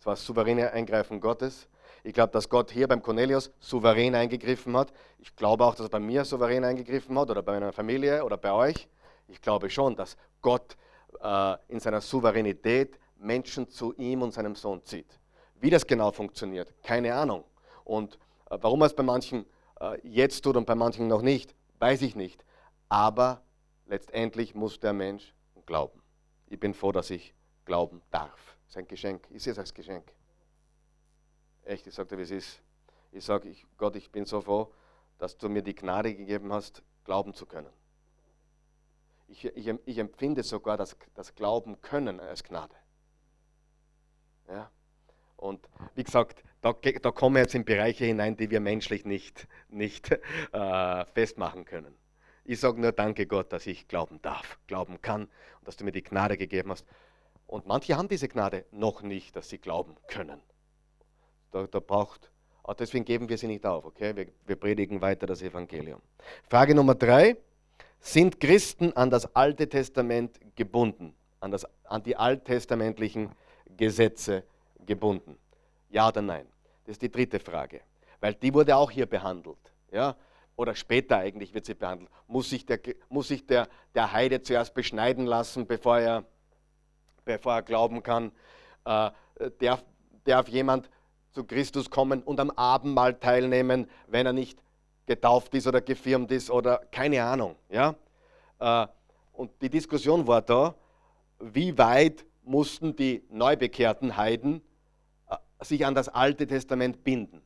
Es 0.00 0.06
war 0.06 0.14
das 0.14 0.26
souveräne 0.26 0.72
Eingreifen 0.72 1.20
Gottes. 1.20 1.68
Ich 2.02 2.12
glaube, 2.12 2.32
dass 2.32 2.48
Gott 2.48 2.72
hier 2.72 2.88
beim 2.88 3.00
Cornelius 3.00 3.52
souverän 3.60 4.16
eingegriffen 4.16 4.76
hat. 4.76 4.92
Ich 5.20 5.36
glaube 5.36 5.64
auch, 5.64 5.76
dass 5.76 5.86
er 5.86 5.90
bei 5.90 6.00
mir 6.00 6.24
souverän 6.24 6.64
eingegriffen 6.64 7.16
hat 7.16 7.30
oder 7.30 7.44
bei 7.44 7.52
meiner 7.52 7.72
Familie 7.72 8.24
oder 8.24 8.36
bei 8.36 8.50
euch. 8.50 8.88
Ich 9.28 9.40
glaube 9.40 9.70
schon, 9.70 9.94
dass 9.94 10.16
Gott 10.40 10.76
äh, 11.22 11.54
in 11.68 11.78
seiner 11.78 12.00
Souveränität 12.00 12.98
Menschen 13.18 13.68
zu 13.68 13.94
ihm 13.94 14.22
und 14.22 14.34
seinem 14.34 14.56
Sohn 14.56 14.84
zieht. 14.84 15.20
Wie 15.60 15.70
das 15.70 15.86
genau 15.86 16.10
funktioniert, 16.10 16.74
keine 16.82 17.14
Ahnung. 17.14 17.44
Und 17.84 18.18
äh, 18.50 18.58
warum 18.60 18.82
er 18.82 18.86
es 18.86 18.96
bei 18.96 19.04
manchen 19.04 19.46
äh, 19.80 19.96
jetzt 20.02 20.40
tut 20.40 20.56
und 20.56 20.66
bei 20.66 20.74
manchen 20.74 21.06
noch 21.06 21.22
nicht, 21.22 21.54
weiß 21.78 22.02
ich 22.02 22.16
nicht. 22.16 22.44
Aber 22.88 23.42
letztendlich 23.92 24.54
muss 24.54 24.80
der 24.80 24.94
Mensch 24.94 25.34
glauben. 25.66 26.02
Ich 26.46 26.58
bin 26.58 26.72
froh, 26.72 26.92
dass 26.92 27.10
ich 27.10 27.34
glauben 27.66 28.00
darf 28.10 28.56
ist 28.66 28.78
ein 28.78 28.88
Geschenk. 28.88 29.26
Ich 29.28 29.42
sehe 29.42 29.52
es 29.52 29.58
als 29.58 29.74
Geschenk. 29.74 30.10
Echt, 31.64 31.86
ich 31.86 31.94
sage 31.94 32.08
dir, 32.08 32.18
wie 32.18 32.22
es 32.22 32.30
ist. 32.30 32.62
Ich 33.12 33.22
sage, 33.22 33.50
ich, 33.50 33.66
Gott, 33.76 33.94
ich 33.96 34.10
bin 34.10 34.24
so 34.24 34.40
froh, 34.40 34.72
dass 35.18 35.36
du 35.36 35.50
mir 35.50 35.60
die 35.60 35.74
Gnade 35.74 36.14
gegeben 36.14 36.54
hast, 36.54 36.82
glauben 37.04 37.34
zu 37.34 37.44
können. 37.44 37.68
Ich, 39.28 39.44
ich, 39.44 39.68
ich 39.84 39.98
empfinde 39.98 40.42
sogar 40.42 40.78
das, 40.78 40.96
das 41.12 41.34
Glauben 41.34 41.82
können 41.82 42.18
als 42.18 42.42
Gnade. 42.42 42.74
Ja? 44.48 44.70
Und 45.36 45.68
wie 45.94 46.04
gesagt, 46.04 46.42
da, 46.62 46.72
da 46.72 47.10
kommen 47.10 47.36
wir 47.36 47.42
jetzt 47.42 47.54
in 47.54 47.66
Bereiche 47.66 48.06
hinein, 48.06 48.38
die 48.38 48.50
wir 48.50 48.60
menschlich 48.60 49.04
nicht, 49.04 49.46
nicht 49.68 50.10
äh, 50.52 51.04
festmachen 51.12 51.66
können. 51.66 51.94
Ich 52.44 52.58
sage 52.60 52.80
nur 52.80 52.92
Danke 52.92 53.26
Gott, 53.26 53.52
dass 53.52 53.66
ich 53.66 53.86
glauben 53.86 54.20
darf, 54.22 54.58
glauben 54.66 55.00
kann 55.00 55.22
und 55.22 55.68
dass 55.68 55.76
du 55.76 55.84
mir 55.84 55.92
die 55.92 56.02
Gnade 56.02 56.36
gegeben 56.36 56.70
hast. 56.70 56.84
Und 57.46 57.66
manche 57.66 57.96
haben 57.96 58.08
diese 58.08 58.28
Gnade 58.28 58.64
noch 58.72 59.02
nicht, 59.02 59.36
dass 59.36 59.48
sie 59.48 59.58
glauben 59.58 59.96
können. 60.08 60.40
Da, 61.52 61.66
da 61.66 61.80
braucht, 61.80 62.30
ah, 62.64 62.74
deswegen 62.74 63.04
geben 63.04 63.28
wir 63.28 63.38
sie 63.38 63.46
nicht 63.46 63.64
auf, 63.66 63.84
okay? 63.84 64.16
Wir, 64.16 64.28
wir 64.46 64.56
predigen 64.56 65.00
weiter 65.00 65.26
das 65.26 65.42
Evangelium. 65.42 66.00
Frage 66.48 66.74
Nummer 66.74 66.94
drei. 66.94 67.36
Sind 68.00 68.40
Christen 68.40 68.92
an 68.94 69.10
das 69.10 69.36
Alte 69.36 69.68
Testament 69.68 70.40
gebunden? 70.56 71.14
An, 71.38 71.52
das, 71.52 71.64
an 71.84 72.02
die 72.02 72.16
alttestamentlichen 72.16 73.30
Gesetze 73.76 74.42
gebunden? 74.84 75.38
Ja 75.90 76.08
oder 76.08 76.22
nein? 76.22 76.46
Das 76.84 76.94
ist 76.94 77.02
die 77.02 77.10
dritte 77.10 77.38
Frage. 77.38 77.82
Weil 78.20 78.34
die 78.34 78.52
wurde 78.52 78.74
auch 78.76 78.90
hier 78.90 79.06
behandelt. 79.06 79.58
Ja? 79.92 80.16
Oder 80.56 80.74
später 80.74 81.18
eigentlich 81.18 81.54
wird 81.54 81.64
sie 81.64 81.74
behandelt. 81.74 82.10
Muss 82.26 82.50
sich 82.50 82.66
der, 82.66 82.78
muss 83.08 83.28
sich 83.28 83.46
der, 83.46 83.68
der 83.94 84.12
Heide 84.12 84.42
zuerst 84.42 84.74
beschneiden 84.74 85.26
lassen, 85.26 85.66
bevor 85.66 85.98
er 85.98 86.24
bevor 87.24 87.54
er 87.54 87.62
glauben 87.62 88.02
kann, 88.02 88.32
äh, 88.84 89.10
darf, 89.58 89.84
darf 90.24 90.48
jemand 90.48 90.90
zu 91.32 91.44
Christus 91.44 91.90
kommen 91.90 92.22
und 92.22 92.40
am 92.40 92.50
Abendmahl 92.50 93.14
teilnehmen, 93.14 93.88
wenn 94.06 94.26
er 94.26 94.32
nicht 94.32 94.62
getauft 95.06 95.54
ist 95.54 95.66
oder 95.66 95.80
gefirmt 95.80 96.30
ist 96.30 96.50
oder 96.50 96.78
keine 96.90 97.22
Ahnung. 97.24 97.56
Ja? 97.68 97.94
Äh, 98.58 98.86
und 99.32 99.50
die 99.62 99.70
Diskussion 99.70 100.26
war 100.26 100.42
da, 100.42 100.74
wie 101.38 101.76
weit 101.78 102.24
mussten 102.44 102.94
die 102.94 103.24
neubekehrten 103.30 104.16
Heiden 104.16 104.62
äh, 105.28 105.36
sich 105.64 105.86
an 105.86 105.94
das 105.94 106.08
Alte 106.08 106.46
Testament 106.46 107.02
binden. 107.04 107.42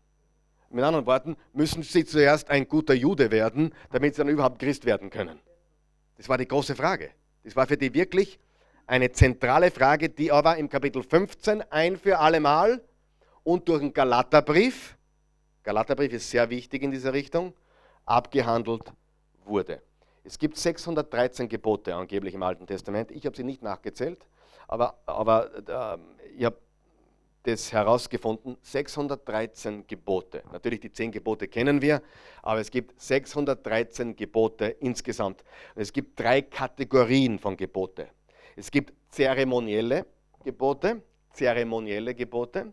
Mit 0.76 0.84
anderen 0.84 1.06
Worten, 1.06 1.36
müssen 1.54 1.82
sie 1.82 2.04
zuerst 2.04 2.50
ein 2.50 2.68
guter 2.68 2.92
Jude 2.92 3.30
werden, 3.30 3.72
damit 3.90 4.14
sie 4.14 4.20
dann 4.20 4.28
überhaupt 4.28 4.58
Christ 4.58 4.84
werden 4.84 5.08
können. 5.08 5.40
Das 6.18 6.28
war 6.28 6.36
die 6.36 6.46
große 6.46 6.76
Frage. 6.76 7.10
Das 7.44 7.56
war 7.56 7.66
für 7.66 7.78
die 7.78 7.94
wirklich 7.94 8.38
eine 8.86 9.10
zentrale 9.10 9.70
Frage, 9.70 10.10
die 10.10 10.30
aber 10.30 10.58
im 10.58 10.68
Kapitel 10.68 11.02
15 11.02 11.62
ein 11.70 11.96
für 11.96 12.18
allemal 12.18 12.84
und 13.42 13.66
durch 13.70 13.80
den 13.80 13.94
Galaterbrief, 13.94 14.98
Galaterbrief 15.62 16.12
ist 16.12 16.28
sehr 16.28 16.50
wichtig 16.50 16.82
in 16.82 16.90
dieser 16.90 17.14
Richtung, 17.14 17.54
abgehandelt 18.04 18.92
wurde. 19.46 19.80
Es 20.24 20.38
gibt 20.38 20.58
613 20.58 21.48
Gebote 21.48 21.94
angeblich 21.94 22.34
im 22.34 22.42
Alten 22.42 22.66
Testament. 22.66 23.10
Ich 23.12 23.24
habe 23.24 23.34
sie 23.34 23.44
nicht 23.44 23.62
nachgezählt, 23.62 24.26
aber, 24.68 24.98
aber 25.06 25.50
äh, 25.68 25.98
ich 26.36 26.44
habe 26.44 26.58
das 27.46 27.72
herausgefunden. 27.72 28.56
613 28.60 29.86
Gebote. 29.86 30.42
Natürlich 30.52 30.80
die 30.80 30.92
10 30.92 31.12
Gebote 31.12 31.48
kennen 31.48 31.80
wir, 31.80 32.02
aber 32.42 32.60
es 32.60 32.70
gibt 32.70 33.00
613 33.00 34.16
Gebote 34.16 34.66
insgesamt. 34.80 35.44
Und 35.74 35.82
es 35.82 35.92
gibt 35.92 36.18
drei 36.18 36.42
Kategorien 36.42 37.38
von 37.38 37.56
Gebote. 37.56 38.08
Es 38.56 38.70
gibt 38.70 38.92
zeremonielle 39.10 40.06
Gebote, 40.44 41.02
zeremonielle 41.32 42.14
Gebote. 42.14 42.72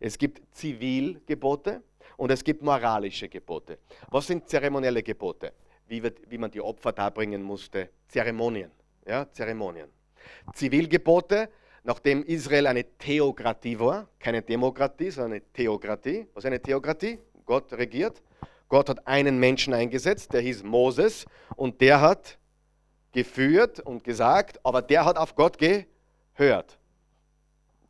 Es 0.00 0.16
gibt 0.16 0.42
Zivilgebote 0.54 1.82
und 2.16 2.30
es 2.30 2.42
gibt 2.42 2.62
moralische 2.62 3.28
Gebote. 3.28 3.78
Was 4.10 4.26
sind 4.26 4.48
zeremonielle 4.48 5.02
Gebote? 5.02 5.52
Wie, 5.86 6.02
wird, 6.02 6.18
wie 6.30 6.38
man 6.38 6.50
die 6.50 6.60
Opfer 6.60 6.92
darbringen 6.92 7.42
musste. 7.42 7.90
Zeremonien. 8.08 8.70
Ja, 9.06 9.30
Zeremonien. 9.30 9.88
Zivilgebote, 10.54 11.50
nachdem 11.84 12.24
Israel 12.24 12.66
eine 12.66 12.84
Theokratie 12.84 13.78
war, 13.78 14.08
keine 14.18 14.42
Demokratie, 14.42 15.10
sondern 15.10 15.32
eine 15.32 15.52
Theokratie. 15.52 16.26
Was 16.34 16.42
ist 16.42 16.48
eine 16.48 16.60
Theokratie? 16.60 17.18
Gott 17.46 17.72
regiert. 17.72 18.20
Gott 18.68 18.88
hat 18.88 19.06
einen 19.06 19.38
Menschen 19.38 19.74
eingesetzt, 19.74 20.32
der 20.32 20.40
hieß 20.40 20.64
Moses 20.64 21.26
und 21.54 21.80
der 21.80 22.00
hat 22.00 22.38
geführt 23.12 23.78
und 23.80 24.02
gesagt, 24.02 24.58
aber 24.64 24.82
der 24.82 25.04
hat 25.04 25.16
auf 25.16 25.36
Gott 25.36 25.58
gehört. 25.58 26.78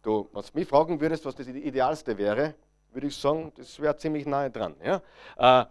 Du, 0.03 0.28
was 0.32 0.53
mich 0.53 0.68
fragen 0.68 1.01
würdest, 1.01 1.24
was 1.24 1.34
das 1.34 1.47
Idealste 1.47 2.18
wäre, 2.18 2.55
würde 2.92 3.07
ich 3.07 3.16
sagen, 3.16 3.53
das 3.57 3.80
wäre 3.80 3.97
ziemlich 3.97 4.26
nahe 4.26 4.51
dran. 4.51 4.74
Ja? 4.84 5.03
Äh, 5.36 5.66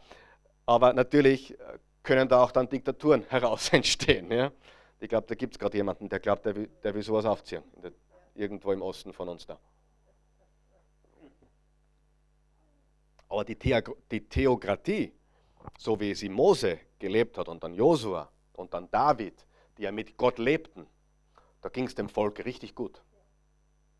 aber 0.65 0.93
natürlich 0.93 1.51
äh, 1.51 1.77
können 2.01 2.27
da 2.27 2.41
auch 2.41 2.51
dann 2.51 2.67
Diktaturen 2.67 3.23
heraus 3.29 3.71
entstehen. 3.71 4.31
Ja? 4.31 4.51
Ich 4.99 5.09
glaube, 5.09 5.27
da 5.27 5.35
gibt 5.35 5.53
es 5.53 5.59
gerade 5.59 5.77
jemanden, 5.77 6.09
der 6.09 6.19
glaubt, 6.19 6.45
der 6.45 6.55
will, 6.55 6.69
der 6.81 6.95
will 6.95 7.03
sowas 7.03 7.25
aufziehen. 7.25 7.61
Der, 7.83 7.91
irgendwo 8.35 8.71
im 8.71 8.81
Osten 8.81 9.13
von 9.13 9.29
uns 9.29 9.45
da. 9.45 9.59
Aber 13.29 13.43
die, 13.45 13.57
die 14.11 14.29
Theokratie, 14.29 15.11
so 15.77 15.99
wie 15.99 16.13
sie 16.13 16.29
Mose 16.29 16.79
gelebt 16.99 17.37
hat 17.37 17.47
und 17.47 17.63
dann 17.63 17.73
Josua 17.73 18.29
und 18.53 18.73
dann 18.73 18.89
David, 18.91 19.47
die 19.77 19.83
ja 19.83 19.91
mit 19.91 20.17
Gott 20.17 20.37
lebten, 20.37 20.85
da 21.61 21.69
ging 21.69 21.85
es 21.85 21.95
dem 21.95 22.09
Volk 22.09 22.45
richtig 22.45 22.75
gut. 22.75 23.01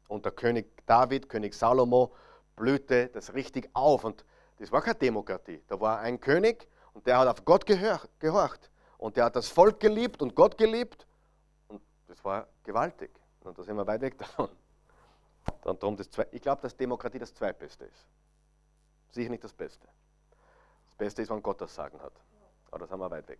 Und 0.08 0.26
der 0.26 0.34
König 0.34 0.86
David, 0.86 1.30
König 1.30 1.54
Salomo, 1.54 2.14
blühte 2.56 3.08
das 3.08 3.34
richtig 3.34 3.70
auf. 3.74 4.04
Und 4.04 4.26
das 4.58 4.72
war 4.72 4.82
keine 4.82 5.00
Demokratie. 5.00 5.64
Da 5.68 5.80
war 5.80 6.00
ein 6.00 6.20
König 6.20 6.68
und 6.94 7.08
der 7.08 7.18
hat 7.18 7.28
auf 7.28 7.44
Gott 7.46 7.66
gehorcht. 7.66 8.72
Und 8.98 9.18
der 9.18 9.26
hat 9.26 9.36
das 9.36 9.48
Volk 9.48 9.80
geliebt 9.80 10.22
und 10.22 10.36
Gott 10.36 10.58
geliebt. 10.58 11.08
Und 11.68 11.82
das 12.08 12.24
war 12.24 12.48
gewaltig. 12.64 13.10
Und 13.44 13.58
da 13.58 13.64
sind 13.64 13.76
wir 13.76 13.86
weit 13.86 14.02
weg 14.02 14.18
davon. 14.18 14.50
Und 15.64 15.82
darum 15.84 15.96
das 15.98 16.10
ich 16.32 16.42
glaube, 16.42 16.62
dass 16.62 16.76
Demokratie 16.76 17.20
das 17.20 17.34
Zweitbeste 17.34 17.86
ist. 17.86 18.08
Sicher 19.12 19.30
nicht 19.30 19.44
das 19.44 19.54
Beste. 19.54 19.88
Das 20.88 20.96
Beste 20.96 21.22
ist, 21.22 21.30
wenn 21.30 21.42
Gott 21.42 21.62
das 21.62 21.74
Sagen 21.74 22.00
hat. 22.02 22.14
Aber 22.68 22.80
da 22.80 22.88
sind 22.88 23.00
wir 23.00 23.12
weit 23.12 23.28
weg. 23.28 23.40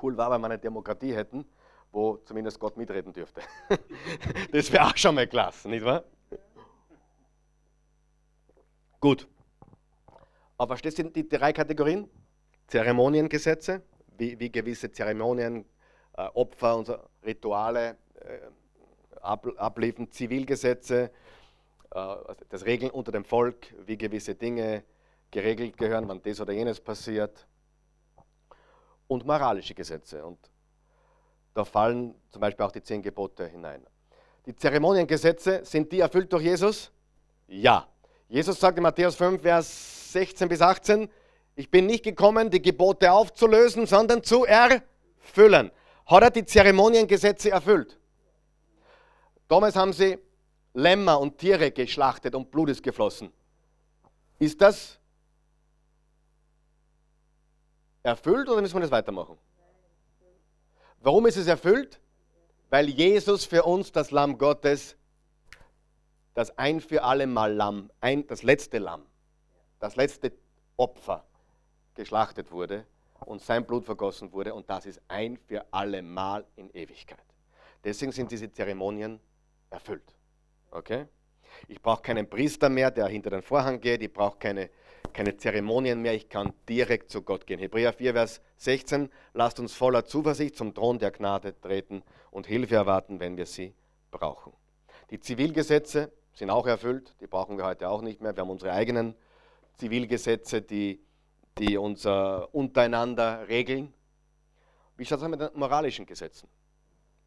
Cool 0.00 0.16
war, 0.16 0.30
wenn 0.30 0.40
wir 0.40 0.46
eine 0.46 0.58
Demokratie 0.58 1.14
hätten, 1.14 1.46
wo 1.92 2.16
zumindest 2.18 2.58
Gott 2.58 2.76
mitreden 2.76 3.12
dürfte. 3.12 3.42
das 4.52 4.72
wäre 4.72 4.86
auch 4.86 4.96
schon 4.96 5.14
mal 5.14 5.26
klasse, 5.26 5.68
nicht 5.68 5.84
wahr? 5.84 6.04
Gut. 9.00 9.28
Aber 10.56 10.68
verstehst 10.68 10.98
du 10.98 11.04
die 11.04 11.28
drei 11.28 11.52
Kategorien? 11.52 12.08
Zeremoniengesetze, 12.68 13.82
wie, 14.16 14.38
wie 14.38 14.50
gewisse 14.50 14.90
Zeremonien, 14.90 15.64
äh, 16.16 16.22
Opfer 16.34 16.76
und 16.76 16.98
Rituale 17.24 17.96
äh, 18.20 18.38
ab, 19.22 19.46
abliefern, 19.56 20.10
Zivilgesetze, 20.10 21.10
äh, 21.94 22.14
das 22.48 22.66
Regeln 22.66 22.90
unter 22.90 23.12
dem 23.12 23.24
Volk, 23.24 23.74
wie 23.86 23.96
gewisse 23.96 24.34
Dinge 24.34 24.84
geregelt 25.30 25.76
gehören, 25.76 26.08
wann 26.08 26.22
das 26.22 26.40
oder 26.40 26.52
jenes 26.52 26.80
passiert. 26.80 27.46
Und 29.06 29.24
moralische 29.24 29.74
Gesetze. 29.74 30.24
Und 30.24 30.38
da 31.54 31.64
fallen 31.64 32.14
zum 32.30 32.40
Beispiel 32.40 32.64
auch 32.64 32.72
die 32.72 32.82
zehn 32.82 33.02
Gebote 33.02 33.46
hinein. 33.46 33.86
Die 34.46 34.54
Zeremoniengesetze, 34.56 35.64
sind 35.64 35.92
die 35.92 36.00
erfüllt 36.00 36.32
durch 36.32 36.42
Jesus? 36.42 36.90
Ja. 37.46 37.88
Jesus 38.28 38.58
sagt 38.58 38.78
in 38.78 38.82
Matthäus 38.82 39.14
5, 39.14 39.42
Vers 39.42 40.12
16 40.12 40.48
bis 40.48 40.60
18, 40.60 41.08
ich 41.54 41.70
bin 41.70 41.86
nicht 41.86 42.02
gekommen, 42.02 42.50
die 42.50 42.62
Gebote 42.62 43.12
aufzulösen, 43.12 43.86
sondern 43.86 44.22
zu 44.22 44.46
erfüllen. 44.46 45.70
Hat 46.06 46.22
er 46.22 46.30
die 46.30 46.44
Zeremoniengesetze 46.44 47.50
erfüllt? 47.50 47.98
Damals 49.52 49.76
haben 49.76 49.92
sie 49.92 50.18
Lämmer 50.72 51.20
und 51.20 51.36
Tiere 51.36 51.70
geschlachtet 51.70 52.34
und 52.34 52.50
Blut 52.50 52.70
ist 52.70 52.82
geflossen. 52.82 53.30
Ist 54.38 54.58
das 54.58 54.98
erfüllt 58.02 58.48
oder 58.48 58.62
müssen 58.62 58.76
wir 58.76 58.80
das 58.80 58.90
weitermachen? 58.90 59.36
Warum 61.02 61.26
ist 61.26 61.36
es 61.36 61.48
erfüllt? 61.48 62.00
Weil 62.70 62.88
Jesus 62.88 63.44
für 63.44 63.64
uns 63.64 63.92
das 63.92 64.10
Lamm 64.10 64.38
Gottes, 64.38 64.96
das 66.32 66.56
ein 66.56 66.80
für 66.80 67.04
alle 67.04 67.26
Mal 67.26 67.52
Lamm, 67.52 67.90
ein, 68.00 68.26
das 68.26 68.42
letzte 68.42 68.78
Lamm, 68.78 69.04
das 69.80 69.96
letzte 69.96 70.32
Opfer 70.78 71.26
geschlachtet 71.94 72.50
wurde 72.52 72.86
und 73.26 73.42
sein 73.42 73.66
Blut 73.66 73.84
vergossen 73.84 74.32
wurde 74.32 74.54
und 74.54 74.70
das 74.70 74.86
ist 74.86 75.02
ein 75.08 75.36
für 75.36 75.66
alle 75.70 76.00
Mal 76.00 76.46
in 76.56 76.70
Ewigkeit. 76.70 77.26
Deswegen 77.84 78.12
sind 78.12 78.30
diese 78.30 78.50
Zeremonien 78.50 79.20
erfüllt. 79.72 80.14
Okay? 80.70 81.06
Ich 81.68 81.80
brauche 81.82 82.02
keinen 82.02 82.28
Priester 82.28 82.68
mehr, 82.68 82.90
der 82.90 83.08
hinter 83.08 83.30
den 83.30 83.42
Vorhang 83.42 83.80
geht. 83.80 84.02
Ich 84.02 84.12
brauche 84.12 84.38
keine 84.38 84.70
keine 85.12 85.36
Zeremonien 85.36 86.00
mehr, 86.00 86.14
ich 86.14 86.28
kann 86.28 86.52
direkt 86.68 87.10
zu 87.10 87.22
Gott 87.22 87.46
gehen. 87.46 87.58
Hebräer 87.58 87.92
4, 87.92 88.12
Vers 88.12 88.40
16, 88.56 89.10
lasst 89.34 89.60
uns 89.60 89.74
voller 89.74 90.04
Zuversicht 90.04 90.56
zum 90.56 90.74
Thron 90.74 90.98
der 90.98 91.10
Gnade 91.10 91.58
treten 91.60 92.02
und 92.30 92.46
Hilfe 92.46 92.74
erwarten, 92.74 93.20
wenn 93.20 93.36
wir 93.36 93.46
sie 93.46 93.74
brauchen. 94.10 94.52
Die 95.10 95.20
Zivilgesetze 95.20 96.12
sind 96.32 96.50
auch 96.50 96.66
erfüllt, 96.66 97.14
die 97.20 97.26
brauchen 97.26 97.58
wir 97.58 97.66
heute 97.66 97.88
auch 97.88 98.02
nicht 98.02 98.20
mehr. 98.20 98.34
Wir 98.34 98.40
haben 98.42 98.50
unsere 98.50 98.72
eigenen 98.72 99.14
Zivilgesetze, 99.74 100.62
die, 100.62 101.00
die 101.58 101.76
uns 101.76 102.06
untereinander 102.06 103.48
regeln. 103.48 103.92
Wie 104.96 105.04
schaut 105.04 105.20
es 105.20 105.28
mit 105.28 105.40
den 105.40 105.50
moralischen 105.54 106.06
Gesetzen? 106.06 106.48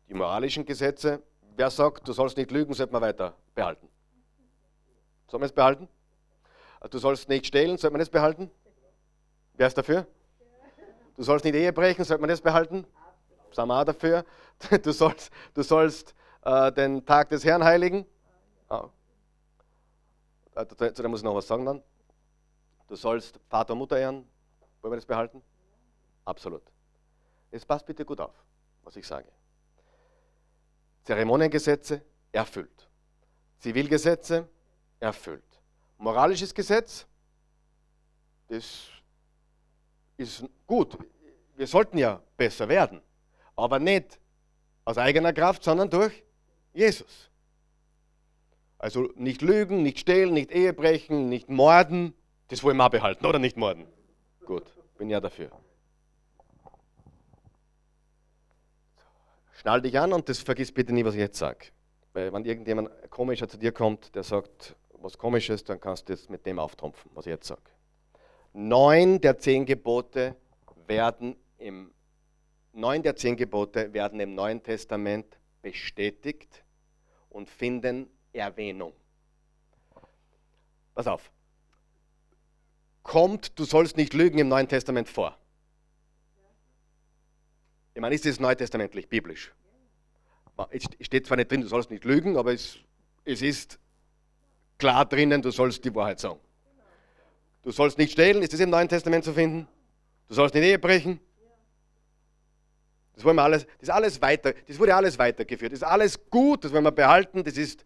Die 0.10 0.14
moralischen 0.14 0.66
Gesetze, 0.66 1.22
wer 1.56 1.70
sagt, 1.70 2.08
du 2.08 2.14
sollst 2.14 2.38
nicht 2.38 2.52
lügen, 2.52 2.74
sollte 2.74 2.94
man 2.94 3.02
weiter 3.02 3.36
behalten. 3.54 3.88
Sollen 5.28 5.42
wir 5.42 5.48
es 5.48 5.54
behalten? 5.54 5.88
Du 6.90 6.98
sollst 7.00 7.30
nicht 7.30 7.48
stehlen, 7.48 7.78
sollte 7.78 7.94
man 7.94 8.00
das 8.00 8.10
behalten? 8.10 8.52
Wer 9.54 9.68
ist 9.68 9.78
dafür? 9.78 10.06
Du 11.16 11.24
sollst 11.24 11.46
nicht 11.46 11.56
Ehe 11.56 11.72
brechen, 11.74 12.04
sollte 12.04 12.22
man 12.22 12.30
das 12.30 12.42
behalten? 12.42 12.86
Sind 13.52 13.68
wir 13.68 13.80
auch 13.80 13.86
dafür? 13.86 14.26
Du 14.84 14.94
sollst, 14.94 15.32
du 15.54 15.64
sollst 15.64 16.16
äh, 16.44 16.72
den 16.72 17.06
Tag 17.06 17.30
des 17.30 17.44
Herrn 17.44 17.64
heiligen? 17.64 18.06
Ah. 18.70 18.88
Zu 20.66 21.02
dem 21.02 21.12
muss 21.12 21.20
ich 21.20 21.26
noch 21.26 21.36
was 21.36 21.48
sagen 21.48 21.66
dann. 21.66 21.84
Du 22.88 22.96
sollst 22.96 23.40
Vater 23.50 23.74
und 23.74 23.80
Mutter 23.80 23.98
ehren. 23.98 24.26
Wollen 24.82 24.94
wir 24.94 24.98
das 24.98 25.06
behalten? 25.06 25.42
Absolut. 26.24 26.62
Jetzt 27.52 27.68
passt 27.68 27.86
bitte 27.86 28.06
gut 28.06 28.22
auf, 28.22 28.34
was 28.84 28.96
ich 28.96 29.06
sage. 29.06 29.28
Zeremoniengesetze 31.06 32.02
erfüllt. 32.32 32.90
Zivilgesetze 33.60 34.50
erfüllt. 35.00 35.44
Moralisches 35.98 36.54
Gesetz, 36.54 37.06
das 38.48 38.88
ist 40.18 40.44
gut. 40.68 40.98
Wir 41.56 41.68
sollten 41.68 41.98
ja 41.98 42.22
besser 42.36 42.68
werden, 42.68 43.02
aber 43.56 43.80
nicht 43.80 44.20
aus 44.84 44.98
eigener 44.98 45.32
Kraft, 45.32 45.64
sondern 45.64 45.90
durch 45.90 46.24
Jesus. 46.74 47.30
Also 48.78 49.12
nicht 49.16 49.42
lügen, 49.42 49.84
nicht 49.84 50.00
stehlen, 50.00 50.34
nicht 50.34 50.52
Ehe 50.52 50.74
brechen, 50.74 51.30
nicht 51.30 51.50
morden. 51.50 52.14
Das 52.50 52.64
wollen 52.64 52.78
wir 52.78 52.90
behalten, 52.90 53.26
oder 53.26 53.40
nicht 53.40 53.58
morden? 53.58 53.88
Gut, 54.46 54.66
bin 54.98 55.10
ja 55.10 55.20
dafür. 55.20 55.50
Schnall 59.66 59.82
dich 59.82 59.98
an 59.98 60.14
und 60.14 60.30
das 60.30 60.38
vergiss 60.38 60.72
bitte 60.72 60.94
nie, 60.94 61.04
was 61.04 61.16
ich 61.16 61.22
jetzt 61.22 61.40
sage. 61.40 61.70
Weil 62.14 62.32
wenn 62.32 62.46
irgendjemand 62.46 62.92
komischer 63.10 63.48
zu 63.48 63.58
dir 63.58 63.72
kommt, 63.72 64.14
der 64.14 64.22
sagt, 64.22 64.76
was 64.92 65.18
komisch 65.18 65.50
ist, 65.50 65.70
dann 65.70 65.82
kannst 65.82 66.08
du 66.08 66.14
es 66.14 66.30
mit 66.30 66.46
dem 66.46 66.60
auftrumpfen, 66.60 67.10
was 67.16 67.26
ich 67.26 67.32
jetzt 67.32 67.48
sage. 67.48 67.64
Neun 68.54 69.20
der 69.20 69.40
zehn 69.40 69.66
Gebote 69.66 70.36
werden 70.86 71.36
im 71.58 71.92
neun 72.74 73.02
der 73.02 73.16
zehn 73.16 73.36
Gebote 73.36 73.92
werden 73.92 74.20
im 74.20 74.36
Neuen 74.36 74.62
Testament 74.62 75.40
bestätigt 75.64 76.64
und 77.32 77.50
finden 77.50 78.08
Erwähnung. 78.34 78.94
Pass 80.94 81.08
auf. 81.08 81.32
Kommt, 83.02 83.58
du 83.58 83.64
sollst 83.64 83.98
nicht 83.98 84.14
lügen 84.14 84.38
im 84.38 84.48
Neuen 84.48 84.68
Testament 84.68 85.10
vor. 85.10 85.36
Ich 87.96 88.02
meine, 88.02 88.14
ist 88.14 88.26
es 88.26 88.42
neutestamentlich, 88.42 89.08
biblisch? 89.08 89.54
Es 90.70 90.84
steht 91.00 91.26
zwar 91.26 91.38
nicht 91.38 91.50
drin, 91.50 91.62
du 91.62 91.68
sollst 91.68 91.90
nicht 91.90 92.04
lügen, 92.04 92.38
aber 92.38 92.54
es, 92.54 92.78
es 93.24 93.42
ist 93.42 93.80
klar 94.78 95.06
drinnen, 95.06 95.42
du 95.42 95.50
sollst 95.50 95.84
die 95.86 95.96
Wahrheit 95.96 96.20
sagen. 96.20 96.40
Du 97.64 97.72
sollst 97.72 97.98
nicht 97.98 98.12
stehlen, 98.12 98.44
ist 98.44 98.52
das 98.52 98.60
im 98.60 98.70
Neuen 98.70 98.90
Testament 98.90 99.24
zu 99.24 99.34
finden? 99.34 99.66
Du 100.28 100.34
sollst 100.34 100.54
nicht 100.54 100.66
Ehe 100.66 100.78
brechen? 100.78 101.22
Das 103.16 103.24
wollen 103.24 103.38
wir 103.38 103.44
alles, 103.44 103.66
das 103.80 103.90
alles 103.90 104.22
weiter, 104.22 104.54
das 104.68 104.78
wurde 104.78 104.94
alles 104.94 105.18
weitergeführt. 105.18 105.72
Das 105.72 105.80
ist 105.80 105.84
alles 105.84 106.30
gut, 106.30 106.66
das 106.66 106.74
wollen 106.74 106.84
wir 106.84 106.92
behalten, 106.92 107.46
das 107.46 107.56
ist 107.56 107.86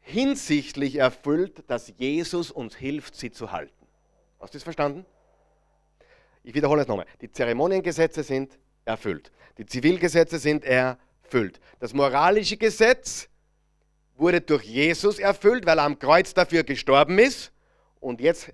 hinsichtlich 0.00 0.96
erfüllt, 0.96 1.64
dass 1.68 1.90
Jesus 1.96 2.50
uns 2.50 2.76
hilft, 2.76 3.16
sie 3.16 3.30
zu 3.30 3.50
halten. 3.50 3.86
Hast 4.40 4.52
du 4.52 4.58
das 4.58 4.64
verstanden? 4.64 5.06
Ich 6.42 6.54
wiederhole 6.54 6.82
es 6.82 6.88
nochmal. 6.88 7.06
Die 7.20 7.30
Zeremoniengesetze 7.30 8.22
sind 8.22 8.58
erfüllt. 8.84 9.30
Die 9.58 9.66
Zivilgesetze 9.66 10.38
sind 10.38 10.64
erfüllt. 10.64 11.60
Das 11.78 11.94
moralische 11.94 12.56
Gesetz 12.56 13.28
wurde 14.16 14.40
durch 14.40 14.64
Jesus 14.64 15.18
erfüllt, 15.18 15.66
weil 15.66 15.78
er 15.78 15.84
am 15.84 15.98
Kreuz 15.98 16.34
dafür 16.34 16.64
gestorben 16.64 17.18
ist. 17.18 17.52
Und 18.00 18.20
jetzt 18.20 18.52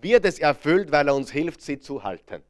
wird 0.00 0.24
es 0.24 0.38
erfüllt, 0.38 0.90
weil 0.90 1.08
er 1.08 1.14
uns 1.14 1.30
hilft, 1.30 1.60
sie 1.60 1.78
zu 1.78 2.02
halten. 2.02 2.42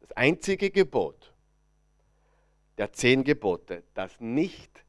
Das 0.00 0.12
einzige 0.12 0.70
Gebot 0.70 1.32
der 2.78 2.92
zehn 2.92 3.24
Gebote, 3.24 3.82
das 3.94 4.20
nicht 4.20 4.84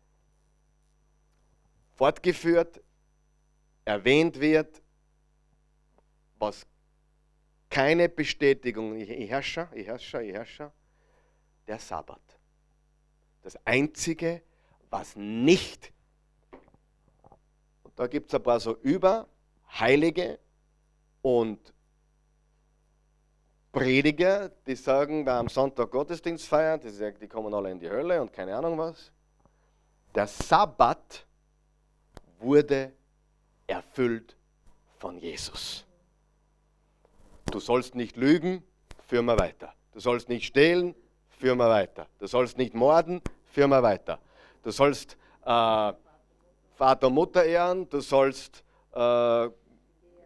fortgeführt, 1.96 2.82
erwähnt 3.86 4.40
wird, 4.40 4.82
was 6.38 6.68
keine 7.70 8.10
Bestätigung, 8.10 8.96
ich 8.96 9.30
herrsche, 9.30 9.68
ich 9.74 9.88
herrsche, 9.88 10.24
ich 10.24 10.34
herrsche, 10.34 10.72
der 11.68 11.80
Sabbat. 11.80 12.22
Das 13.42 13.58
einzige 13.66 14.42
was 14.90 15.16
nicht, 15.16 15.92
da 17.96 18.08
gibt 18.08 18.30
es 18.30 18.36
ein 18.36 18.44
paar 18.44 18.60
so 18.60 18.76
Überheilige 18.78 20.40
und 21.22 21.74
Prediger, 23.72 24.50
die 24.66 24.76
sagen, 24.76 25.26
wer 25.26 25.36
am 25.36 25.50
Sonntag 25.50 25.92
Gottesdienst 25.92 26.48
feiert, 26.48 26.84
die 26.84 27.28
kommen 27.28 27.54
alle 27.54 27.72
in 27.72 27.80
die 27.80 27.90
Hölle 27.90 28.22
und 28.22 28.32
keine 28.34 28.56
Ahnung 28.56 28.78
was. 28.78 29.12
Der 30.16 30.26
Sabbat 30.26 31.26
wurde 32.40 32.94
erfüllt 33.68 34.36
von 34.98 35.18
Jesus. 35.20 35.87
Du 37.52 37.60
sollst 37.60 37.96
nicht 37.96 38.18
lügen, 38.18 38.64
führ 39.08 39.22
mal 39.22 39.40
weiter. 39.40 39.74
Du 39.94 40.00
sollst 40.00 40.28
nicht 40.30 40.46
stehlen, 40.46 40.96
führ 41.30 41.56
mal 41.56 41.70
weiter. 41.70 42.08
Du 42.20 42.28
sollst 42.28 42.58
nicht 42.58 42.74
morden, 42.74 43.22
führ 43.52 43.68
mal 43.68 43.84
weiter. 43.84 44.20
Du 44.64 44.72
sollst 44.72 45.18
äh, 45.44 45.94
Vater 46.76 47.08
und 47.08 47.14
Mutter 47.14 47.44
ehren, 47.44 47.90
du 47.90 48.02
sollst 48.02 48.64
äh, 48.94 49.48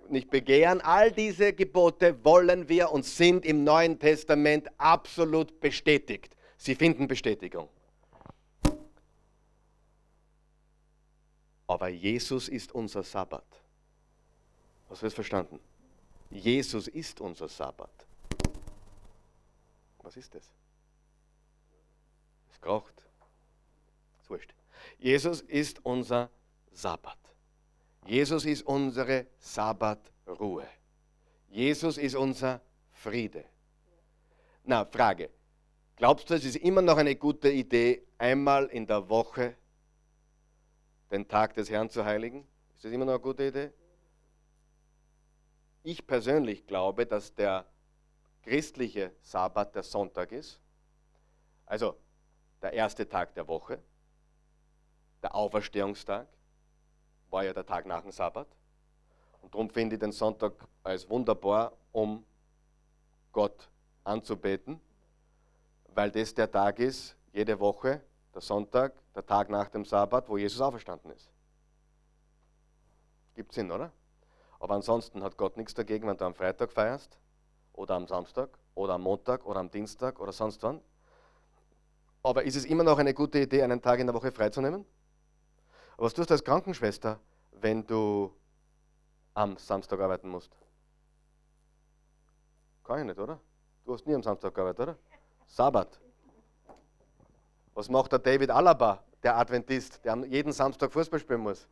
nicht 0.09 0.29
begehren. 0.29 0.81
All 0.81 1.11
diese 1.11 1.53
Gebote 1.53 2.25
wollen 2.25 2.67
wir 2.67 2.91
und 2.91 3.05
sind 3.05 3.45
im 3.45 3.63
Neuen 3.63 3.99
Testament 3.99 4.67
absolut 4.77 5.59
bestätigt. 5.59 6.35
Sie 6.57 6.75
finden 6.75 7.07
Bestätigung. 7.07 7.69
Aber 11.67 11.87
Jesus 11.87 12.49
ist 12.49 12.73
unser 12.73 13.03
Sabbat. 13.03 13.45
Hast 14.89 15.01
du 15.01 15.05
das 15.05 15.13
verstanden? 15.13 15.59
Jesus 16.31 16.87
ist 16.87 17.19
unser 17.19 17.47
Sabbat. 17.47 18.07
Was 19.99 20.15
ist 20.17 20.33
das? 20.33 20.49
Es 22.51 22.59
kocht. 22.61 23.03
Ist 24.21 24.29
wurscht. 24.29 24.53
Jesus 24.97 25.41
ist 25.41 25.85
unser 25.85 26.29
Sabbat. 26.71 27.17
Jesus 28.05 28.45
ist 28.45 28.63
unsere 28.63 29.27
Sabbatruhe. 29.37 30.67
Jesus 31.49 31.97
ist 31.97 32.15
unser 32.15 32.61
Friede. 32.93 33.45
Na, 34.63 34.85
Frage. 34.85 35.29
Glaubst 35.97 36.29
du, 36.29 36.33
es 36.33 36.45
ist 36.45 36.55
immer 36.55 36.81
noch 36.81 36.97
eine 36.97 37.15
gute 37.15 37.51
Idee, 37.51 38.03
einmal 38.17 38.65
in 38.67 38.87
der 38.87 39.07
Woche 39.09 39.55
den 41.11 41.27
Tag 41.27 41.53
des 41.53 41.69
Herrn 41.69 41.89
zu 41.89 42.05
heiligen? 42.05 42.47
Ist 42.75 42.85
das 42.85 42.91
immer 42.91 43.05
noch 43.05 43.13
eine 43.13 43.21
gute 43.21 43.47
Idee? 43.47 43.71
Ich 45.83 46.05
persönlich 46.05 46.67
glaube, 46.67 47.05
dass 47.05 47.33
der 47.33 47.65
christliche 48.43 49.11
Sabbat 49.21 49.75
der 49.75 49.83
Sonntag 49.83 50.31
ist. 50.31 50.59
Also 51.65 51.95
der 52.61 52.73
erste 52.73 53.07
Tag 53.07 53.33
der 53.33 53.47
Woche, 53.47 53.79
der 55.23 55.33
Auferstehungstag 55.33 56.27
war 57.29 57.43
ja 57.43 57.53
der 57.53 57.65
Tag 57.65 57.85
nach 57.85 58.01
dem 58.01 58.11
Sabbat. 58.11 58.47
Und 59.41 59.53
darum 59.53 59.69
finde 59.69 59.95
ich 59.95 59.99
den 59.99 60.11
Sonntag 60.11 60.53
als 60.83 61.09
wunderbar, 61.09 61.73
um 61.91 62.23
Gott 63.31 63.69
anzubeten, 64.03 64.79
weil 65.95 66.11
das 66.11 66.33
der 66.33 66.51
Tag 66.51 66.79
ist, 66.79 67.15
jede 67.33 67.59
Woche, 67.59 68.01
der 68.33 68.41
Sonntag, 68.41 68.93
der 69.15 69.25
Tag 69.25 69.49
nach 69.49 69.69
dem 69.69 69.85
Sabbat, 69.85 70.29
wo 70.29 70.37
Jesus 70.37 70.61
auferstanden 70.61 71.11
ist. 71.11 71.31
Gibt 73.33 73.53
Sinn, 73.53 73.71
oder? 73.71 73.91
Aber 74.61 74.75
ansonsten 74.75 75.23
hat 75.23 75.37
Gott 75.37 75.57
nichts 75.57 75.73
dagegen, 75.73 76.07
wenn 76.07 76.17
du 76.17 76.23
am 76.23 76.35
Freitag 76.35 76.71
feierst 76.71 77.17
oder 77.73 77.95
am 77.95 78.05
Samstag 78.05 78.47
oder 78.75 78.93
am 78.93 79.01
Montag 79.01 79.43
oder 79.47 79.59
am 79.59 79.71
Dienstag 79.71 80.19
oder 80.19 80.31
sonst 80.31 80.61
wann. 80.61 80.79
Aber 82.21 82.43
ist 82.43 82.55
es 82.55 82.65
immer 82.65 82.83
noch 82.83 82.99
eine 82.99 83.15
gute 83.15 83.39
Idee, 83.39 83.63
einen 83.63 83.81
Tag 83.81 83.99
in 83.99 84.05
der 84.05 84.13
Woche 84.13 84.31
freizunehmen? 84.31 84.85
Was 85.97 86.13
tust 86.13 86.29
du 86.29 86.35
als 86.35 86.43
Krankenschwester, 86.43 87.19
wenn 87.53 87.87
du 87.87 88.31
am 89.33 89.57
Samstag 89.57 89.99
arbeiten 89.99 90.29
musst? 90.29 90.55
Kann 92.83 92.99
ich 92.99 93.05
nicht, 93.05 93.19
oder? 93.19 93.39
Du 93.83 93.93
hast 93.93 94.05
nie 94.05 94.13
am 94.13 94.21
Samstag 94.21 94.53
gearbeitet, 94.53 94.79
oder? 94.81 94.97
Sabbat. 95.47 95.99
Was 97.73 97.89
macht 97.89 98.11
der 98.11 98.19
David 98.19 98.51
Alaba, 98.51 99.03
der 99.23 99.37
Adventist, 99.37 100.05
der 100.05 100.17
jeden 100.17 100.53
Samstag 100.53 100.91
Fußball 100.91 101.19
spielen 101.19 101.41
muss? 101.41 101.67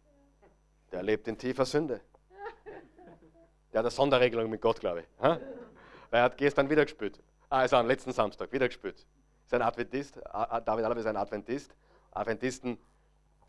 Der 0.91 1.03
lebt 1.03 1.27
in 1.27 1.37
tiefer 1.37 1.65
Sünde. 1.65 2.01
Der 3.71 3.79
hat 3.79 3.85
eine 3.85 3.91
Sonderregelung 3.91 4.49
mit 4.49 4.61
Gott, 4.61 4.79
glaube 4.79 5.01
ich. 5.01 5.05
Weil 5.19 5.39
er 6.11 6.23
hat 6.23 6.37
gestern 6.37 6.69
wieder 6.69 6.83
gespielt. 6.83 7.21
Ah, 7.49 7.59
also 7.59 7.75
am 7.77 7.87
letzten 7.87 8.11
Samstag 8.11 8.51
wieder 8.51 8.67
gespielt. 8.67 9.05
Ist 9.45 9.53
ein 9.53 9.61
Adventist. 9.61 10.17
David 10.17 10.67
Alaba 10.67 10.99
ist 10.99 11.05
ein 11.05 11.17
Adventist. 11.17 11.75
Adventisten 12.11 12.79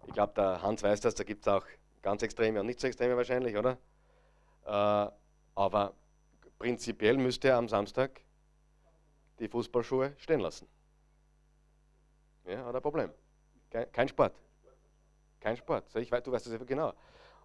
ich 0.06 0.14
glaube, 0.14 0.32
der 0.34 0.62
Hans 0.62 0.82
weiß 0.82 1.00
das, 1.00 1.14
da 1.14 1.24
gibt 1.24 1.46
es 1.46 1.48
auch 1.52 1.64
ganz 2.02 2.22
extreme 2.22 2.60
und 2.60 2.66
nicht 2.66 2.80
so 2.80 2.86
extreme 2.86 3.16
wahrscheinlich, 3.16 3.56
oder? 3.56 3.78
Äh, 4.64 5.10
aber 5.54 5.94
prinzipiell 6.58 7.16
müsste 7.16 7.48
er 7.48 7.56
am 7.56 7.68
Samstag 7.68 8.22
die 9.38 9.48
Fußballschuhe 9.48 10.14
stehen 10.18 10.40
lassen. 10.40 10.66
Ja, 12.44 12.64
hat 12.64 12.74
ein 12.74 12.82
Problem. 12.82 13.10
Kein 13.92 14.08
Sport. 14.08 14.34
Kein 15.38 15.56
Sport. 15.56 15.94
Ich 15.94 16.10
weiß, 16.10 16.22
du 16.22 16.32
weißt 16.32 16.46
das 16.46 16.52
ja 16.52 16.58
genau. 16.58 16.92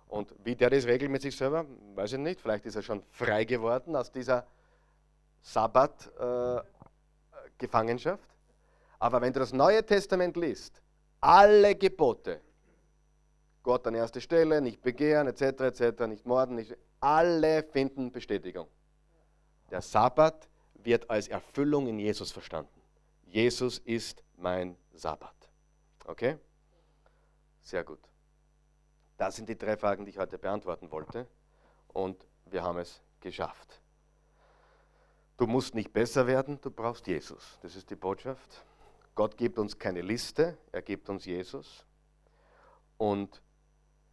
Und 0.07 0.33
wie 0.43 0.55
der 0.55 0.69
das 0.69 0.85
regelt 0.85 1.11
mit 1.11 1.21
sich 1.21 1.35
selber, 1.35 1.65
weiß 1.95 2.13
ich 2.13 2.19
nicht. 2.19 2.39
Vielleicht 2.39 2.65
ist 2.65 2.75
er 2.75 2.81
schon 2.81 3.03
frei 3.11 3.43
geworden 3.43 3.93
aus 3.95 4.11
dieser 4.11 4.47
Sabbat-Gefangenschaft. 5.41 8.23
Äh, 8.23 8.27
Aber 8.99 9.21
wenn 9.21 9.33
du 9.33 9.39
das 9.39 9.53
Neue 9.53 9.85
Testament 9.85 10.37
liest, 10.37 10.81
alle 11.19 11.75
Gebote, 11.75 12.41
Gott 13.63 13.85
an 13.87 13.95
erste 13.95 14.21
Stelle, 14.21 14.61
nicht 14.61 14.81
begehren, 14.81 15.27
etc., 15.27 15.41
etc., 15.41 16.07
nicht 16.07 16.25
morden, 16.25 16.55
nicht, 16.55 16.77
alle 16.99 17.63
finden 17.63 18.11
Bestätigung. 18.11 18.67
Der 19.71 19.81
Sabbat 19.81 20.47
wird 20.75 21.09
als 21.09 21.27
Erfüllung 21.27 21.87
in 21.87 21.99
Jesus 21.99 22.31
verstanden. 22.31 22.69
Jesus 23.25 23.79
ist 23.79 24.23
mein 24.37 24.77
Sabbat. 24.93 25.35
Okay? 26.05 26.37
Sehr 27.63 27.83
gut. 27.83 27.99
Das 29.17 29.35
sind 29.35 29.49
die 29.49 29.57
drei 29.57 29.77
Fragen, 29.77 30.05
die 30.05 30.11
ich 30.11 30.17
heute 30.17 30.37
beantworten 30.37 30.91
wollte. 30.91 31.27
Und 31.87 32.25
wir 32.45 32.63
haben 32.63 32.79
es 32.79 33.01
geschafft. 33.21 33.81
Du 35.37 35.47
musst 35.47 35.75
nicht 35.75 35.91
besser 35.91 36.27
werden, 36.27 36.59
du 36.61 36.71
brauchst 36.71 37.07
Jesus. 37.07 37.57
Das 37.61 37.75
ist 37.75 37.89
die 37.89 37.95
Botschaft. 37.95 38.63
Gott 39.15 39.37
gibt 39.37 39.57
uns 39.57 39.77
keine 39.77 40.01
Liste, 40.01 40.57
er 40.71 40.81
gibt 40.81 41.09
uns 41.09 41.25
Jesus. 41.25 41.85
Und 42.97 43.41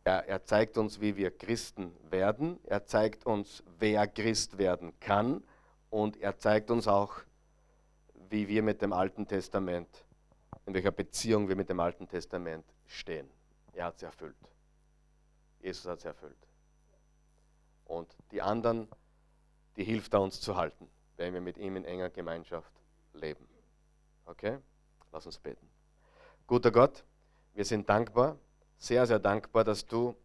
er, 0.04 0.26
er 0.28 0.44
zeigt 0.44 0.78
uns, 0.78 1.00
wie 1.00 1.16
wir 1.16 1.36
Christen 1.36 1.92
werden. 2.10 2.58
Er 2.64 2.86
zeigt 2.86 3.24
uns, 3.26 3.62
wer 3.78 4.06
Christ 4.08 4.58
werden 4.58 4.98
kann. 4.98 5.44
Und 5.90 6.16
er 6.20 6.38
zeigt 6.38 6.70
uns 6.70 6.88
auch, 6.88 7.14
wie 8.28 8.48
wir 8.48 8.62
mit 8.62 8.82
dem 8.82 8.92
Alten 8.92 9.26
Testament, 9.28 10.04
in 10.66 10.74
welcher 10.74 10.90
Beziehung 10.90 11.48
wir 11.48 11.56
mit 11.56 11.68
dem 11.68 11.80
Alten 11.80 12.08
Testament 12.08 12.64
stehen. 12.86 13.28
Er 13.74 13.86
hat 13.86 13.96
es 13.96 14.02
erfüllt. 14.02 14.51
Jesus 15.62 15.86
hat 15.86 15.98
es 15.98 16.04
erfüllt. 16.04 16.36
Und 17.86 18.14
die 18.30 18.42
anderen, 18.42 18.88
die 19.76 19.84
hilft 19.84 20.12
er 20.12 20.20
uns 20.20 20.40
zu 20.40 20.56
halten, 20.56 20.88
wenn 21.16 21.32
wir 21.32 21.40
mit 21.40 21.56
ihm 21.56 21.76
in 21.76 21.84
enger 21.84 22.10
Gemeinschaft 22.10 22.72
leben. 23.14 23.48
Okay? 24.26 24.58
Lass 25.12 25.24
uns 25.26 25.38
beten. 25.38 25.66
Guter 26.46 26.70
Gott, 26.70 27.04
wir 27.54 27.64
sind 27.64 27.88
dankbar 27.88 28.36
sehr, 28.82 29.06
sehr 29.06 29.20
dankbar, 29.20 29.62
dass 29.62 29.86
du 29.86 30.16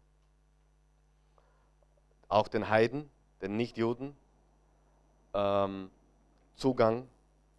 auch 2.26 2.48
den 2.48 2.68
Heiden, 2.68 3.08
den 3.40 3.56
Nichtjuden, 3.56 4.16
ähm, 5.32 5.92
Zugang 6.56 7.08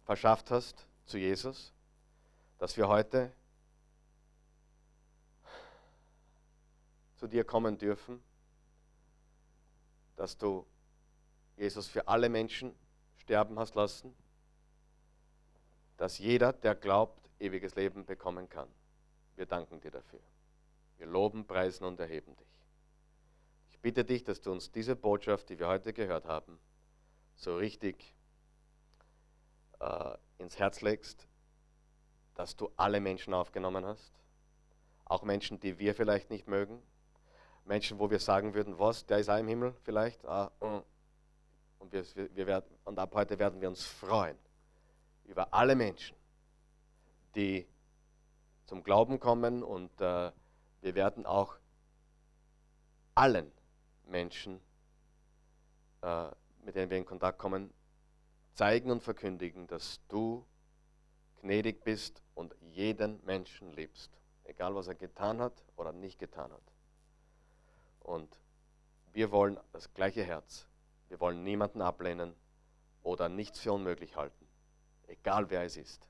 verschafft 0.04 0.50
hast 0.50 0.86
zu 1.06 1.16
Jesus, 1.16 1.72
dass 2.58 2.76
wir 2.76 2.86
heute 2.86 3.32
zu 7.20 7.28
dir 7.28 7.44
kommen 7.44 7.76
dürfen, 7.76 8.22
dass 10.16 10.38
du 10.38 10.66
Jesus 11.58 11.86
für 11.86 12.08
alle 12.08 12.30
Menschen 12.30 12.74
sterben 13.18 13.58
hast 13.58 13.74
lassen, 13.74 14.16
dass 15.98 16.16
jeder, 16.16 16.54
der 16.54 16.74
glaubt, 16.74 17.30
ewiges 17.38 17.74
Leben 17.74 18.06
bekommen 18.06 18.48
kann. 18.48 18.68
Wir 19.36 19.44
danken 19.44 19.82
dir 19.82 19.90
dafür. 19.90 20.20
Wir 20.96 21.06
loben, 21.06 21.46
preisen 21.46 21.84
und 21.84 22.00
erheben 22.00 22.34
dich. 22.36 22.64
Ich 23.68 23.78
bitte 23.80 24.02
dich, 24.02 24.24
dass 24.24 24.40
du 24.40 24.50
uns 24.50 24.70
diese 24.72 24.96
Botschaft, 24.96 25.50
die 25.50 25.58
wir 25.58 25.68
heute 25.68 25.92
gehört 25.92 26.24
haben, 26.24 26.58
so 27.36 27.58
richtig 27.58 28.14
äh, 29.78 30.16
ins 30.38 30.58
Herz 30.58 30.80
legst, 30.80 31.28
dass 32.34 32.56
du 32.56 32.70
alle 32.78 32.98
Menschen 32.98 33.34
aufgenommen 33.34 33.84
hast, 33.84 34.14
auch 35.04 35.22
Menschen, 35.22 35.60
die 35.60 35.78
wir 35.78 35.94
vielleicht 35.94 36.30
nicht 36.30 36.48
mögen, 36.48 36.82
Menschen, 37.70 38.00
wo 38.00 38.10
wir 38.10 38.18
sagen 38.18 38.52
würden, 38.52 38.80
was, 38.80 39.06
der 39.06 39.18
ist 39.18 39.30
auch 39.30 39.38
im 39.38 39.46
Himmel 39.46 39.72
vielleicht, 39.84 40.26
ah, 40.26 40.50
uh. 40.60 40.82
und, 41.78 41.92
wir, 41.92 42.04
wir 42.34 42.46
werden, 42.48 42.68
und 42.84 42.98
ab 42.98 43.14
heute 43.14 43.38
werden 43.38 43.60
wir 43.60 43.68
uns 43.68 43.84
freuen 43.84 44.36
über 45.26 45.54
alle 45.54 45.76
Menschen, 45.76 46.16
die 47.36 47.68
zum 48.66 48.82
Glauben 48.82 49.20
kommen 49.20 49.62
und 49.62 49.92
äh, 50.00 50.32
wir 50.80 50.94
werden 50.96 51.26
auch 51.26 51.58
allen 53.14 53.52
Menschen, 54.08 54.60
äh, 56.02 56.26
mit 56.64 56.74
denen 56.74 56.90
wir 56.90 56.98
in 56.98 57.06
Kontakt 57.06 57.38
kommen, 57.38 57.72
zeigen 58.54 58.90
und 58.90 59.04
verkündigen, 59.04 59.68
dass 59.68 60.00
du 60.08 60.44
gnädig 61.40 61.84
bist 61.84 62.20
und 62.34 62.52
jeden 62.72 63.24
Menschen 63.24 63.72
liebst, 63.74 64.10
egal 64.42 64.74
was 64.74 64.88
er 64.88 64.96
getan 64.96 65.40
hat 65.40 65.64
oder 65.76 65.92
nicht 65.92 66.18
getan 66.18 66.50
hat. 66.50 66.79
Und 68.00 68.40
wir 69.12 69.30
wollen 69.30 69.58
das 69.72 69.92
gleiche 69.94 70.24
Herz. 70.24 70.66
Wir 71.08 71.20
wollen 71.20 71.42
niemanden 71.42 71.82
ablehnen 71.82 72.34
oder 73.02 73.28
nichts 73.28 73.60
für 73.60 73.72
unmöglich 73.72 74.16
halten, 74.16 74.46
egal 75.06 75.50
wer 75.50 75.64
es 75.64 75.76
ist. 75.76 76.06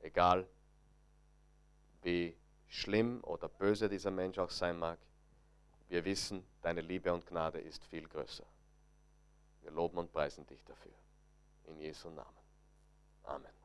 Egal 0.00 0.46
wie 2.02 2.36
schlimm 2.66 3.22
oder 3.24 3.48
böse 3.48 3.88
dieser 3.88 4.10
Mensch 4.10 4.38
auch 4.38 4.50
sein 4.50 4.78
mag, 4.78 4.98
wir 5.88 6.04
wissen, 6.04 6.44
deine 6.60 6.82
Liebe 6.82 7.12
und 7.12 7.26
Gnade 7.26 7.60
ist 7.60 7.84
viel 7.86 8.06
größer. 8.06 8.44
Wir 9.62 9.70
loben 9.70 9.98
und 9.98 10.12
preisen 10.12 10.46
dich 10.46 10.62
dafür. 10.64 10.92
In 11.64 11.78
Jesu 11.80 12.10
Namen. 12.10 12.28
Amen. 13.24 13.57